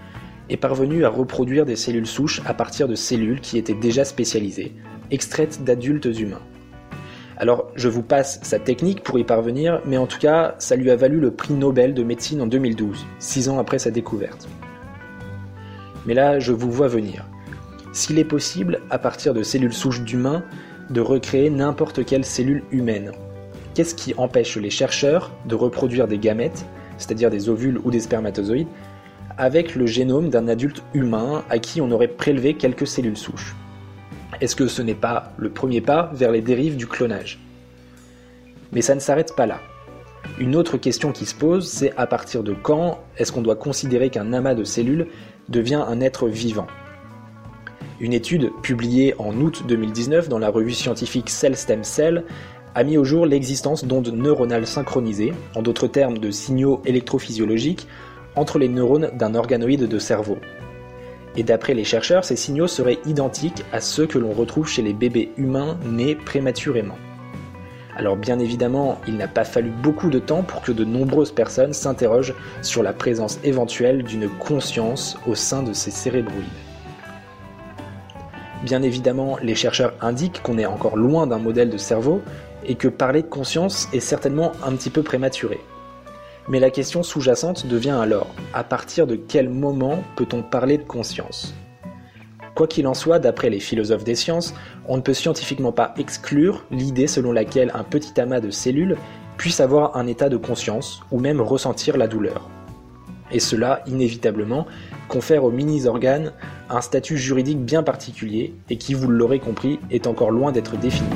est 0.50 0.58
parvenue 0.58 1.06
à 1.06 1.10
reproduire 1.10 1.66
des 1.66 1.76
cellules 1.76 2.08
souches 2.08 2.42
à 2.46 2.54
partir 2.54 2.88
de 2.88 2.96
cellules 2.96 3.40
qui 3.40 3.58
étaient 3.58 3.74
déjà 3.74 4.04
spécialisées, 4.04 4.74
extraites 5.12 5.64
d'adultes 5.64 6.06
humains. 6.20 6.42
Alors 7.38 7.72
je 7.76 7.88
vous 7.88 8.04
passe 8.04 8.40
sa 8.44 8.60
technique 8.60 9.04
pour 9.04 9.18
y 9.18 9.24
parvenir, 9.24 9.82
mais 9.86 9.98
en 9.98 10.06
tout 10.06 10.20
cas 10.20 10.56
ça 10.60 10.76
lui 10.76 10.92
a 10.92 10.96
valu 10.96 11.20
le 11.20 11.32
prix 11.32 11.54
Nobel 11.54 11.94
de 11.94 12.04
médecine 12.04 12.42
en 12.42 12.48
2012, 12.48 13.06
six 13.20 13.50
ans 13.50 13.58
après 13.58 13.80
sa 13.80 13.92
découverte. 13.92 14.48
Mais 16.06 16.14
là 16.14 16.40
je 16.40 16.52
vous 16.52 16.72
vois 16.72 16.88
venir. 16.88 17.26
S'il 17.94 18.18
est 18.18 18.26
possible, 18.26 18.82
à 18.90 18.98
partir 18.98 19.36
de 19.36 19.44
cellules 19.44 19.74
souches 19.74 20.02
d'humains, 20.02 20.44
de 20.90 21.00
recréer 21.00 21.52
n'importe 21.52 22.04
quelle 22.04 22.26
cellule 22.26 22.64
humaine, 22.72 23.12
qu'est-ce 23.76 23.94
qui 23.94 24.16
empêche 24.18 24.58
les 24.58 24.72
chercheurs 24.72 25.32
de 25.46 25.54
reproduire 25.54 26.08
des 26.08 26.18
gamètes, 26.18 26.66
c'est-à-dire 26.98 27.30
des 27.30 27.50
ovules 27.50 27.80
ou 27.84 27.92
des 27.92 28.00
spermatozoïdes, 28.00 28.68
avec 29.38 29.76
le 29.76 29.86
génome 29.86 30.30
d'un 30.30 30.48
adulte 30.48 30.84
humain 30.96 31.44
à 31.52 31.60
qui 31.60 31.82
on 31.82 31.92
aurait 31.92 32.08
prélevé 32.08 32.56
quelques 32.56 32.88
cellules 32.88 33.16
souches? 33.16 33.56
Est-ce 34.42 34.56
que 34.56 34.68
ce 34.68 34.82
n'est 34.82 34.96
pas 34.96 35.32
le 35.38 35.52
premier 35.52 35.80
pas 35.80 36.10
vers 36.16 36.32
les 36.32 36.42
dérives 36.42 36.78
du 36.78 36.88
clonage? 36.88 37.40
Mais 38.72 38.82
ça 38.82 38.96
ne 38.96 39.00
s'arrête 39.00 39.36
pas 39.36 39.46
là. 39.46 39.60
Une 40.40 40.56
autre 40.56 40.78
question 40.78 41.12
qui 41.12 41.28
se 41.28 41.36
pose, 41.36 41.68
c'est 41.68 41.94
à 41.96 42.08
partir 42.08 42.42
de 42.42 42.54
quand 42.54 43.04
est-ce 43.18 43.32
qu'on 43.32 43.44
doit 43.44 43.56
considérer 43.56 44.10
qu'un 44.10 44.34
amas 44.34 44.56
de 44.56 44.64
cellules 44.64 45.08
devient 45.48 45.84
un 45.88 46.02
être 46.02 46.28
vivant? 46.28 46.66
Une 48.00 48.14
étude 48.14 48.52
publiée 48.62 49.14
en 49.20 49.40
août 49.40 49.64
2019 49.68 50.28
dans 50.28 50.40
la 50.40 50.50
revue 50.50 50.74
scientifique 50.74 51.30
Cell 51.30 51.56
Stem 51.56 51.84
Cell 51.84 52.26
a 52.74 52.84
mis 52.84 52.98
au 52.98 53.04
jour 53.04 53.26
l'existence 53.26 53.86
d'ondes 53.86 54.12
neuronales 54.12 54.66
synchronisées, 54.66 55.34
en 55.56 55.62
d'autres 55.62 55.88
termes 55.88 56.18
de 56.18 56.32
signaux 56.32 56.82
électrophysiologiques, 56.86 57.88
entre 58.36 58.58
les 58.58 58.68
neurones 58.68 59.12
d'un 59.14 59.36
organoïde 59.36 59.88
de 59.88 60.00
cerveau. 60.00 60.38
Et 61.36 61.44
d'après 61.44 61.76
les 61.76 61.84
chercheurs, 61.84 62.26
ces 62.26 62.36
signaux 62.36 62.68
seraient 62.68 63.00
identiques 63.06 63.64
à 63.72 63.80
ceux 63.80 64.08
que 64.08 64.18
l'on 64.18 64.32
retrouve 64.32 64.68
chez 64.68 64.82
les 64.82 64.94
bébés 64.94 65.32
humains 65.38 65.78
nés 65.86 66.16
prématurément. 66.16 66.98
Alors 67.96 68.18
bien 68.18 68.40
évidemment, 68.40 69.00
il 69.08 69.18
n'a 69.18 69.28
pas 69.28 69.44
fallu 69.44 69.70
beaucoup 69.70 70.10
de 70.10 70.18
temps 70.18 70.42
pour 70.42 70.62
que 70.62 70.72
de 70.72 70.84
nombreuses 70.84 71.32
personnes 71.32 71.74
s'interrogent 71.74 72.34
sur 72.64 72.82
la 72.82 72.92
présence 72.92 73.40
éventuelle 73.44 74.04
d'une 74.04 74.30
conscience 74.30 75.16
au 75.28 75.36
sein 75.36 75.62
de 75.62 75.74
ces 75.74 75.92
cérébroïdes. 75.92 76.63
Bien 78.64 78.82
évidemment, 78.82 79.38
les 79.42 79.56
chercheurs 79.56 79.94
indiquent 80.00 80.42
qu'on 80.42 80.58
est 80.58 80.66
encore 80.66 80.96
loin 80.96 81.28
d'un 81.28 81.38
modèle 81.38 81.70
de 81.70 81.78
cerveau 81.78 82.22
et 82.66 82.76
que 82.76 82.88
parler 82.88 83.22
de 83.22 83.28
conscience 83.28 83.90
est 83.92 84.00
certainement 84.00 84.54
un 84.66 84.72
petit 84.72 84.90
peu 84.90 85.04
prématuré. 85.04 85.60
Mais 86.48 86.60
la 86.60 86.70
question 86.70 87.04
sous-jacente 87.04 87.68
devient 87.68 87.98
alors, 88.02 88.34
à 88.54 88.64
partir 88.64 89.06
de 89.06 89.16
quel 89.16 89.50
moment 89.50 90.04
peut-on 90.16 90.44
parler 90.44 90.78
de 90.78 90.84
conscience? 90.84 91.54
Quoi 92.56 92.68
qu'il 92.68 92.88
en 92.88 92.94
soit, 92.94 93.20
d'après 93.20 93.50
les 93.50 93.60
philosophes 93.60 94.04
des 94.04 94.16
sciences, 94.16 94.54
on 94.88 94.98
ne 94.98 95.02
peut 95.02 95.14
scientifiquement 95.14 95.72
pas 95.72 95.94
exclure 95.98 96.66
l'idée 96.72 97.08
selon 97.08 97.32
laquelle 97.32 97.72
un 97.74 97.84
petit 97.84 98.20
amas 98.22 98.40
de 98.40 98.52
cellules 98.52 98.98
puisse 99.38 99.60
avoir 99.60 99.98
un 99.98 100.08
état 100.08 100.30
de 100.30 100.38
conscience 100.38 101.02
ou 101.12 101.20
même 101.20 101.42
ressentir 101.42 101.98
la 101.98 102.08
douleur. 102.08 102.50
Et 103.32 103.40
cela, 103.40 103.82
inévitablement, 103.88 104.68
confère 105.14 105.44
aux 105.44 105.52
mini-organes 105.52 106.32
un 106.72 106.82
statut 106.82 107.20
juridique 107.20 107.60
bien 107.60 107.84
particulier 107.84 108.56
et 108.72 108.78
qui, 108.78 108.96
vous 108.96 109.08
l'aurez 109.10 109.38
compris, 109.38 109.80
est 109.92 110.08
encore 110.08 110.32
loin 110.32 110.52
d'être 110.52 110.76
défini. 110.76 111.08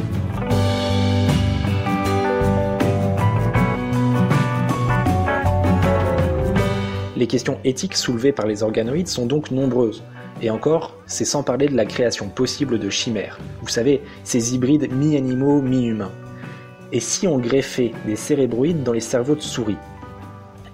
Les 7.16 7.26
questions 7.26 7.58
éthiques 7.64 7.96
soulevées 7.96 8.34
par 8.34 8.46
les 8.46 8.62
organoïdes 8.62 9.08
sont 9.08 9.26
donc 9.26 9.50
nombreuses. 9.50 10.04
Et 10.44 10.52
encore, 10.52 10.96
c'est 11.08 11.26
sans 11.26 11.42
parler 11.42 11.68
de 11.68 11.76
la 11.76 11.86
création 11.86 12.30
possible 12.30 12.78
de 12.78 12.92
chimères. 12.92 13.40
Vous 13.64 13.68
savez, 13.68 14.04
ces 14.24 14.54
hybrides 14.54 14.94
mi-animaux, 14.94 15.60
mi-humains. 15.60 16.12
Et 16.92 17.00
si 17.00 17.26
on 17.26 17.40
greffait 17.40 17.94
des 18.06 18.16
cérébroïdes 18.16 18.84
dans 18.84 18.94
les 18.94 19.00
cerveaux 19.00 19.34
de 19.34 19.42
souris? 19.42 19.76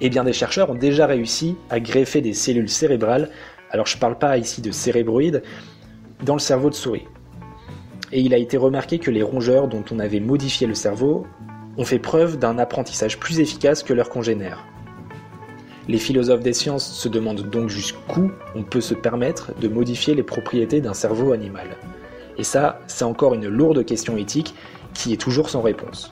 Eh 0.02 0.10
bien, 0.10 0.24
des 0.24 0.34
chercheurs 0.34 0.70
ont 0.70 0.76
déjà 0.76 1.06
réussi 1.06 1.56
à 1.70 1.80
greffer 1.80 2.22
des 2.22 2.34
cellules 2.34 2.70
cérébrales, 2.70 3.30
alors 3.72 3.86
je 3.86 3.96
ne 3.96 4.02
parle 4.02 4.18
pas 4.18 4.38
ici 4.38 4.62
de 4.62 4.72
cérébroïdes, 4.72 5.44
dans 6.24 6.34
le 6.34 6.40
cerveau 6.40 6.70
de 6.70 6.76
souris. 6.76 7.06
Et 8.12 8.22
il 8.22 8.34
a 8.34 8.38
été 8.38 8.58
remarqué 8.58 9.00
que 9.00 9.12
les 9.12 9.24
rongeurs 9.24 9.68
dont 9.68 9.84
on 9.92 10.00
avait 10.00 10.20
modifié 10.20 10.68
le 10.68 10.76
cerveau 10.76 11.26
ont 11.78 11.86
fait 11.86 12.00
preuve 12.00 12.38
d'un 12.38 12.60
apprentissage 12.60 13.20
plus 13.20 13.40
efficace 13.40 13.82
que 13.82 13.94
leurs 13.94 14.10
congénères. 14.10 14.66
Les 15.88 15.98
philosophes 15.98 16.44
des 16.44 16.54
sciences 16.54 16.94
se 16.94 17.10
demandent 17.10 17.50
donc 17.50 17.70
jusqu'où 17.70 18.32
on 18.56 18.64
peut 18.64 18.82
se 18.82 18.94
permettre 18.94 19.52
de 19.60 19.68
modifier 19.68 20.16
les 20.16 20.24
propriétés 20.24 20.80
d'un 20.80 20.94
cerveau 20.94 21.34
animal. 21.34 21.76
Et 22.38 22.44
ça, 22.44 22.80
c'est 22.88 23.04
encore 23.04 23.34
une 23.34 23.48
lourde 23.48 23.84
question 23.84 24.16
éthique 24.16 24.56
qui 24.94 25.12
est 25.12 25.18
toujours 25.18 25.50
sans 25.50 25.62
réponse. 25.62 26.12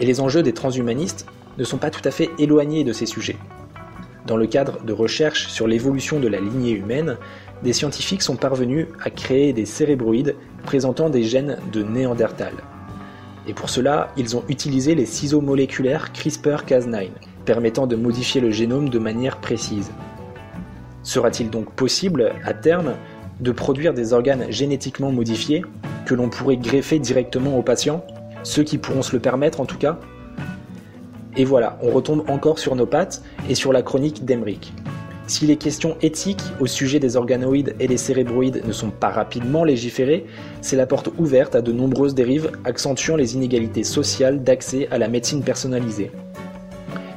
Et 0.00 0.06
les 0.06 0.20
enjeux 0.20 0.42
des 0.42 0.54
transhumanistes 0.54 1.26
ne 1.58 1.64
sont 1.64 1.78
pas 1.78 1.90
tout 1.90 2.06
à 2.06 2.10
fait 2.10 2.30
éloignés 2.38 2.84
de 2.84 2.92
ces 2.92 3.06
sujets. 3.06 3.36
Dans 4.26 4.36
le 4.36 4.46
cadre 4.46 4.82
de 4.82 4.92
recherches 4.92 5.46
sur 5.48 5.66
l'évolution 5.66 6.18
de 6.18 6.28
la 6.28 6.40
lignée 6.40 6.72
humaine, 6.72 7.16
des 7.62 7.72
scientifiques 7.72 8.22
sont 8.22 8.36
parvenus 8.36 8.86
à 9.02 9.10
créer 9.10 9.52
des 9.52 9.66
cérébroïdes 9.66 10.34
présentant 10.64 11.08
des 11.10 11.22
gènes 11.22 11.58
de 11.72 11.82
Néandertal. 11.82 12.52
Et 13.46 13.54
pour 13.54 13.70
cela, 13.70 14.12
ils 14.16 14.36
ont 14.36 14.42
utilisé 14.48 14.94
les 14.94 15.06
ciseaux 15.06 15.40
moléculaires 15.40 16.10
CRISPR-Cas9, 16.12 17.08
permettant 17.44 17.86
de 17.86 17.94
modifier 17.94 18.40
le 18.40 18.50
génome 18.50 18.88
de 18.88 18.98
manière 18.98 19.36
précise. 19.38 19.92
Sera-t-il 21.04 21.50
donc 21.50 21.72
possible, 21.72 22.32
à 22.44 22.52
terme, 22.52 22.94
de 23.38 23.52
produire 23.52 23.94
des 23.94 24.12
organes 24.12 24.50
génétiquement 24.50 25.12
modifiés 25.12 25.64
que 26.04 26.14
l'on 26.14 26.28
pourrait 26.28 26.56
greffer 26.56 26.98
directement 26.98 27.56
aux 27.56 27.62
patients, 27.62 28.04
ceux 28.42 28.64
qui 28.64 28.78
pourront 28.78 29.02
se 29.02 29.14
le 29.14 29.20
permettre 29.20 29.60
en 29.60 29.66
tout 29.66 29.78
cas? 29.78 30.00
Et 31.36 31.44
voilà, 31.44 31.78
on 31.82 31.90
retombe 31.90 32.28
encore 32.30 32.58
sur 32.58 32.74
nos 32.76 32.86
pattes 32.86 33.22
et 33.48 33.54
sur 33.54 33.72
la 33.72 33.82
chronique 33.82 34.24
d'Emeric. 34.24 34.72
Si 35.26 35.44
les 35.44 35.56
questions 35.56 35.96
éthiques 36.02 36.42
au 36.60 36.66
sujet 36.66 37.00
des 37.00 37.16
organoïdes 37.16 37.74
et 37.80 37.88
des 37.88 37.96
cérébroïdes 37.96 38.62
ne 38.64 38.72
sont 38.72 38.90
pas 38.90 39.08
rapidement 39.08 39.64
légiférées, 39.64 40.24
c'est 40.60 40.76
la 40.76 40.86
porte 40.86 41.10
ouverte 41.18 41.56
à 41.56 41.62
de 41.62 41.72
nombreuses 41.72 42.14
dérives 42.14 42.52
accentuant 42.64 43.16
les 43.16 43.34
inégalités 43.34 43.82
sociales 43.82 44.44
d'accès 44.44 44.86
à 44.92 44.98
la 44.98 45.08
médecine 45.08 45.42
personnalisée. 45.42 46.12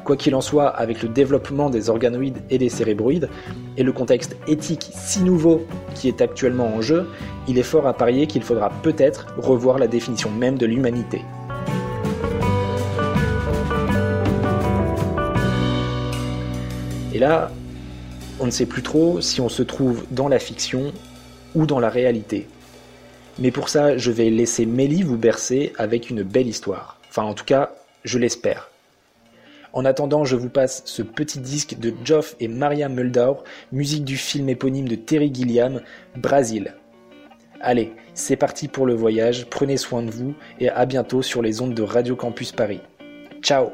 Quoi 0.03 0.17
qu'il 0.17 0.33
en 0.33 0.41
soit, 0.41 0.69
avec 0.69 1.03
le 1.03 1.09
développement 1.09 1.69
des 1.69 1.91
organoïdes 1.91 2.39
et 2.49 2.57
des 2.57 2.69
cérébroïdes, 2.69 3.29
et 3.77 3.83
le 3.83 3.91
contexte 3.91 4.35
éthique 4.47 4.89
si 4.91 5.21
nouveau 5.21 5.61
qui 5.93 6.07
est 6.07 6.21
actuellement 6.21 6.73
en 6.75 6.81
jeu, 6.81 7.07
il 7.47 7.59
est 7.59 7.63
fort 7.63 7.85
à 7.85 7.93
parier 7.93 8.25
qu'il 8.25 8.41
faudra 8.41 8.71
peut-être 8.81 9.27
revoir 9.37 9.77
la 9.77 9.87
définition 9.87 10.31
même 10.31 10.57
de 10.57 10.65
l'humanité. 10.65 11.21
Et 17.19 17.21
là, 17.21 17.51
on 18.39 18.45
ne 18.45 18.49
sait 18.49 18.65
plus 18.65 18.81
trop 18.81 19.19
si 19.19 19.41
on 19.41 19.49
se 19.49 19.61
trouve 19.61 20.05
dans 20.09 20.29
la 20.29 20.39
fiction 20.39 20.93
ou 21.53 21.65
dans 21.65 21.81
la 21.81 21.89
réalité. 21.89 22.47
Mais 23.39 23.51
pour 23.51 23.67
ça, 23.67 23.97
je 23.97 24.09
vais 24.09 24.29
laisser 24.29 24.65
Mélie 24.65 25.03
vous 25.03 25.17
bercer 25.17 25.73
avec 25.77 26.09
une 26.09 26.23
belle 26.23 26.47
histoire. 26.47 26.97
Enfin, 27.09 27.23
en 27.23 27.33
tout 27.33 27.43
cas, 27.43 27.73
je 28.05 28.19
l'espère. 28.19 28.71
En 29.73 29.83
attendant, 29.83 30.23
je 30.23 30.37
vous 30.37 30.47
passe 30.47 30.81
ce 30.85 31.01
petit 31.01 31.39
disque 31.39 31.77
de 31.77 31.93
Geoff 32.05 32.37
et 32.39 32.47
Maria 32.47 32.87
Muldaur, 32.87 33.43
musique 33.73 34.05
du 34.05 34.15
film 34.15 34.47
éponyme 34.47 34.87
de 34.87 34.95
Terry 34.95 35.29
Gilliam, 35.33 35.81
Brasil. 36.15 36.73
Allez, 37.59 37.91
c'est 38.13 38.37
parti 38.37 38.69
pour 38.69 38.85
le 38.85 38.93
voyage, 38.93 39.47
prenez 39.49 39.75
soin 39.75 40.03
de 40.03 40.09
vous 40.11 40.35
et 40.61 40.69
à 40.69 40.85
bientôt 40.85 41.21
sur 41.21 41.41
les 41.41 41.59
ondes 41.59 41.73
de 41.73 41.83
Radio 41.83 42.15
Campus 42.15 42.53
Paris. 42.53 42.79
Ciao 43.41 43.71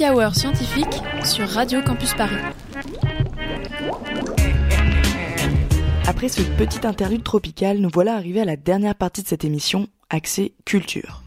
L'Happy 0.00 0.18
Hour 0.18 0.34
scientifique 0.34 1.02
sur 1.24 1.46
Radio 1.46 1.82
Campus 1.82 2.14
Paris. 2.14 2.36
Après 6.06 6.28
ce 6.28 6.40
petit 6.40 6.86
interlude 6.86 7.22
tropical, 7.22 7.78
nous 7.78 7.90
voilà 7.92 8.14
arrivés 8.14 8.40
à 8.40 8.46
la 8.46 8.56
dernière 8.56 8.94
partie 8.94 9.22
de 9.22 9.28
cette 9.28 9.44
émission, 9.44 9.88
axée 10.08 10.54
culture. 10.64 11.22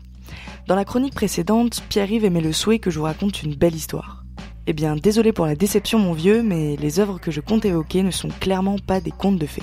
Dans 0.65 0.76
la 0.76 0.86
chronique 0.86 1.13
précédente, 1.13 1.84
Pierre-Yves 1.89 2.26
aimait 2.26 2.41
le 2.41 2.53
souhait 2.53 2.80
que 2.80 2.89
je 2.89 2.97
vous 2.97 3.05
raconte 3.05 3.43
une 3.43 3.53
belle 3.53 3.76
histoire. 3.76 4.24
Eh 4.65 4.74
bien, 4.74 4.95
désolé 4.95 5.34
pour 5.34 5.45
la 5.45 5.55
déception 5.55 5.99
mon 5.99 6.13
vieux, 6.13 6.41
mais 6.41 6.76
les 6.78 6.99
œuvres 6.99 7.19
que 7.19 7.32
je 7.32 7.41
compte 7.41 7.65
évoquer 7.65 8.01
ne 8.01 8.11
sont 8.11 8.30
clairement 8.39 8.78
pas 8.80 9.01
des 9.01 9.11
contes 9.11 9.38
de 9.38 9.45
fées. 9.45 9.61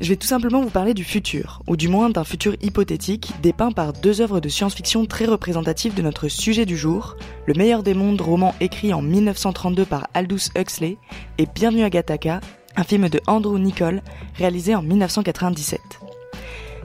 Je 0.00 0.08
vais 0.08 0.16
tout 0.16 0.26
simplement 0.26 0.62
vous 0.62 0.70
parler 0.70 0.94
du 0.94 1.04
futur, 1.04 1.60
ou 1.66 1.76
du 1.76 1.88
moins 1.88 2.08
d'un 2.08 2.24
futur 2.24 2.54
hypothétique, 2.62 3.32
dépeint 3.42 3.70
par 3.70 3.92
deux 3.92 4.22
œuvres 4.22 4.40
de 4.40 4.48
science-fiction 4.48 5.04
très 5.04 5.26
représentatives 5.26 5.92
de 5.92 6.00
notre 6.00 6.28
sujet 6.28 6.64
du 6.64 6.74
jour, 6.74 7.16
Le 7.46 7.52
meilleur 7.52 7.82
des 7.82 7.92
mondes, 7.92 8.20
roman 8.20 8.54
écrit 8.60 8.94
en 8.94 9.02
1932 9.02 9.84
par 9.84 10.06
Aldous 10.14 10.48
Huxley, 10.56 10.96
et 11.36 11.46
Bienvenue 11.54 11.84
à 11.84 11.90
Gattaca, 11.90 12.40
un 12.76 12.84
film 12.84 13.10
de 13.10 13.20
Andrew 13.26 13.58
Niccol, 13.58 14.00
réalisé 14.36 14.74
en 14.74 14.80
1997. 14.80 15.78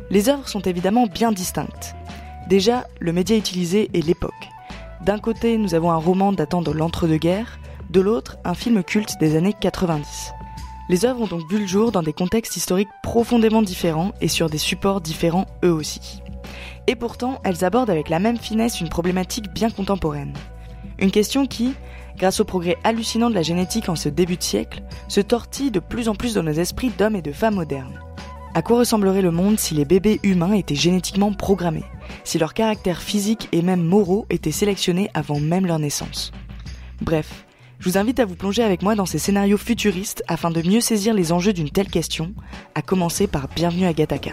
Les 0.09 0.27
œuvres 0.27 0.49
sont 0.49 0.61
évidemment 0.61 1.07
bien 1.07 1.31
distinctes. 1.31 1.95
Déjà, 2.49 2.85
le 2.99 3.13
média 3.13 3.37
utilisé 3.37 3.89
est 3.93 4.05
l'époque. 4.05 4.33
D'un 5.05 5.19
côté, 5.19 5.57
nous 5.57 5.73
avons 5.73 5.91
un 5.91 5.97
roman 5.97 6.33
datant 6.33 6.61
de 6.61 6.71
l'entre-deux-guerres, 6.71 7.59
de 7.89 8.01
l'autre, 8.01 8.35
un 8.43 8.55
film 8.55 8.83
culte 8.83 9.17
des 9.21 9.37
années 9.37 9.55
90. 9.57 10.33
Les 10.87 11.05
œuvres 11.05 11.21
ont 11.21 11.27
donc 11.27 11.49
vu 11.49 11.59
le 11.59 11.65
jour 11.65 11.91
dans 11.91 12.03
des 12.03 12.13
contextes 12.13 12.57
historiques 12.57 12.89
profondément 13.01 13.63
différents 13.63 14.13
et 14.21 14.27
sur 14.27 14.49
des 14.49 14.59
supports 14.59 15.01
différents 15.01 15.47
eux 15.63 15.71
aussi. 15.71 16.21
Et 16.87 16.95
pourtant, 16.95 17.39
elles 17.43 17.65
abordent 17.65 17.89
avec 17.89 18.09
la 18.09 18.19
même 18.19 18.37
finesse 18.37 18.81
une 18.81 18.89
problématique 18.89 19.51
bien 19.51 19.71
contemporaine. 19.71 20.33
Une 20.99 21.09
question 21.09 21.47
qui, 21.47 21.73
grâce 22.17 22.39
au 22.39 22.45
progrès 22.45 22.77
hallucinant 22.83 23.31
de 23.31 23.35
la 23.35 23.41
génétique 23.41 23.89
en 23.89 23.95
ce 23.95 24.09
début 24.09 24.37
de 24.37 24.43
siècle, 24.43 24.83
se 25.07 25.21
tortille 25.21 25.71
de 25.71 25.79
plus 25.79 26.07
en 26.07 26.15
plus 26.15 26.35
dans 26.35 26.43
nos 26.43 26.51
esprits 26.51 26.91
d'hommes 26.95 27.15
et 27.15 27.23
de 27.23 27.31
femmes 27.31 27.55
modernes. 27.55 27.99
À 28.53 28.61
quoi 28.61 28.77
ressemblerait 28.77 29.23
le 29.23 29.31
monde 29.31 29.59
si 29.59 29.73
les 29.73 29.85
bébés 29.85 30.19
humains 30.23 30.53
étaient 30.53 30.75
génétiquement 30.75 31.33
programmés, 31.33 31.83
si 32.23 32.37
leurs 32.37 32.53
caractères 32.53 33.01
physiques 33.01 33.49
et 33.51 33.61
même 33.61 33.83
moraux 33.83 34.27
étaient 34.29 34.51
sélectionnés 34.51 35.09
avant 35.13 35.39
même 35.39 35.65
leur 35.65 35.79
naissance? 35.79 36.31
Bref, 37.01 37.45
je 37.79 37.89
vous 37.89 37.97
invite 37.97 38.19
à 38.19 38.25
vous 38.25 38.35
plonger 38.35 38.63
avec 38.63 38.81
moi 38.81 38.95
dans 38.95 39.05
ces 39.05 39.19
scénarios 39.19 39.57
futuristes 39.57 40.23
afin 40.27 40.51
de 40.51 40.61
mieux 40.67 40.81
saisir 40.81 41.13
les 41.13 41.31
enjeux 41.31 41.53
d'une 41.53 41.69
telle 41.69 41.87
question, 41.89 42.33
à 42.73 42.81
commencer 42.81 43.27
par 43.27 43.47
Bienvenue 43.55 43.85
à 43.85 43.93
Gattaca. 43.93 44.31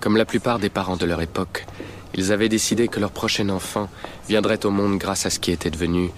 Comme 0.00 0.16
la 0.16 0.24
plupart 0.24 0.58
des 0.58 0.70
parents 0.70 0.96
de 0.96 1.06
leur 1.06 1.20
époque, 1.20 1.66
ils 2.14 2.32
avaient 2.32 2.48
décidé 2.48 2.88
que 2.88 3.00
leur 3.00 3.10
prochain 3.10 3.48
enfant 3.50 3.88
viendrait 4.28 4.64
au 4.64 4.70
monde 4.70 4.98
grâce 4.98 5.26
à 5.26 5.30
ce 5.30 5.38
qui 5.38 5.52
était 5.52 5.70
devenu 5.70 6.10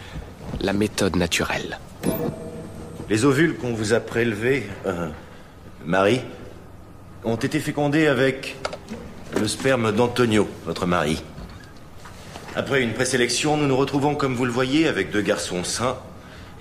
la 0.60 0.72
méthode 0.72 1.16
naturelle. 1.16 1.78
Les 3.08 3.24
ovules 3.24 3.56
qu'on 3.56 3.74
vous 3.74 3.92
a 3.92 4.00
prélevés, 4.00 4.68
euh, 4.86 5.08
Marie, 5.84 6.20
ont 7.24 7.36
été 7.36 7.60
fécondés 7.60 8.06
avec 8.06 8.56
le 9.38 9.48
sperme 9.48 9.92
d'Antonio, 9.92 10.48
votre 10.64 10.86
mari. 10.86 11.22
Après 12.54 12.82
une 12.82 12.92
présélection, 12.92 13.56
nous 13.56 13.66
nous 13.66 13.76
retrouvons, 13.76 14.14
comme 14.14 14.34
vous 14.34 14.44
le 14.44 14.52
voyez, 14.52 14.86
avec 14.86 15.10
deux 15.10 15.22
garçons 15.22 15.64
sains 15.64 15.96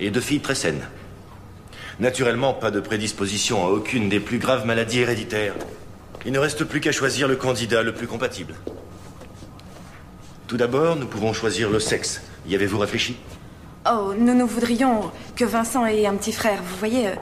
et 0.00 0.10
deux 0.10 0.22
filles 0.22 0.40
très 0.40 0.54
saines. 0.54 0.88
Naturellement, 2.00 2.54
pas 2.54 2.70
de 2.70 2.80
prédisposition 2.80 3.66
à 3.66 3.68
aucune 3.68 4.08
des 4.08 4.18
plus 4.18 4.38
graves 4.38 4.64
maladies 4.64 5.00
héréditaires. 5.00 5.54
Il 6.24 6.32
ne 6.32 6.38
reste 6.38 6.64
plus 6.64 6.80
qu'à 6.80 6.92
choisir 6.92 7.28
le 7.28 7.36
candidat 7.36 7.82
le 7.82 7.92
plus 7.92 8.06
compatible. 8.06 8.54
Tout 10.46 10.56
d'abord, 10.56 10.96
nous 10.96 11.06
pouvons 11.06 11.34
choisir 11.34 11.68
le 11.68 11.78
sexe. 11.78 12.22
Y 12.46 12.54
avez-vous 12.54 12.78
réfléchi? 12.78 13.16
Oh, 13.86 14.14
nous 14.16 14.34
nous 14.34 14.46
voudrions 14.46 15.10
que 15.36 15.44
Vincent 15.44 15.84
ait 15.84 16.06
un 16.06 16.14
petit 16.14 16.32
frère, 16.32 16.62
vous 16.62 16.76
voyez, 16.76 17.08
euh, 17.08 17.14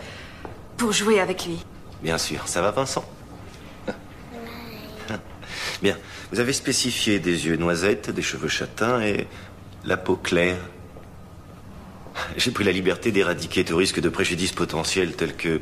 pour 0.76 0.92
jouer 0.92 1.18
avec 1.18 1.44
lui. 1.44 1.64
Bien 2.02 2.18
sûr. 2.18 2.46
Ça 2.46 2.62
va, 2.62 2.70
Vincent? 2.70 3.04
Bien. 5.82 5.96
Vous 6.32 6.40
avez 6.40 6.52
spécifié 6.52 7.18
des 7.18 7.46
yeux 7.46 7.56
noisettes, 7.56 8.10
des 8.10 8.22
cheveux 8.22 8.48
châtains 8.48 9.00
et 9.02 9.26
la 9.84 9.96
peau 9.96 10.16
claire. 10.16 10.58
J'ai 12.36 12.50
pris 12.50 12.64
la 12.64 12.72
liberté 12.72 13.12
d'éradiquer 13.12 13.64
tout 13.64 13.76
risque 13.76 14.00
de 14.00 14.08
préjudice 14.10 14.52
potentiel 14.52 15.14
tels 15.14 15.34
que 15.36 15.60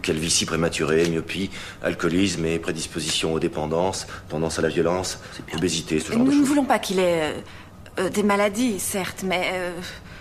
calvitie 0.00 0.46
prématurée, 0.46 1.06
myopie, 1.10 1.50
alcoolisme 1.82 2.46
et 2.46 2.58
prédisposition 2.58 3.34
aux 3.34 3.40
dépendances, 3.40 4.06
tendance 4.28 4.58
à 4.58 4.62
la 4.62 4.68
violence, 4.68 5.18
obésité, 5.54 5.98
ce 6.00 6.12
genre 6.12 6.18
Nous 6.20 6.24
de 6.26 6.30
ne 6.30 6.36
choses. 6.38 6.48
voulons 6.48 6.64
pas 6.64 6.78
qu'il 6.78 6.98
ait 7.00 7.22
euh, 7.24 7.32
euh, 7.98 8.08
des 8.10 8.22
maladies, 8.22 8.78
certes, 8.78 9.22
mais 9.26 9.50
euh, 9.52 9.72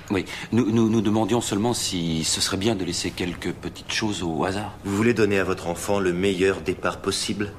Oui, 0.09 0.25
nous, 0.51 0.69
nous 0.71 0.89
nous 0.89 1.01
demandions 1.01 1.39
seulement 1.41 1.73
si 1.73 2.23
ce 2.25 2.41
serait 2.41 2.57
bien 2.57 2.75
de 2.75 2.83
laisser 2.83 3.11
quelques 3.11 3.53
petites 3.53 3.91
choses 3.93 4.23
au 4.23 4.43
hasard. 4.43 4.73
Vous 4.83 4.95
voulez 4.95 5.13
donner 5.13 5.39
à 5.39 5.43
votre 5.45 5.67
enfant 5.67 5.99
le 5.99 6.11
meilleur 6.11 6.59
départ 6.61 6.97
possible? 7.01 7.53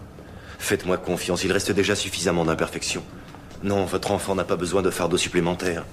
Faites-moi 0.59 0.99
confiance, 0.99 1.45
il 1.45 1.53
reste 1.53 1.73
déjà 1.73 1.95
suffisamment 1.95 2.45
d'imperfections. 2.45 3.03
Non, 3.63 3.85
votre 3.85 4.11
enfant 4.11 4.35
n'a 4.35 4.45
pas 4.45 4.57
besoin 4.57 4.83
de 4.83 4.91
fardeau 4.91 5.17
supplémentaire. 5.17 5.85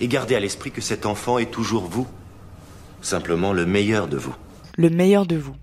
Et 0.00 0.08
gardez 0.08 0.34
à 0.34 0.40
l'esprit 0.40 0.70
que 0.70 0.80
cet 0.80 1.06
enfant 1.06 1.38
est 1.38 1.50
toujours 1.50 1.84
vous. 1.84 2.06
Simplement 3.02 3.52
le 3.52 3.66
meilleur 3.66 4.08
de 4.08 4.16
vous. 4.16 4.34
Le 4.76 4.90
meilleur 4.90 5.26
de 5.26 5.36
vous. 5.36 5.54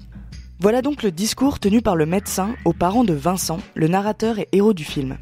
Voilà 0.59 0.81
donc 0.81 1.03
le 1.03 1.11
discours 1.11 1.59
tenu 1.59 1.81
par 1.81 1.95
le 1.95 2.05
médecin 2.05 2.53
aux 2.65 2.73
parents 2.73 3.05
de 3.05 3.13
Vincent, 3.13 3.59
le 3.75 3.87
narrateur 3.87 4.39
et 4.39 4.49
héros 4.51 4.73
du 4.73 4.83
film. 4.83 5.17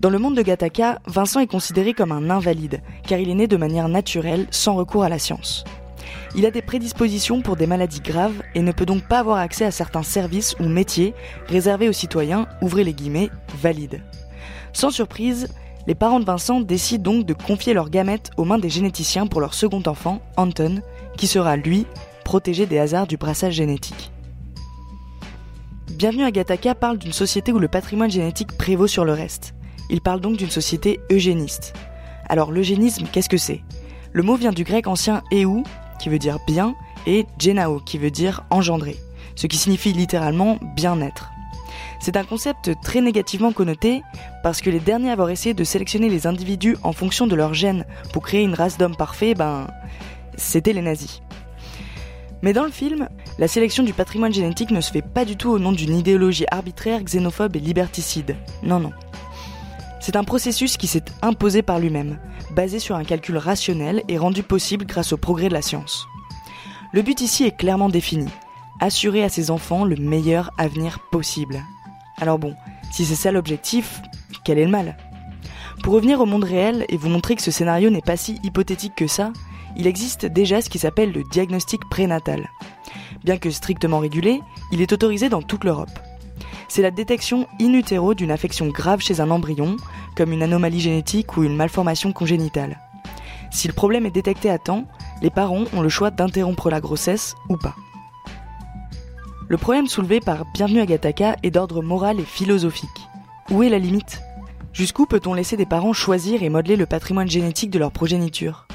Dans 0.00 0.10
le 0.10 0.18
monde 0.18 0.36
de 0.36 0.42
Gattaca, 0.42 1.00
Vincent 1.06 1.40
est 1.40 1.46
considéré 1.46 1.94
comme 1.94 2.12
un 2.12 2.28
invalide, 2.28 2.82
car 3.06 3.18
il 3.18 3.30
est 3.30 3.34
né 3.34 3.46
de 3.46 3.56
manière 3.56 3.88
naturelle, 3.88 4.46
sans 4.50 4.74
recours 4.74 5.04
à 5.04 5.08
la 5.08 5.18
science. 5.18 5.64
Il 6.36 6.46
a 6.46 6.50
des 6.50 6.62
prédispositions 6.62 7.42
pour 7.42 7.54
des 7.56 7.68
maladies 7.68 8.00
graves 8.00 8.42
et 8.56 8.62
ne 8.62 8.72
peut 8.72 8.86
donc 8.86 9.06
pas 9.06 9.20
avoir 9.20 9.38
accès 9.38 9.64
à 9.64 9.70
certains 9.70 10.02
services 10.02 10.56
ou 10.58 10.64
métiers 10.64 11.14
réservés 11.46 11.88
aux 11.88 11.92
citoyens, 11.92 12.48
ouvrez 12.60 12.82
les 12.82 12.92
guillemets, 12.92 13.30
valides. 13.62 14.02
Sans 14.72 14.90
surprise, 14.90 15.48
Les 15.86 15.94
parents 15.94 16.20
de 16.20 16.24
Vincent 16.24 16.60
décident 16.60 17.12
donc 17.12 17.26
de 17.26 17.34
confier 17.34 17.74
leurs 17.74 17.90
gamètes 17.90 18.30
aux 18.38 18.44
mains 18.44 18.58
des 18.58 18.70
généticiens 18.70 19.26
pour 19.26 19.42
leur 19.42 19.52
second 19.52 19.82
enfant, 19.84 20.22
Anton, 20.38 20.80
qui 21.18 21.26
sera, 21.26 21.56
lui, 21.56 21.86
protégé 22.24 22.64
des 22.64 22.78
hasards 22.78 23.06
du 23.06 23.18
brassage 23.18 23.52
génétique. 23.52 24.10
Bienvenue 25.90 26.24
à 26.24 26.30
Gataka 26.30 26.74
parle 26.74 26.96
d'une 26.96 27.12
société 27.12 27.52
où 27.52 27.58
le 27.58 27.68
patrimoine 27.68 28.10
génétique 28.10 28.56
prévaut 28.56 28.86
sur 28.86 29.04
le 29.04 29.12
reste. 29.12 29.54
Il 29.90 30.00
parle 30.00 30.20
donc 30.20 30.38
d'une 30.38 30.50
société 30.50 31.00
eugéniste. 31.12 31.74
Alors 32.30 32.50
l'eugénisme, 32.50 33.06
qu'est-ce 33.12 33.28
que 33.28 33.36
c'est? 33.36 33.60
Le 34.12 34.22
mot 34.22 34.36
vient 34.36 34.52
du 34.52 34.64
grec 34.64 34.86
ancien 34.86 35.22
eu, 35.32 35.62
qui 35.98 36.08
veut 36.08 36.18
dire 36.18 36.38
bien, 36.46 36.74
et 37.06 37.26
genao, 37.38 37.80
qui 37.80 37.98
veut 37.98 38.10
dire 38.10 38.44
engendrer, 38.50 38.96
ce 39.36 39.46
qui 39.46 39.56
signifie 39.56 39.92
littéralement 39.92 40.58
bien-être. 40.76 41.30
C'est 42.00 42.16
un 42.16 42.24
concept 42.24 42.72
très 42.82 43.00
négativement 43.00 43.52
connoté 43.52 44.02
parce 44.42 44.60
que 44.60 44.70
les 44.70 44.80
derniers 44.80 45.10
à 45.10 45.12
avoir 45.12 45.30
essayé 45.30 45.54
de 45.54 45.64
sélectionner 45.64 46.08
les 46.08 46.26
individus 46.26 46.76
en 46.82 46.92
fonction 46.92 47.26
de 47.26 47.34
leurs 47.34 47.54
gènes 47.54 47.86
pour 48.12 48.22
créer 48.22 48.42
une 48.42 48.54
race 48.54 48.76
d'hommes 48.76 48.96
parfaits, 48.96 49.36
ben, 49.36 49.68
c'était 50.36 50.72
les 50.72 50.82
nazis. 50.82 51.22
Mais 52.42 52.52
dans 52.52 52.64
le 52.64 52.70
film, 52.70 53.08
la 53.38 53.48
sélection 53.48 53.82
du 53.84 53.94
patrimoine 53.94 54.34
génétique 54.34 54.70
ne 54.70 54.82
se 54.82 54.92
fait 54.92 55.00
pas 55.00 55.24
du 55.24 55.36
tout 55.36 55.48
au 55.50 55.58
nom 55.58 55.72
d'une 55.72 55.96
idéologie 55.96 56.44
arbitraire, 56.50 57.02
xénophobe 57.02 57.56
et 57.56 57.60
liberticide. 57.60 58.36
Non, 58.62 58.80
non. 58.80 58.92
C'est 59.98 60.16
un 60.16 60.24
processus 60.24 60.76
qui 60.76 60.86
s'est 60.86 61.06
imposé 61.22 61.62
par 61.62 61.78
lui-même, 61.78 62.18
basé 62.54 62.78
sur 62.78 62.96
un 62.96 63.04
calcul 63.04 63.36
rationnel 63.36 64.02
et 64.08 64.16
rendu 64.16 64.42
possible 64.42 64.86
grâce 64.86 65.12
au 65.12 65.16
progrès 65.16 65.48
de 65.48 65.54
la 65.54 65.62
science. 65.62 66.06
Le 66.92 67.02
but 67.02 67.20
ici 67.20 67.44
est 67.44 67.56
clairement 67.56 67.88
défini, 67.88 68.28
assurer 68.80 69.24
à 69.24 69.28
ses 69.28 69.50
enfants 69.50 69.84
le 69.84 69.96
meilleur 69.96 70.50
avenir 70.58 71.00
possible. 71.10 71.62
Alors 72.18 72.38
bon, 72.38 72.54
si 72.92 73.04
c'est 73.04 73.16
ça 73.16 73.32
l'objectif, 73.32 74.00
quel 74.44 74.58
est 74.58 74.64
le 74.64 74.70
mal? 74.70 74.96
Pour 75.82 75.94
revenir 75.94 76.20
au 76.20 76.26
monde 76.26 76.44
réel 76.44 76.86
et 76.88 76.96
vous 76.96 77.08
montrer 77.08 77.34
que 77.34 77.42
ce 77.42 77.50
scénario 77.50 77.90
n'est 77.90 78.00
pas 78.00 78.16
si 78.16 78.38
hypothétique 78.44 78.94
que 78.94 79.06
ça, 79.06 79.32
il 79.76 79.86
existe 79.86 80.24
déjà 80.24 80.62
ce 80.62 80.70
qui 80.70 80.78
s'appelle 80.78 81.12
le 81.12 81.24
diagnostic 81.24 81.80
prénatal. 81.90 82.48
Bien 83.24 83.38
que 83.38 83.50
strictement 83.50 83.98
régulé, 83.98 84.40
il 84.70 84.80
est 84.80 84.92
autorisé 84.92 85.28
dans 85.28 85.42
toute 85.42 85.64
l'Europe. 85.64 85.98
C'est 86.68 86.82
la 86.82 86.90
détection 86.90 87.46
in 87.60 87.72
utero 87.72 88.14
d'une 88.14 88.30
affection 88.30 88.68
grave 88.68 89.00
chez 89.00 89.20
un 89.20 89.30
embryon, 89.30 89.76
comme 90.16 90.32
une 90.32 90.42
anomalie 90.42 90.80
génétique 90.80 91.36
ou 91.36 91.44
une 91.44 91.56
malformation 91.56 92.12
congénitale. 92.12 92.80
Si 93.50 93.68
le 93.68 93.74
problème 93.74 94.06
est 94.06 94.10
détecté 94.10 94.50
à 94.50 94.58
temps, 94.58 94.84
les 95.22 95.30
parents 95.30 95.64
ont 95.72 95.80
le 95.80 95.88
choix 95.88 96.10
d'interrompre 96.10 96.70
la 96.70 96.80
grossesse 96.80 97.34
ou 97.48 97.56
pas. 97.56 97.76
Le 99.46 99.58
problème 99.58 99.86
soulevé 99.86 100.20
par 100.20 100.44
Bienvenue 100.54 100.80
à 100.80 100.86
Gataka 100.86 101.36
est 101.42 101.50
d'ordre 101.50 101.82
moral 101.82 102.18
et 102.18 102.24
philosophique. 102.24 102.88
Où 103.50 103.62
est 103.62 103.68
la 103.68 103.78
limite? 103.78 104.22
Jusqu'où 104.72 105.06
peut-on 105.06 105.34
laisser 105.34 105.56
des 105.56 105.66
parents 105.66 105.92
choisir 105.92 106.42
et 106.42 106.48
modeler 106.48 106.76
le 106.76 106.86
patrimoine 106.86 107.30
génétique 107.30 107.70
de 107.70 107.78
leur 107.78 107.92
progéniture? 107.92 108.66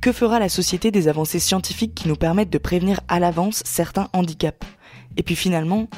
Que 0.00 0.12
fera 0.12 0.38
la 0.38 0.48
société 0.48 0.90
des 0.90 1.08
avancées 1.08 1.40
scientifiques 1.40 1.94
qui 1.94 2.08
nous 2.08 2.16
permettent 2.16 2.50
de 2.50 2.58
prévenir 2.58 3.00
à 3.08 3.18
l'avance 3.18 3.62
certains 3.66 4.08
handicaps? 4.12 4.66
Et 5.16 5.22
puis 5.22 5.36
finalement, 5.36 5.88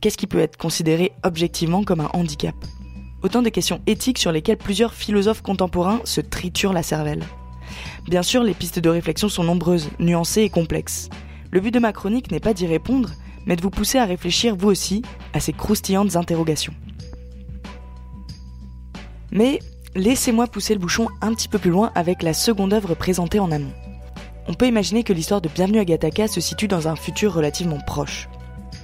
qu'est-ce 0.00 0.16
qui 0.16 0.26
peut 0.26 0.38
être 0.38 0.56
considéré 0.56 1.12
objectivement 1.22 1.84
comme 1.84 2.00
un 2.00 2.10
handicap? 2.12 2.54
Autant 3.22 3.42
de 3.42 3.48
questions 3.50 3.80
éthiques 3.86 4.18
sur 4.18 4.32
lesquelles 4.32 4.56
plusieurs 4.56 4.94
philosophes 4.94 5.42
contemporains 5.42 6.00
se 6.04 6.20
triturent 6.20 6.72
la 6.72 6.82
cervelle. 6.82 7.22
Bien 8.08 8.22
sûr, 8.22 8.42
les 8.42 8.54
pistes 8.54 8.78
de 8.78 8.88
réflexion 8.88 9.28
sont 9.28 9.44
nombreuses, 9.44 9.90
nuancées 9.98 10.42
et 10.42 10.50
complexes. 10.50 11.08
Le 11.50 11.60
but 11.60 11.72
de 11.72 11.78
ma 11.78 11.92
chronique 11.92 12.30
n'est 12.30 12.40
pas 12.40 12.54
d'y 12.54 12.66
répondre, 12.66 13.10
mais 13.46 13.56
de 13.56 13.62
vous 13.62 13.70
pousser 13.70 13.98
à 13.98 14.04
réfléchir 14.04 14.56
vous 14.56 14.68
aussi 14.68 15.02
à 15.32 15.40
ces 15.40 15.52
croustillantes 15.52 16.16
interrogations. 16.16 16.74
Mais 19.32 19.60
laissez-moi 19.94 20.46
pousser 20.46 20.74
le 20.74 20.80
bouchon 20.80 21.08
un 21.20 21.34
petit 21.34 21.48
peu 21.48 21.58
plus 21.58 21.70
loin 21.70 21.92
avec 21.94 22.22
la 22.22 22.32
seconde 22.32 22.72
œuvre 22.72 22.94
présentée 22.94 23.38
en 23.38 23.52
amont. 23.52 23.72
On 24.48 24.54
peut 24.54 24.66
imaginer 24.66 25.04
que 25.04 25.12
l'histoire 25.12 25.40
de 25.40 25.48
Bienvenue 25.48 25.78
à 25.78 25.84
Gataka 25.84 26.26
se 26.26 26.40
situe 26.40 26.68
dans 26.68 26.88
un 26.88 26.96
futur 26.96 27.34
relativement 27.34 27.78
proche. 27.86 28.28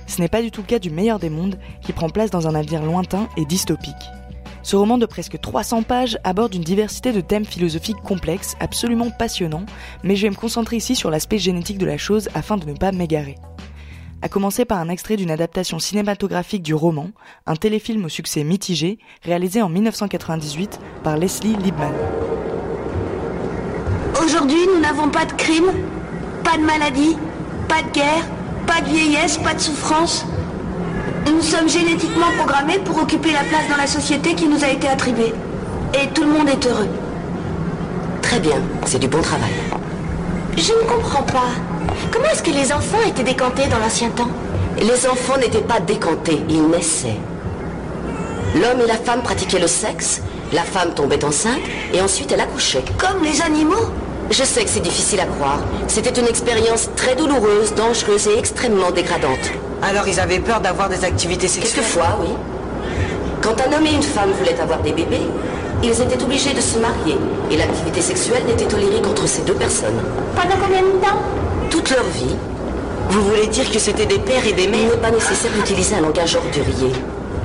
Ce 0.07 0.21
n'est 0.21 0.29
pas 0.29 0.43
du 0.43 0.51
tout 0.51 0.63
le 0.63 0.67
cas 0.67 0.79
du 0.79 0.91
meilleur 0.91 1.19
des 1.19 1.31
mondes 1.31 1.59
qui 1.83 1.93
prend 1.93 2.09
place 2.09 2.31
dans 2.31 2.47
un 2.47 2.55
avenir 2.55 2.83
lointain 2.83 3.29
et 3.37 3.45
dystopique. 3.45 3.95
Ce 4.63 4.75
roman 4.75 4.99
de 4.99 5.07
presque 5.07 5.41
300 5.41 5.83
pages 5.83 6.19
aborde 6.25 6.55
une 6.55 6.63
diversité 6.63 7.13
de 7.13 7.21
thèmes 7.21 7.45
philosophiques 7.45 8.03
complexes, 8.03 8.57
absolument 8.59 9.11
passionnants, 9.11 9.67
mais 10.03 10.17
je 10.17 10.23
vais 10.23 10.31
me 10.31 10.37
concentrer 10.37 10.77
ici 10.77 10.97
sur 10.97 11.11
l'aspect 11.11 11.39
génétique 11.39 11.79
de 11.79 11.87
la 11.87 11.99
chose 11.99 12.29
afin 12.35 12.57
de 12.57 12.67
ne 12.67 12.75
pas 12.75 12.93
m'égarer 12.93 13.37
à 14.23 14.29
commencer 14.29 14.65
par 14.65 14.79
un 14.79 14.89
extrait 14.89 15.17
d'une 15.17 15.31
adaptation 15.31 15.79
cinématographique 15.79 16.63
du 16.63 16.75
roman, 16.75 17.11
un 17.47 17.57
téléfilm 17.57 18.05
au 18.05 18.09
succès 18.09 18.45
mitigé, 18.45 18.99
réalisé 19.23 19.63
en 19.63 19.69
1998 19.69 20.81
par 21.03 21.17
Leslie 21.17 21.55
Liebman. 21.57 21.93
Aujourd'hui, 24.23 24.67
nous 24.75 24.81
n'avons 24.81 25.11
pas 25.11 25.27
de 25.27 25.33
crime, 25.33 25.71
pas 26.43 26.57
de 26.57 26.63
maladie, 26.63 27.17
pas 27.69 27.83
de 27.83 27.91
guerre, 27.93 28.25
pas 28.67 28.81
de 28.81 28.89
vieillesse, 28.89 29.39
pas 29.39 29.55
de 29.55 29.61
souffrance. 29.61 30.25
Nous 31.27 31.43
sommes 31.43 31.69
génétiquement 31.69 32.31
programmés 32.37 32.79
pour 32.79 32.99
occuper 33.03 33.33
la 33.33 33.45
place 33.45 33.69
dans 33.71 33.77
la 33.77 33.87
société 33.87 34.35
qui 34.35 34.49
nous 34.49 34.63
a 34.65 34.69
été 34.69 34.89
attribuée. 34.89 35.35
Et 35.95 36.09
tout 36.09 36.23
le 36.23 36.31
monde 36.31 36.49
est 36.49 36.67
heureux. 36.67 36.89
Très 38.23 38.41
bien, 38.41 38.61
c'est 38.87 38.99
du 38.99 39.09
bon 39.09 39.21
travail. 39.23 39.53
Je 40.57 40.73
ne 40.73 40.89
comprends 40.89 41.23
pas. 41.23 41.51
Comment 42.11 42.27
est-ce 42.27 42.43
que 42.43 42.51
les 42.51 42.73
enfants 42.73 43.03
étaient 43.07 43.23
décantés 43.23 43.67
dans 43.69 43.79
l'ancien 43.79 44.09
temps? 44.11 44.31
Les 44.79 45.07
enfants 45.07 45.39
n'étaient 45.39 45.61
pas 45.61 45.81
décantés, 45.81 46.43
ils 46.49 46.67
naissaient. 46.69 47.19
L'homme 48.55 48.81
et 48.83 48.87
la 48.87 48.97
femme 48.97 49.23
pratiquaient 49.23 49.59
le 49.59 49.67
sexe, 49.67 50.23
la 50.53 50.63
femme 50.63 50.95
tombait 50.95 51.25
enceinte 51.25 51.61
et 51.93 52.01
ensuite 52.01 52.33
elle 52.33 52.41
accouchait. 52.41 52.85
Comme 52.99 53.23
les 53.23 53.41
animaux? 53.43 53.91
Je 54.31 54.43
sais 54.43 54.65
que 54.65 54.71
c'est 54.71 54.81
difficile 54.81 55.21
à 55.21 55.27
croire. 55.27 55.61
C'était 55.87 56.21
une 56.21 56.27
expérience 56.27 56.91
très 56.97 57.15
douloureuse, 57.15 57.75
dangereuse 57.75 58.27
et 58.27 58.39
extrêmement 58.39 58.91
dégradante. 58.91 59.53
Alors 59.83 60.09
ils 60.09 60.19
avaient 60.19 60.41
peur 60.41 60.61
d'avoir 60.61 60.89
des 60.89 61.05
activités 61.05 61.49
sexuelles? 61.49 61.75
Quelquefois, 61.75 62.19
oui. 62.21 62.31
Quand 63.41 63.55
un 63.61 63.77
homme 63.77 63.87
et 63.87 63.95
une 63.95 64.03
femme 64.03 64.31
voulaient 64.33 64.59
avoir 64.61 64.83
des 64.83 64.93
bébés, 64.93 65.27
ils 65.83 65.91
étaient 65.91 66.23
obligés 66.23 66.55
de 66.55 66.61
se 66.61 66.79
marier 66.79 67.17
et 67.51 67.57
l'activité 67.57 68.01
sexuelle 68.01 68.45
n'était 68.47 68.67
tolérée 68.67 69.01
qu'entre 69.01 69.29
ces 69.29 69.43
deux 69.43 69.55
personnes. 69.55 70.01
Pendant 70.35 70.57
combien 70.61 70.83
de 70.83 70.99
temps? 71.05 71.21
Toute 71.71 71.91
leur 71.91 72.05
vie. 72.05 72.35
Vous 73.11 73.23
voulez 73.23 73.47
dire 73.47 73.71
que 73.71 73.79
c'était 73.79 74.07
des 74.07 74.19
pères 74.19 74.47
et 74.47 74.53
des 74.53 74.65
Il 74.65 74.71
mères 74.71 74.91
n'est 74.91 75.01
pas 75.01 75.13
nécessaire 75.13 75.53
d'utiliser 75.53 75.95
un 75.95 76.01
langage 76.01 76.35
ordurier. 76.35 76.93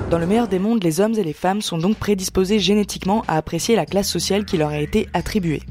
Dans 0.10 0.18
le 0.18 0.26
meilleur 0.26 0.48
des 0.48 0.60
mondes, 0.60 0.84
les 0.84 1.00
hommes 1.00 1.14
et 1.14 1.24
les 1.24 1.34
femmes 1.34 1.62
sont 1.62 1.78
donc 1.78 1.98
prédisposés 1.98 2.60
génétiquement 2.60 3.24
à 3.28 3.38
apprécier 3.38 3.76
la 3.76 3.86
classe 3.86 4.10
sociale 4.10 4.46
qui 4.46 4.58
leur 4.58 4.70
a 4.70 4.80
été 4.80 5.08
attribuée. 5.14 5.62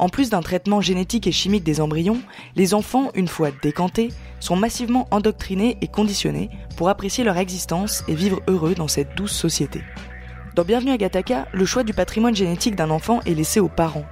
En 0.00 0.08
plus 0.08 0.30
d'un 0.30 0.40
traitement 0.40 0.80
génétique 0.80 1.26
et 1.26 1.32
chimique 1.32 1.62
des 1.62 1.82
embryons, 1.82 2.22
les 2.56 2.72
enfants, 2.72 3.10
une 3.14 3.28
fois 3.28 3.50
décantés, 3.62 4.08
sont 4.40 4.56
massivement 4.56 5.06
endoctrinés 5.10 5.76
et 5.82 5.88
conditionnés 5.88 6.48
pour 6.78 6.88
apprécier 6.88 7.22
leur 7.22 7.36
existence 7.36 8.02
et 8.08 8.14
vivre 8.14 8.40
heureux 8.48 8.74
dans 8.74 8.88
cette 8.88 9.14
douce 9.14 9.34
société. 9.36 9.82
Dans 10.56 10.64
Bienvenue 10.64 10.92
à 10.92 10.96
Gataka, 10.96 11.48
le 11.52 11.66
choix 11.66 11.82
du 11.82 11.92
patrimoine 11.92 12.34
génétique 12.34 12.76
d'un 12.76 12.88
enfant 12.88 13.20
est 13.26 13.34
laissé 13.34 13.60
aux 13.60 13.68
parents. 13.68 14.06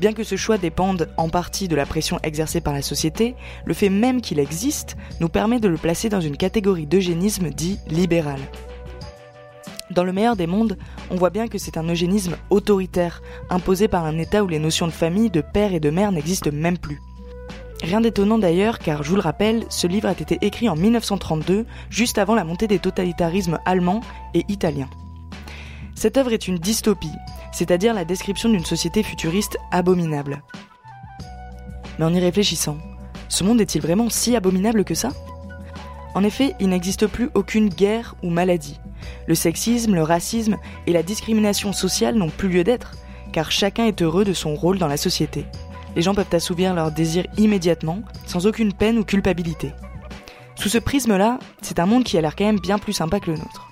Bien 0.00 0.14
que 0.14 0.24
ce 0.24 0.36
choix 0.36 0.56
dépende 0.56 1.10
en 1.18 1.28
partie 1.28 1.68
de 1.68 1.76
la 1.76 1.84
pression 1.84 2.18
exercée 2.22 2.62
par 2.62 2.72
la 2.72 2.80
société, 2.80 3.34
le 3.66 3.74
fait 3.74 3.90
même 3.90 4.22
qu'il 4.22 4.38
existe 4.38 4.96
nous 5.20 5.28
permet 5.28 5.60
de 5.60 5.68
le 5.68 5.76
placer 5.76 6.08
dans 6.08 6.22
une 6.22 6.38
catégorie 6.38 6.86
d'eugénisme 6.86 7.50
dit 7.50 7.78
libéral. 7.88 8.40
Dans 9.96 10.04
le 10.04 10.12
meilleur 10.12 10.36
des 10.36 10.46
mondes, 10.46 10.76
on 11.10 11.16
voit 11.16 11.30
bien 11.30 11.48
que 11.48 11.56
c'est 11.56 11.78
un 11.78 11.88
eugénisme 11.88 12.36
autoritaire, 12.50 13.22
imposé 13.48 13.88
par 13.88 14.04
un 14.04 14.18
État 14.18 14.44
où 14.44 14.46
les 14.46 14.58
notions 14.58 14.86
de 14.86 14.92
famille, 14.92 15.30
de 15.30 15.40
père 15.40 15.72
et 15.72 15.80
de 15.80 15.88
mère 15.88 16.12
n'existent 16.12 16.50
même 16.52 16.76
plus. 16.76 17.00
Rien 17.82 18.02
d'étonnant 18.02 18.36
d'ailleurs, 18.36 18.78
car 18.78 19.02
je 19.02 19.08
vous 19.08 19.16
le 19.16 19.22
rappelle, 19.22 19.64
ce 19.70 19.86
livre 19.86 20.08
a 20.08 20.12
été 20.12 20.36
écrit 20.42 20.68
en 20.68 20.76
1932, 20.76 21.64
juste 21.88 22.18
avant 22.18 22.34
la 22.34 22.44
montée 22.44 22.66
des 22.66 22.78
totalitarismes 22.78 23.58
allemands 23.64 24.02
et 24.34 24.44
italiens. 24.48 24.90
Cette 25.94 26.18
œuvre 26.18 26.34
est 26.34 26.46
une 26.46 26.58
dystopie, 26.58 27.16
c'est-à-dire 27.50 27.94
la 27.94 28.04
description 28.04 28.50
d'une 28.50 28.66
société 28.66 29.02
futuriste 29.02 29.56
abominable. 29.70 30.42
Mais 31.98 32.04
en 32.04 32.12
y 32.12 32.20
réfléchissant, 32.20 32.76
ce 33.30 33.44
monde 33.44 33.62
est-il 33.62 33.80
vraiment 33.80 34.10
si 34.10 34.36
abominable 34.36 34.84
que 34.84 34.94
ça? 34.94 35.08
En 36.14 36.22
effet, 36.22 36.54
il 36.60 36.68
n'existe 36.68 37.06
plus 37.06 37.30
aucune 37.32 37.70
guerre 37.70 38.14
ou 38.22 38.28
maladie. 38.28 38.78
Le 39.26 39.34
sexisme, 39.34 39.94
le 39.94 40.02
racisme 40.02 40.56
et 40.86 40.92
la 40.92 41.02
discrimination 41.02 41.72
sociale 41.72 42.16
n'ont 42.16 42.30
plus 42.30 42.48
lieu 42.48 42.64
d'être, 42.64 42.92
car 43.32 43.50
chacun 43.50 43.86
est 43.86 44.02
heureux 44.02 44.24
de 44.24 44.32
son 44.32 44.54
rôle 44.54 44.78
dans 44.78 44.88
la 44.88 44.96
société. 44.96 45.46
Les 45.94 46.02
gens 46.02 46.14
peuvent 46.14 46.26
assouvir 46.32 46.74
leurs 46.74 46.92
désirs 46.92 47.26
immédiatement, 47.38 48.02
sans 48.26 48.46
aucune 48.46 48.72
peine 48.72 48.98
ou 48.98 49.04
culpabilité. 49.04 49.72
Sous 50.54 50.68
ce 50.68 50.78
prisme-là, 50.78 51.38
c'est 51.62 51.78
un 51.78 51.86
monde 51.86 52.04
qui 52.04 52.16
a 52.16 52.20
l'air 52.20 52.36
quand 52.36 52.44
même 52.44 52.60
bien 52.60 52.78
plus 52.78 52.92
sympa 52.92 53.20
que 53.20 53.30
le 53.30 53.36
nôtre. 53.36 53.68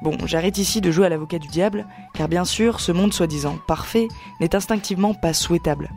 Bon, 0.00 0.16
j'arrête 0.26 0.58
ici 0.58 0.80
de 0.80 0.92
jouer 0.92 1.06
à 1.06 1.08
l'avocat 1.08 1.38
du 1.38 1.48
diable, 1.48 1.86
car 2.14 2.28
bien 2.28 2.44
sûr, 2.44 2.80
ce 2.80 2.92
monde 2.92 3.12
soi-disant 3.12 3.58
parfait 3.66 4.08
n'est 4.40 4.54
instinctivement 4.54 5.12
pas 5.12 5.32
souhaitable. 5.32 5.90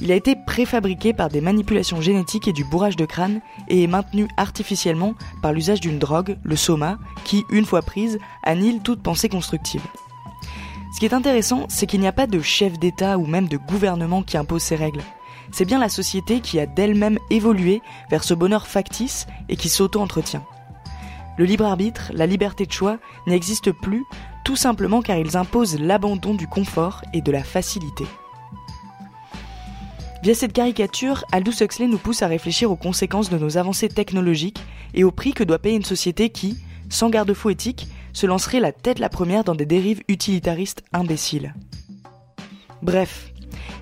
Il 0.00 0.12
a 0.12 0.14
été 0.14 0.36
préfabriqué 0.36 1.14
par 1.14 1.30
des 1.30 1.40
manipulations 1.40 2.00
génétiques 2.00 2.48
et 2.48 2.52
du 2.52 2.64
bourrage 2.64 2.96
de 2.96 3.06
crâne 3.06 3.40
et 3.68 3.82
est 3.82 3.86
maintenu 3.86 4.28
artificiellement 4.36 5.14
par 5.40 5.52
l'usage 5.52 5.80
d'une 5.80 5.98
drogue, 5.98 6.36
le 6.42 6.56
soma, 6.56 6.98
qui, 7.24 7.44
une 7.50 7.64
fois 7.64 7.82
prise, 7.82 8.18
annihile 8.42 8.82
toute 8.82 9.02
pensée 9.02 9.28
constructive. 9.28 9.82
Ce 10.94 11.00
qui 11.00 11.06
est 11.06 11.14
intéressant, 11.14 11.66
c'est 11.68 11.86
qu'il 11.86 12.00
n'y 12.00 12.06
a 12.06 12.12
pas 12.12 12.26
de 12.26 12.40
chef 12.40 12.78
d'État 12.78 13.18
ou 13.18 13.26
même 13.26 13.48
de 13.48 13.56
gouvernement 13.56 14.22
qui 14.22 14.36
impose 14.36 14.62
ces 14.62 14.76
règles. 14.76 15.02
C'est 15.50 15.64
bien 15.64 15.78
la 15.78 15.88
société 15.88 16.40
qui 16.40 16.58
a 16.60 16.66
d'elle-même 16.66 17.18
évolué 17.30 17.80
vers 18.10 18.24
ce 18.24 18.34
bonheur 18.34 18.66
factice 18.66 19.26
et 19.48 19.56
qui 19.56 19.68
s'auto-entretient. 19.68 20.44
Le 21.38 21.44
libre 21.44 21.66
arbitre, 21.66 22.10
la 22.14 22.26
liberté 22.26 22.66
de 22.66 22.72
choix 22.72 22.98
n'existent 23.26 23.72
plus 23.72 24.04
tout 24.44 24.56
simplement 24.56 25.02
car 25.02 25.16
ils 25.16 25.36
imposent 25.36 25.78
l'abandon 25.78 26.34
du 26.34 26.46
confort 26.46 27.02
et 27.12 27.20
de 27.20 27.32
la 27.32 27.42
facilité. 27.42 28.06
Via 30.26 30.34
cette 30.34 30.52
caricature, 30.52 31.24
Aldous 31.30 31.62
Huxley 31.62 31.86
nous 31.86 31.98
pousse 31.98 32.22
à 32.22 32.26
réfléchir 32.26 32.68
aux 32.72 32.74
conséquences 32.74 33.30
de 33.30 33.38
nos 33.38 33.58
avancées 33.58 33.88
technologiques 33.88 34.58
et 34.92 35.04
au 35.04 35.12
prix 35.12 35.32
que 35.32 35.44
doit 35.44 35.60
payer 35.60 35.76
une 35.76 35.84
société 35.84 36.30
qui, 36.30 36.58
sans 36.88 37.10
garde-fou 37.10 37.50
éthique, 37.50 37.86
se 38.12 38.26
lancerait 38.26 38.58
la 38.58 38.72
tête 38.72 38.98
la 38.98 39.08
première 39.08 39.44
dans 39.44 39.54
des 39.54 39.66
dérives 39.66 40.02
utilitaristes 40.08 40.82
imbéciles. 40.92 41.54
Bref, 42.82 43.30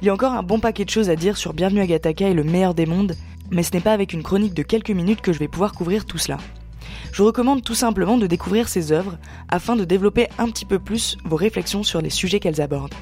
il 0.03 0.07
y 0.07 0.11
a 0.11 0.13
encore 0.13 0.35
un 0.35 0.43
bon 0.43 0.61
paquet 0.61 0.85
de 0.85 0.91
choses 0.91 1.09
à 1.09 1.17
dire 1.17 1.39
sur 1.39 1.55
Bienvenue 1.55 1.81
à 1.81 1.87
Gattaca 1.87 2.29
et 2.29 2.35
le 2.35 2.45
meilleur 2.45 2.75
des 2.75 2.85
mondes, 2.85 3.17
mais 3.51 3.63
ce 3.63 3.73
n'est 3.73 3.81
pas 3.81 3.95
avec 3.95 4.13
une 4.13 4.23
chronique 4.23 4.53
de 4.53 4.63
quelques 4.63 4.91
minutes 4.91 5.23
que 5.23 5.33
je 5.33 5.39
vais 5.39 5.49
pouvoir 5.49 5.73
couvrir 5.73 6.05
tout 6.05 6.19
cela. 6.19 6.37
Je 7.11 7.23
vous 7.23 7.29
recommande 7.29 7.63
tout 7.63 7.75
simplement 7.75 8.19
de 8.19 8.27
découvrir 8.27 8.69
ces 8.69 8.93
œuvres 8.93 9.17
afin 9.49 9.77
de 9.77 9.85
développer 9.87 10.29
un 10.37 10.51
petit 10.51 10.67
peu 10.67 10.79
plus 10.79 11.17
vos 11.25 11.37
réflexions 11.37 11.85
sur 11.85 12.03
les 12.03 12.11
sujets 12.11 12.39
qu'elles 12.39 12.61
abordent. 12.61 12.93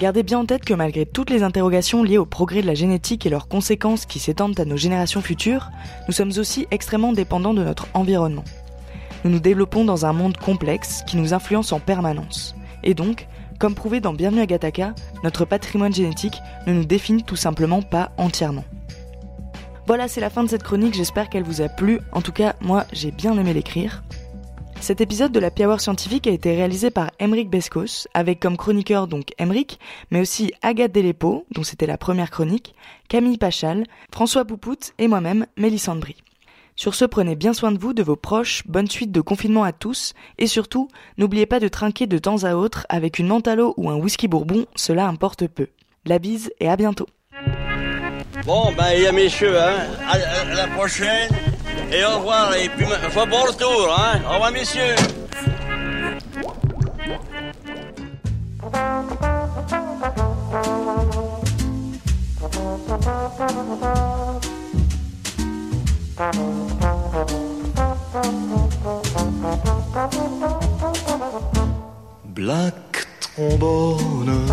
Gardez 0.00 0.22
bien 0.22 0.38
en 0.38 0.46
tête 0.46 0.64
que 0.64 0.72
malgré 0.72 1.04
toutes 1.04 1.28
les 1.28 1.42
interrogations 1.42 2.02
liées 2.02 2.16
au 2.16 2.24
progrès 2.24 2.62
de 2.62 2.66
la 2.66 2.72
génétique 2.72 3.26
et 3.26 3.28
leurs 3.28 3.48
conséquences 3.48 4.06
qui 4.06 4.18
s'étendent 4.18 4.58
à 4.58 4.64
nos 4.64 4.78
générations 4.78 5.20
futures, 5.20 5.68
nous 6.08 6.14
sommes 6.14 6.32
aussi 6.38 6.66
extrêmement 6.70 7.12
dépendants 7.12 7.52
de 7.52 7.62
notre 7.62 7.86
environnement. 7.92 8.44
Nous 9.24 9.30
nous 9.30 9.40
développons 9.40 9.84
dans 9.84 10.06
un 10.06 10.14
monde 10.14 10.38
complexe 10.38 11.02
qui 11.06 11.18
nous 11.18 11.34
influence 11.34 11.70
en 11.72 11.80
permanence. 11.80 12.54
Et 12.82 12.94
donc, 12.94 13.28
comme 13.58 13.74
prouvé 13.74 14.00
dans 14.00 14.14
Bienvenue 14.14 14.40
à 14.40 14.46
Gattaca, 14.46 14.94
notre 15.22 15.44
patrimoine 15.44 15.92
génétique 15.92 16.40
ne 16.66 16.72
nous 16.72 16.86
définit 16.86 17.22
tout 17.22 17.36
simplement 17.36 17.82
pas 17.82 18.12
entièrement. 18.16 18.64
Voilà, 19.86 20.08
c'est 20.08 20.22
la 20.22 20.30
fin 20.30 20.44
de 20.44 20.48
cette 20.48 20.62
chronique, 20.62 20.94
j'espère 20.94 21.28
qu'elle 21.28 21.44
vous 21.44 21.60
a 21.60 21.68
plu. 21.68 22.00
En 22.12 22.22
tout 22.22 22.32
cas, 22.32 22.54
moi, 22.62 22.86
j'ai 22.94 23.10
bien 23.10 23.36
aimé 23.36 23.52
l'écrire. 23.52 24.02
Cet 24.80 25.02
épisode 25.02 25.30
de 25.30 25.40
la 25.40 25.50
Power 25.50 25.78
Scientifique 25.78 26.26
a 26.26 26.30
été 26.30 26.54
réalisé 26.54 26.90
par 26.90 27.10
Emeric 27.18 27.50
Bescos, 27.50 28.08
avec 28.14 28.40
comme 28.40 28.56
chroniqueur 28.56 29.06
donc 29.08 29.34
Emeric, 29.38 29.78
mais 30.10 30.20
aussi 30.20 30.52
Agathe 30.62 30.92
Delépo, 30.92 31.44
dont 31.50 31.62
c'était 31.62 31.86
la 31.86 31.98
première 31.98 32.30
chronique, 32.30 32.74
Camille 33.08 33.36
Pachal, 33.36 33.84
François 34.10 34.46
Poupout 34.46 34.94
et 34.98 35.06
moi-même, 35.06 35.46
Mélissande 35.58 36.00
Brie. 36.00 36.16
Sur 36.76 36.94
ce, 36.94 37.04
prenez 37.04 37.36
bien 37.36 37.52
soin 37.52 37.72
de 37.72 37.78
vous, 37.78 37.92
de 37.92 38.02
vos 38.02 38.16
proches, 38.16 38.66
bonne 38.66 38.88
suite 38.88 39.12
de 39.12 39.20
confinement 39.20 39.64
à 39.64 39.72
tous, 39.72 40.14
et 40.38 40.46
surtout, 40.46 40.88
n'oubliez 41.18 41.44
pas 41.44 41.60
de 41.60 41.68
trinquer 41.68 42.06
de 42.06 42.18
temps 42.18 42.44
à 42.44 42.54
autre 42.54 42.86
avec 42.88 43.18
une 43.18 43.26
mentalo 43.26 43.74
ou 43.76 43.90
un 43.90 43.96
whisky 43.96 44.28
bourbon, 44.28 44.64
cela 44.76 45.06
importe 45.06 45.46
peu. 45.46 45.68
La 46.06 46.18
bise 46.18 46.52
et 46.58 46.70
à 46.70 46.76
bientôt. 46.76 47.06
Bon, 48.46 48.72
ben, 48.72 48.92
y 48.98 49.06
a 49.06 49.12
messieurs, 49.12 49.60
hein. 49.60 49.74
À 50.08 50.54
la 50.54 50.66
prochaine. 50.68 51.49
Et 51.92 52.04
au 52.04 52.18
revoir. 52.18 52.54
Et 52.56 52.68
puis, 52.68 52.86
bon 52.86 53.42
retour, 53.42 53.96
hein. 53.98 54.20
Au 54.28 54.34
revoir, 54.34 54.52
messieurs. 54.52 54.94
Black 72.26 72.74
trombone, 73.20 74.46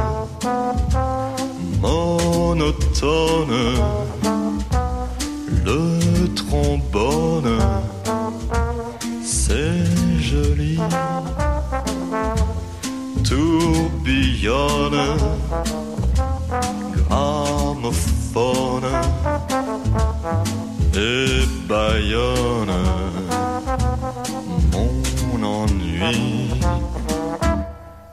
monotone, 1.81 3.57
le 5.67 6.33
trombone, 6.33 7.59
c'est 9.21 9.83
joli, 10.19 10.79
tourbillonne, 13.27 15.01
gramophone. 17.09 18.85
Et 20.95 21.45
Bayonne, 21.67 22.77
mon 24.71 25.43
ennui. 25.43 26.49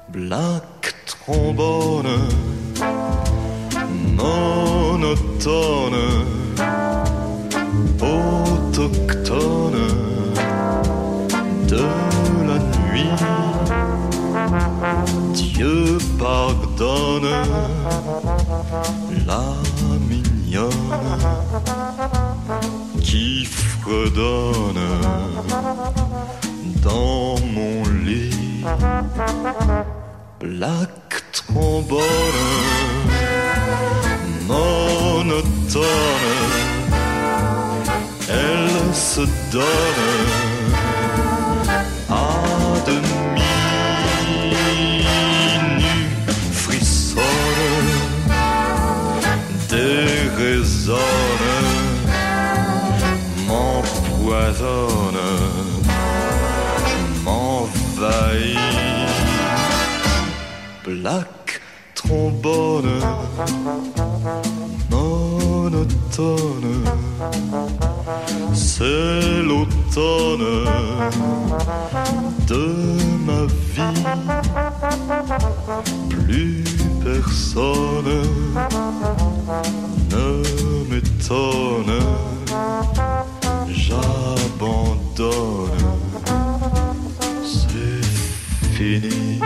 Black 0.08 0.94
trombone, 1.06 2.18
monotone, 4.16 5.98
autochtone 8.78 9.86
de 11.68 11.82
la 12.46 12.58
nuit. 12.58 13.10
Dieu 15.32 15.98
pardonne 16.18 17.30
la 19.26 19.44
mignonne 20.08 20.72
qui 23.02 23.44
fredonne 23.44 24.84
dans 26.82 27.36
mon 27.54 27.82
lit. 28.04 28.64
Black 30.40 31.22
trombone, 31.32 32.02
monotone, 34.46 35.84
se 38.94 39.20
donne 39.50 39.64
à 42.08 42.12
demi 42.86 43.42
nu, 45.78 45.94
frissonne, 46.52 47.22
déraisonne, 49.68 50.98
m'empoisonne, 53.48 55.22
je 56.88 56.98
m'envahis. 57.24 58.58
Black 60.84 61.60
trombone, 61.94 63.00
monotone, 64.90 66.74
c'est 68.52 69.42
l'automne 69.42 70.66
de 72.46 72.66
ma 73.26 73.46
vie. 73.72 74.04
Plus 76.10 76.64
personne 77.02 78.22
ne 80.10 80.26
m'étonne, 80.90 82.00
j'abandonne, 83.68 84.94
c'est 87.44 88.04
fini. 88.74 89.40